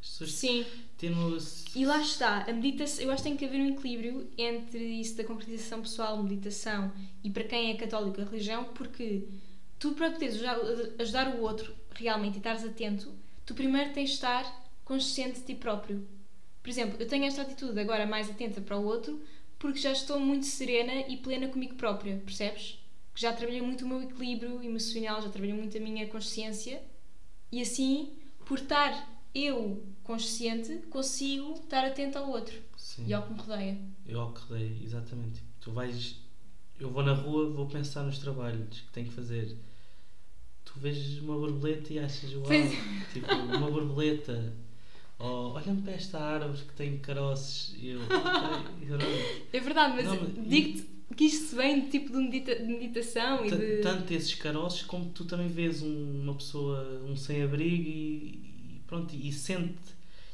As 0.00 0.08
pessoas 0.08 0.32
Sim. 0.32 0.64
uma. 0.96 1.64
E 1.74 1.84
lá 1.84 2.00
está, 2.00 2.44
a 2.44 2.52
meditação, 2.52 3.04
eu 3.04 3.10
acho 3.10 3.22
que 3.22 3.28
tem 3.28 3.36
que 3.36 3.44
haver 3.44 3.60
um 3.60 3.70
equilíbrio 3.70 4.30
entre 4.38 4.78
isso 4.78 5.16
da 5.16 5.24
concretização 5.24 5.82
pessoal, 5.82 6.22
meditação 6.22 6.92
e 7.24 7.30
para 7.30 7.44
quem 7.44 7.72
é 7.72 7.76
católico 7.76 8.20
a 8.20 8.24
religião, 8.24 8.64
porque 8.72 9.26
tu 9.78 9.92
para 9.92 10.10
poderes 10.12 10.40
ajudar 10.98 11.34
o 11.34 11.42
outro 11.42 11.74
realmente 11.94 12.34
e 12.34 12.38
estares 12.38 12.64
atento, 12.64 13.12
tu 13.50 13.54
primeiro 13.54 13.92
tens 13.92 14.10
de 14.10 14.14
estar 14.14 14.70
consciente 14.84 15.40
de 15.40 15.46
ti 15.46 15.54
próprio. 15.56 16.06
Por 16.62 16.70
exemplo, 16.70 16.96
eu 17.00 17.08
tenho 17.08 17.24
esta 17.24 17.42
atitude 17.42 17.80
agora 17.80 18.06
mais 18.06 18.30
atenta 18.30 18.60
para 18.60 18.78
o 18.78 18.84
outro 18.84 19.20
porque 19.58 19.80
já 19.80 19.90
estou 19.90 20.20
muito 20.20 20.46
serena 20.46 21.08
e 21.08 21.16
plena 21.16 21.48
comigo 21.48 21.74
própria, 21.74 22.16
percebes? 22.18 22.78
Que 23.12 23.20
já 23.20 23.32
trabalhei 23.32 23.60
muito 23.60 23.84
o 23.84 23.88
meu 23.88 24.02
equilíbrio 24.02 24.62
emocional, 24.62 25.20
já 25.20 25.28
trabalhei 25.28 25.52
muito 25.52 25.76
a 25.76 25.80
minha 25.80 26.06
consciência 26.06 26.80
e 27.50 27.60
assim, 27.60 28.12
por 28.46 28.58
estar 28.58 29.20
eu 29.34 29.84
consciente, 30.04 30.86
consigo 30.88 31.54
estar 31.54 31.84
atenta 31.84 32.20
ao 32.20 32.30
outro 32.30 32.56
Sim. 32.76 33.04
e 33.08 33.12
ao 33.12 33.24
que 33.24 33.32
me 33.32 33.40
rodeia. 33.40 33.78
Eu 34.06 34.20
ao 34.20 34.32
que 34.32 34.46
dei, 34.52 34.80
exatamente. 34.80 35.40
Tipo, 35.40 35.48
tu 35.60 35.72
vais. 35.72 36.20
Eu 36.78 36.88
vou 36.92 37.02
na 37.02 37.14
rua, 37.14 37.50
vou 37.50 37.66
pensar 37.66 38.04
nos 38.04 38.18
trabalhos 38.20 38.80
que 38.80 38.92
tenho 38.92 39.08
que 39.08 39.14
fazer. 39.14 39.56
Tu 40.72 40.78
vês 40.80 41.18
uma 41.18 41.36
borboleta 41.36 41.92
e 41.92 41.98
achas, 41.98 42.32
uau, 42.32 42.44
Pois. 42.44 42.70
tipo, 43.12 43.32
uma 43.34 43.70
borboleta. 43.70 44.52
Ou 45.18 45.52
olha-me 45.52 45.82
para 45.82 45.92
esta 45.92 46.18
árvore 46.18 46.58
que 46.62 46.72
tem 46.74 46.98
caroços. 46.98 47.74
E 47.76 47.88
eu, 47.90 48.00
ok, 48.00 48.88
eu 48.88 48.98
não- 48.98 49.06
É 49.52 49.60
verdade, 49.60 49.94
mas, 49.96 50.06
mas- 50.06 50.48
digo-te 50.48 50.86
que 51.14 51.24
isto 51.24 51.56
vem 51.56 51.80
de 51.82 51.90
tipo 51.90 52.10
de, 52.12 52.18
medita- 52.18 52.54
de 52.56 52.64
meditação 52.66 53.44
e 53.44 53.50
de. 53.50 53.82
Tanto 53.82 54.12
esses 54.14 54.34
caroços 54.34 54.82
como 54.82 55.06
tu 55.10 55.24
também 55.26 55.48
vês 55.48 55.82
um- 55.82 56.22
uma 56.22 56.34
pessoa, 56.34 57.02
um 57.06 57.16
sem-abrigo 57.16 57.88
e, 57.88 58.76
e 58.76 58.80
pronto, 58.86 59.14
e 59.14 59.30
sente. 59.32 59.74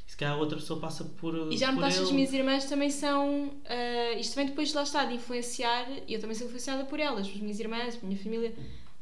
E 0.07 0.11
se 0.13 0.17
calhar 0.17 0.35
a 0.35 0.39
outra 0.39 0.57
pessoa 0.59 0.79
passa 0.79 1.03
por. 1.03 1.51
E 1.53 1.57
já 1.57 1.73
notaste 1.73 1.99
que 1.99 2.05
as 2.07 2.13
minhas 2.13 2.33
irmãs 2.33 2.65
também 2.67 2.91
são. 2.91 3.51
ah, 3.65 4.13
isto 4.21 4.37
vem 4.37 4.47
depois 4.47 4.69
de 4.69 4.75
lá 4.77 4.83
está, 4.85 5.05
de 5.05 5.15
influenciar. 5.15 5.89
E 6.07 6.15
eu 6.15 6.21
também 6.21 6.37
sou 6.37 6.47
influenciada 6.47 6.85
por 6.85 7.01
elas, 7.01 7.27
as 7.27 7.35
minhas 7.37 7.59
irmãs, 7.59 7.99
a 8.01 8.07
minha 8.07 8.19
família. 8.21 8.55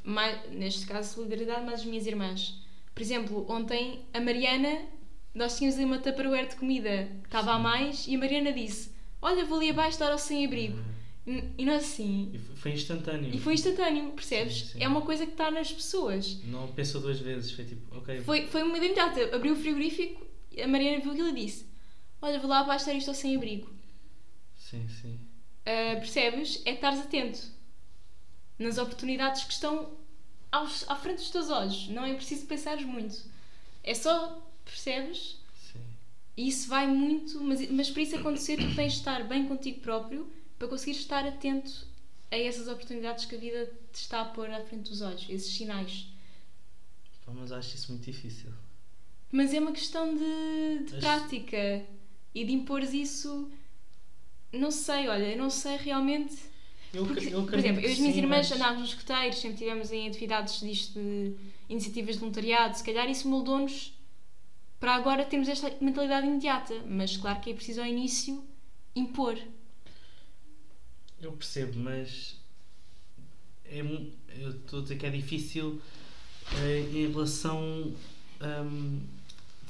Mais, 0.04 0.50
neste 0.50 0.86
caso, 0.86 1.14
solidariedade, 1.14 1.64
mas 1.64 1.80
as 1.80 1.84
minhas 1.86 2.06
irmãs. 2.06 2.62
Por 2.94 3.02
exemplo, 3.02 3.46
ontem 3.48 4.04
a 4.12 4.20
Mariana, 4.20 4.82
nós 5.34 5.56
tínhamos 5.56 5.76
ali 5.76 5.86
uma 5.86 5.98
tupperware 5.98 6.48
de 6.48 6.56
comida 6.56 7.08
que 7.22 7.28
estava 7.28 7.52
a 7.52 7.58
mais 7.58 8.06
e 8.06 8.14
a 8.14 8.18
Mariana 8.18 8.52
disse: 8.52 8.90
Olha, 9.20 9.44
vou 9.44 9.58
ali 9.58 9.70
abaixo 9.70 9.98
dar 9.98 10.12
ao 10.12 10.18
sem-abrigo. 10.18 10.78
E 11.26 11.64
nós 11.64 11.84
assim. 11.84 12.30
E 12.34 12.38
foi 12.38 12.72
instantâneo. 12.72 13.34
E 13.34 13.38
foi 13.38 13.54
instantâneo, 13.54 14.10
percebes? 14.12 14.58
Sim, 14.58 14.66
sim. 14.74 14.82
É 14.82 14.86
uma 14.86 15.00
coisa 15.00 15.24
que 15.24 15.32
está 15.32 15.50
nas 15.50 15.72
pessoas. 15.72 16.38
Não 16.44 16.68
pensou 16.68 17.00
duas 17.00 17.18
vezes, 17.18 17.50
foi 17.52 17.64
tipo, 17.64 17.96
ok. 17.96 18.20
Foi, 18.20 18.46
foi 18.46 18.62
uma 18.62 18.76
imediata. 18.76 19.34
Abriu 19.34 19.54
o 19.54 19.56
frigorífico, 19.56 20.24
a 20.62 20.66
Mariana 20.66 21.00
viu 21.00 21.12
aquilo 21.12 21.28
e 21.30 21.46
disse: 21.46 21.66
Olha, 22.20 22.38
vou 22.38 22.50
lá 22.50 22.60
abaixo 22.60 22.90
e 22.90 22.98
estou 22.98 23.14
sem 23.14 23.34
abrigo. 23.34 23.72
Sim, 24.54 24.86
sim. 24.86 25.18
Uh, 25.62 25.98
percebes? 25.98 26.60
É 26.66 26.74
estares 26.74 27.00
atento 27.00 27.53
nas 28.58 28.78
oportunidades 28.78 29.44
que 29.44 29.52
estão 29.52 29.92
aos, 30.50 30.88
à 30.88 30.96
frente 30.96 31.18
dos 31.18 31.30
teus 31.30 31.50
olhos. 31.50 31.88
Não 31.88 32.04
é 32.04 32.14
preciso 32.14 32.46
pensares 32.46 32.84
muito. 32.84 33.22
É 33.82 33.94
só, 33.94 34.42
percebes? 34.64 35.38
Sim. 35.72 35.80
E 36.36 36.48
isso 36.48 36.68
vai 36.68 36.86
muito, 36.86 37.40
mas, 37.42 37.68
mas 37.70 37.90
para 37.90 38.02
isso 38.02 38.16
acontecer, 38.16 38.56
tu 38.56 38.74
tens 38.74 38.92
de 38.92 38.98
estar 38.98 39.24
bem 39.24 39.46
contigo 39.46 39.80
próprio 39.80 40.30
para 40.58 40.68
conseguir 40.68 40.92
estar 40.92 41.26
atento 41.26 41.86
a 42.30 42.36
essas 42.36 42.68
oportunidades 42.68 43.24
que 43.24 43.34
a 43.34 43.38
vida 43.38 43.72
te 43.92 44.00
está 44.00 44.22
a 44.22 44.24
pôr 44.24 44.50
à 44.50 44.62
frente 44.64 44.88
dos 44.90 45.02
olhos, 45.02 45.26
esses 45.28 45.52
sinais. 45.52 46.06
Mas 47.26 47.52
acho 47.52 47.74
isso 47.74 47.92
muito 47.92 48.04
difícil. 48.04 48.52
Mas 49.32 49.52
é 49.52 49.58
uma 49.58 49.72
questão 49.72 50.14
de, 50.14 50.84
de 50.84 50.96
prática 51.00 51.84
e 52.34 52.44
de 52.44 52.52
impores 52.52 52.92
isso. 52.92 53.50
Não 54.52 54.70
sei, 54.70 55.08
olha, 55.08 55.32
eu 55.32 55.38
não 55.38 55.50
sei 55.50 55.76
realmente. 55.76 56.53
Eu, 56.94 57.04
Porque, 57.06 57.26
eu 57.34 57.44
por 57.44 57.58
exemplo, 57.58 57.80
eu 57.82 57.88
e 57.90 57.92
as 57.92 57.98
minhas 57.98 58.14
sim, 58.14 58.20
irmãs 58.22 58.48
mas- 58.48 58.52
andávamos 58.52 58.80
nos 58.82 58.90
escoteiros, 58.90 59.38
sempre 59.38 59.54
estivemos 59.54 59.90
em 59.92 60.08
atividades 60.08 60.60
disto 60.60 60.94
de 60.98 61.34
iniciativas 61.68 62.14
de 62.14 62.20
voluntariado. 62.20 62.76
Se 62.76 62.84
calhar 62.84 63.10
isso 63.10 63.28
moldou-nos 63.28 63.92
para 64.78 64.94
agora 64.94 65.24
termos 65.24 65.48
esta 65.48 65.74
mentalidade 65.80 66.26
imediata. 66.26 66.74
Mas 66.88 67.16
claro 67.16 67.40
que 67.40 67.50
é 67.50 67.54
preciso 67.54 67.80
ao 67.80 67.86
início 67.86 68.44
impor. 68.94 69.36
Eu 71.20 71.32
percebo, 71.32 71.78
mas 71.78 72.36
é, 73.64 73.80
eu 73.80 74.50
estou 74.50 74.80
a 74.80 74.82
dizer 74.82 74.96
que 74.98 75.06
é 75.06 75.10
difícil 75.10 75.80
eh, 76.62 76.80
em 76.92 77.10
relação 77.10 77.92
de 78.38 79.13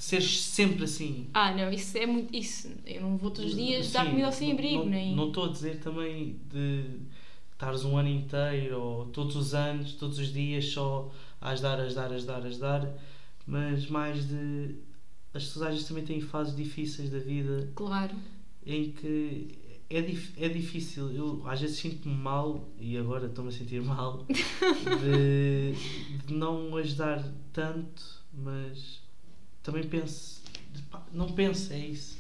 seres 0.05 0.41
sempre 0.43 0.85
assim. 0.85 1.27
Ah, 1.35 1.53
não, 1.53 1.71
isso 1.73 1.97
é 1.99 2.07
muito. 2.07 2.35
Isso. 2.37 2.71
Eu 2.87 3.03
não 3.03 3.17
vou 3.17 3.31
todos 3.31 3.51
os 3.53 3.57
dias 3.57 3.91
dar 3.93 4.05
Sim, 4.05 4.11
comida 4.11 4.27
ao 4.27 4.33
sem-abrigo, 4.33 4.79
não- 4.85 4.87
nem. 4.87 5.15
Não 5.17 5.29
estou 5.29 5.45
a 5.47 5.49
dizer 5.49 5.79
também 5.81 6.39
de 6.53 6.85
estares 7.53 7.85
um 7.85 7.97
ano 7.97 8.09
inteiro 8.09 8.81
ou 8.81 9.07
todos 9.07 9.37
os 9.37 9.55
anos, 9.55 9.93
todos 9.95 10.19
os 10.19 10.33
dias 10.33 10.67
só 10.67 11.11
a 11.41 11.51
ajudar, 11.51 11.79
a 11.81 11.83
ajudar, 11.85 12.11
a 12.13 12.15
ajudar, 12.15 12.43
a 12.43 12.47
ajudar, 12.47 12.95
mas 13.47 13.87
mais 13.89 14.29
de. 14.29 14.75
As 15.33 15.45
pessoas 15.45 15.85
também 15.85 16.05
têm 16.05 16.21
fases 16.21 16.55
difíceis 16.55 17.11
da 17.11 17.19
vida 17.19 17.69
Claro. 17.75 18.15
em 18.65 18.93
que 18.93 19.49
é, 19.91 20.01
dif- 20.01 20.33
é 20.37 20.49
difícil. 20.49 21.11
Eu 21.11 21.43
às 21.47 21.61
vezes 21.61 21.77
sinto-me 21.79 22.15
mal, 22.15 22.69
e 22.79 22.97
agora 22.97 23.27
estou-me 23.27 23.51
a 23.51 23.53
sentir 23.53 23.83
mal, 23.83 24.25
de, 24.31 25.73
de 26.27 26.35
não 26.35 26.77
ajudar 26.77 27.25
tanto, 27.53 28.03
mas 28.33 29.03
também 29.65 29.85
penso. 29.89 30.43
Não 31.13 31.33
penso, 31.33 31.73
é 31.73 31.79
isso. 31.79 32.19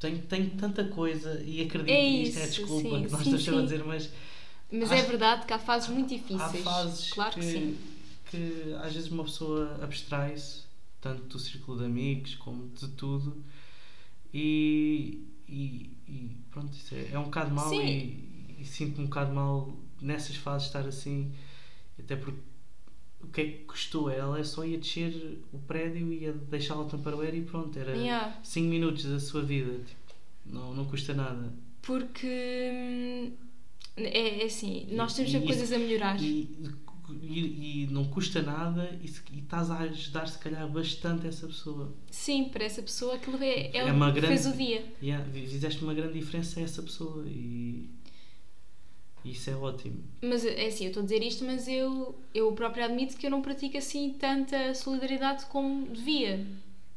Tenho, 0.00 0.22
tenho 0.22 0.50
tanta 0.56 0.84
coisa 0.88 1.42
e 1.42 1.62
acredito 1.62 1.90
É 1.90 2.00
isto 2.08 2.38
é 2.38 2.44
isso, 2.44 2.52
desculpa 2.52 2.82
sim, 2.82 3.04
que 3.04 3.12
nós 3.12 3.22
sim, 3.24 3.34
estamos 3.34 3.58
a 3.58 3.62
dizer, 3.64 3.84
mas 3.84 4.10
Mas 4.70 4.92
Acho- 4.92 4.94
é 4.94 5.02
verdade 5.02 5.46
que 5.46 5.52
há 5.52 5.58
fases 5.58 5.88
muito 5.88 6.14
há 6.38 6.48
difíceis. 6.48 6.64
fases 6.64 7.10
claro 7.10 7.34
que, 7.34 7.40
que, 7.40 7.46
sim. 7.52 7.78
que 8.30 8.74
às 8.82 8.92
vezes 8.94 9.10
uma 9.10 9.24
pessoa 9.24 9.78
abstrai-se, 9.82 10.62
tanto 11.00 11.22
do 11.24 11.38
círculo 11.38 11.78
de 11.78 11.84
amigos 11.86 12.34
como 12.36 12.68
de 12.70 12.88
tudo, 12.88 13.44
e, 14.32 15.26
e, 15.48 15.90
e 16.08 16.36
pronto, 16.50 16.72
isso 16.76 16.94
é, 16.94 17.10
é 17.12 17.18
um 17.18 17.24
bocado 17.24 17.54
Sim. 17.70 17.86
e, 17.86 18.56
e 18.60 18.64
sinto-me 18.64 19.04
um 19.04 19.08
bocado 19.08 19.32
mal 19.34 19.72
nessas 20.00 20.36
fases 20.36 20.66
estar 20.68 20.86
assim, 20.86 21.32
até 21.98 22.16
porque 22.16 22.40
o 23.28 23.32
que 23.32 23.40
é 23.40 23.44
que 23.44 23.58
custou? 23.64 24.08
Ela 24.10 24.42
só 24.44 24.64
ia 24.64 24.78
descer 24.78 25.38
o 25.52 25.58
prédio 25.58 26.12
e 26.12 26.22
ia 26.24 26.32
deixá-la 26.32 26.82
o 26.82 26.88
Tupperware 26.88 27.34
e 27.34 27.42
pronto, 27.42 27.78
era 27.78 27.94
Yeah. 27.96 28.38
5 28.42 28.66
minutos 28.68 29.04
da 29.04 29.18
sua 29.20 29.42
vida, 29.42 29.72
tipo, 29.84 30.14
não, 30.46 30.74
não 30.74 30.84
custa 30.84 31.12
nada. 31.14 31.52
Porque 31.82 32.26
hum, 32.72 33.32
é, 33.96 34.42
é 34.42 34.44
assim, 34.44 34.86
nós 34.92 35.14
temos 35.14 35.30
sempre 35.32 35.46
coisas 35.48 35.72
a 35.72 35.78
melhorar. 35.78 36.20
E, 36.22 36.48
e, 37.22 37.84
e 37.84 37.86
não 37.90 38.04
custa 38.06 38.42
nada 38.42 38.98
e, 39.00 39.06
e 39.32 39.38
estás 39.40 39.70
a 39.70 39.78
ajudar 39.78 40.26
se 40.26 40.38
calhar 40.38 40.68
bastante 40.68 41.26
essa 41.26 41.46
pessoa. 41.46 41.92
Sim, 42.10 42.44
para 42.48 42.64
essa 42.64 42.82
pessoa 42.82 43.14
aquilo 43.14 43.36
é, 43.42 43.68
é, 43.68 43.76
É 43.78 43.84
o 43.84 43.94
que 43.94 44.20
grande- 44.20 44.20
fez 44.26 44.46
o 44.46 44.52
dia. 44.56 44.84
Yeah, 45.02 45.24
fizeste 45.32 45.82
uma 45.84 45.94
grande 45.94 46.18
diferença 46.18 46.58
a 46.58 46.62
essa 46.64 46.82
pessoa 46.82 47.24
e 47.28 47.88
isso 49.30 49.50
é 49.50 49.56
ótimo. 49.56 50.02
Mas 50.22 50.44
é 50.44 50.66
assim, 50.66 50.84
eu 50.84 50.88
estou 50.88 51.02
a 51.02 51.04
dizer 51.04 51.22
isto, 51.22 51.44
mas 51.44 51.68
eu, 51.68 52.14
eu 52.34 52.50
próprio 52.52 52.84
admito 52.84 53.16
que 53.16 53.26
eu 53.26 53.30
não 53.30 53.42
pratico 53.42 53.76
assim 53.78 54.14
tanta 54.18 54.74
solidariedade 54.74 55.46
como 55.46 55.86
devia. 55.86 56.46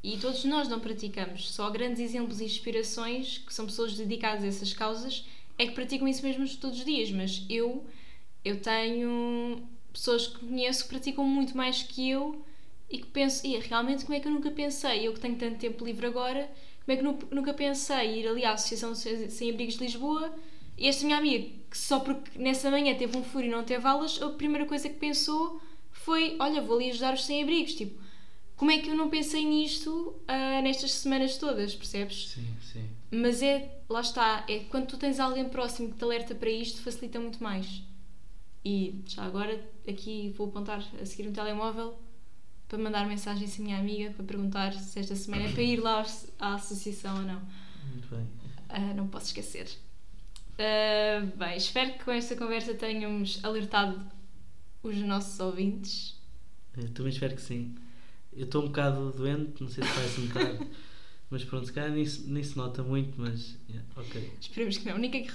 E 0.03 0.17
todos 0.17 0.45
nós 0.45 0.67
não 0.69 0.79
praticamos. 0.79 1.51
Só 1.53 1.69
grandes 1.69 1.99
exemplos 1.99 2.39
e 2.39 2.45
inspirações, 2.45 3.39
que 3.39 3.53
são 3.53 3.65
pessoas 3.65 3.95
dedicadas 3.95 4.43
a 4.43 4.47
essas 4.47 4.73
causas, 4.73 5.25
é 5.57 5.65
que 5.67 5.73
praticam 5.73 6.07
isso 6.07 6.23
mesmo 6.25 6.47
todos 6.57 6.79
os 6.79 6.85
dias. 6.85 7.11
Mas 7.11 7.45
eu, 7.49 7.83
eu 8.45 8.61
tenho 8.61 9.61
pessoas 9.91 10.27
que 10.27 10.39
conheço 10.45 10.83
que 10.83 10.89
praticam 10.89 11.25
muito 11.25 11.55
mais 11.57 11.83
que 11.83 12.09
eu 12.09 12.43
e 12.89 12.97
que 12.99 13.07
penso, 13.07 13.45
"Ia, 13.45 13.59
realmente 13.61 14.05
como 14.05 14.15
é 14.17 14.19
que 14.19 14.27
eu 14.27 14.31
nunca 14.31 14.49
pensei, 14.51 15.05
eu 15.07 15.13
que 15.13 15.19
tenho 15.19 15.35
tanto 15.35 15.57
tempo 15.57 15.85
livre 15.85 16.05
agora, 16.07 16.49
como 16.85 16.93
é 16.93 16.95
que 16.95 17.03
nu- 17.03 17.19
nunca 17.31 17.53
pensei 17.53 18.19
ir 18.21 18.27
ali 18.27 18.43
à 18.45 18.53
Associação 18.53 18.95
Sem 18.95 19.51
Abrigos 19.51 19.75
de 19.75 19.83
Lisboa 19.83 20.33
e 20.79 20.87
esta 20.87 21.05
minha 21.05 21.17
amiga, 21.17 21.49
que 21.69 21.77
só 21.77 21.99
porque 21.99 22.39
nessa 22.39 22.71
manhã 22.71 22.95
teve 22.95 23.17
um 23.17 23.23
furo 23.23 23.45
e 23.45 23.49
não 23.49 23.63
teve 23.63 23.85
aulas, 23.85 24.21
a 24.21 24.29
primeira 24.29 24.65
coisa 24.65 24.87
que 24.87 24.95
pensou 24.95 25.61
foi: 25.91 26.37
Olha, 26.39 26.61
vou 26.61 26.77
ali 26.77 26.89
ajudar 26.91 27.13
os 27.13 27.25
sem-abrigos. 27.25 27.73
Tipo, 27.73 28.01
como 28.55 28.71
é 28.71 28.79
que 28.79 28.89
eu 28.89 28.95
não 28.95 29.09
pensei 29.09 29.45
nisto 29.45 30.15
ah, 30.27 30.61
nestas 30.61 30.93
semanas 30.93 31.37
todas, 31.37 31.75
percebes? 31.75 32.29
Sim, 32.29 32.47
sim. 32.61 32.89
Mas 33.11 33.41
é, 33.41 33.81
lá 33.89 34.01
está, 34.01 34.45
é 34.47 34.59
quando 34.69 34.87
tu 34.87 34.97
tens 34.97 35.19
alguém 35.19 35.49
próximo 35.49 35.89
que 35.89 35.97
te 35.97 36.03
alerta 36.03 36.33
para 36.33 36.49
isto, 36.49 36.81
facilita 36.81 37.19
muito 37.19 37.43
mais. 37.43 37.83
E 38.63 39.01
já 39.05 39.23
agora, 39.23 39.61
aqui 39.87 40.33
vou 40.37 40.47
apontar 40.47 40.83
a 41.01 41.05
seguir 41.05 41.27
um 41.27 41.33
telemóvel 41.33 41.97
para 42.67 42.77
mandar 42.77 43.07
mensagem 43.07 43.47
à 43.47 43.61
minha 43.61 43.79
amiga 43.79 44.11
para 44.11 44.23
perguntar 44.23 44.73
se 44.73 44.99
esta 44.99 45.15
semana 45.15 45.43
é 45.43 45.51
para 45.51 45.63
ir 45.63 45.77
lá 45.77 46.05
à 46.39 46.55
associação 46.55 47.17
ou 47.17 47.23
não. 47.23 47.41
Muito 47.89 48.07
bem. 48.09 48.27
Ah, 48.69 48.93
não 48.93 49.07
posso 49.07 49.27
esquecer. 49.27 49.67
Ah, 50.59 51.25
bem, 51.37 51.55
espero 51.55 51.93
que 51.93 52.03
com 52.03 52.11
esta 52.11 52.35
conversa 52.35 52.73
tenhamos 52.73 53.39
alertado 53.45 54.05
os 54.83 54.97
nossos 54.97 55.39
ouvintes. 55.39 56.19
Eu 56.77 56.89
também 56.89 57.13
espero 57.13 57.33
que 57.33 57.41
sim. 57.41 57.75
Eu 58.33 58.43
estou 58.43 58.63
um 58.63 58.67
bocado 58.67 59.11
doente, 59.11 59.61
não 59.61 59.69
sei 59.69 59.85
se 59.85 59.89
vai-se 59.89 60.21
notar, 60.21 60.67
mas 61.31 61.45
pronto, 61.45 61.65
se 61.65 61.71
calhar 61.71 61.91
nem 61.91 62.05
se, 62.05 62.29
nem 62.29 62.43
se 62.43 62.57
nota 62.57 62.83
muito, 62.83 63.19
mas 63.19 63.57
yeah, 63.69 63.87
ok. 63.95 64.31
Esperemos 64.41 64.77
que 64.77 64.85
não. 64.89 64.97
Ninguém, 64.97 65.29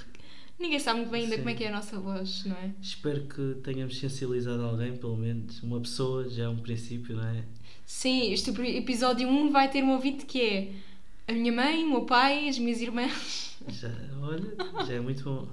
ninguém 0.59 0.79
sabe 0.79 1.01
muito 1.01 1.11
bem 1.11 1.23
ainda 1.23 1.37
Sim. 1.37 1.41
como 1.41 1.51
é 1.51 1.55
que 1.55 1.65
é 1.65 1.69
a 1.69 1.73
nossa 1.73 1.99
voz, 1.99 2.45
não 2.45 2.57
é? 2.57 2.75
Espero 2.83 3.23
que 3.23 3.61
tenhamos 3.63 3.99
sensibilizado 3.99 4.63
alguém, 4.63 4.95
pelo 4.95 5.17
menos. 5.17 5.63
Uma 5.63 5.81
pessoa 5.81 6.29
já 6.29 6.45
é 6.45 6.49
um 6.49 6.59
princípio, 6.59 7.17
não 7.17 7.27
é? 7.27 7.45
Sim, 7.87 8.31
este 8.31 8.51
episódio 8.77 9.27
1 9.27 9.51
vai 9.51 9.71
ter 9.71 9.83
um 9.83 9.93
ouvinte 9.93 10.27
que 10.27 10.41
é 10.41 10.73
a 11.27 11.33
minha 11.33 11.53
mãe, 11.53 11.83
o 11.83 11.89
meu 11.89 12.03
pai, 12.03 12.47
as 12.47 12.59
minhas 12.59 12.83
irmãs. 12.83 13.54
Já, 13.69 13.91
olha, 14.23 14.87
já 14.87 14.95
é 14.95 15.01
muito 15.01 15.25
bom. 15.25 15.49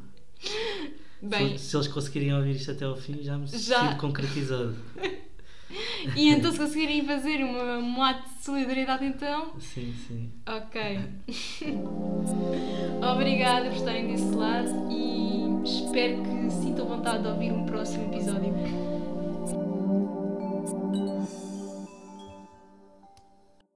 Bem, 1.22 1.58
Se, 1.58 1.66
se 1.66 1.78
eles 1.78 1.88
conseguirem 1.88 2.34
ouvir 2.34 2.56
isto 2.56 2.72
até 2.72 2.86
ao 2.86 2.96
fim, 2.96 3.22
já 3.22 3.38
me 3.38 3.48
Já. 3.48 3.90
sinto 3.90 4.00
concretizado. 4.00 4.76
e 6.16 6.30
então 6.30 6.52
se 6.52 6.58
conseguirem 6.58 7.06
fazer 7.06 7.44
uma, 7.44 7.78
um 7.78 8.02
ato 8.04 8.28
de 8.28 8.44
solidariedade 8.44 9.06
então, 9.06 9.54
Sim, 9.60 9.94
sim. 10.08 10.32
ok. 10.48 11.00
Obrigada 13.14 13.70
por 13.70 13.78
estarem 13.78 14.08
desse 14.08 14.32
lado 14.36 14.92
e 14.92 15.64
espero 15.64 16.24
que 16.24 16.50
sintam 16.52 16.88
vontade 16.88 17.22
de 17.24 17.30
ouvir 17.30 17.52
um 17.52 17.66
próximo 17.66 18.14
episódio. 18.14 18.54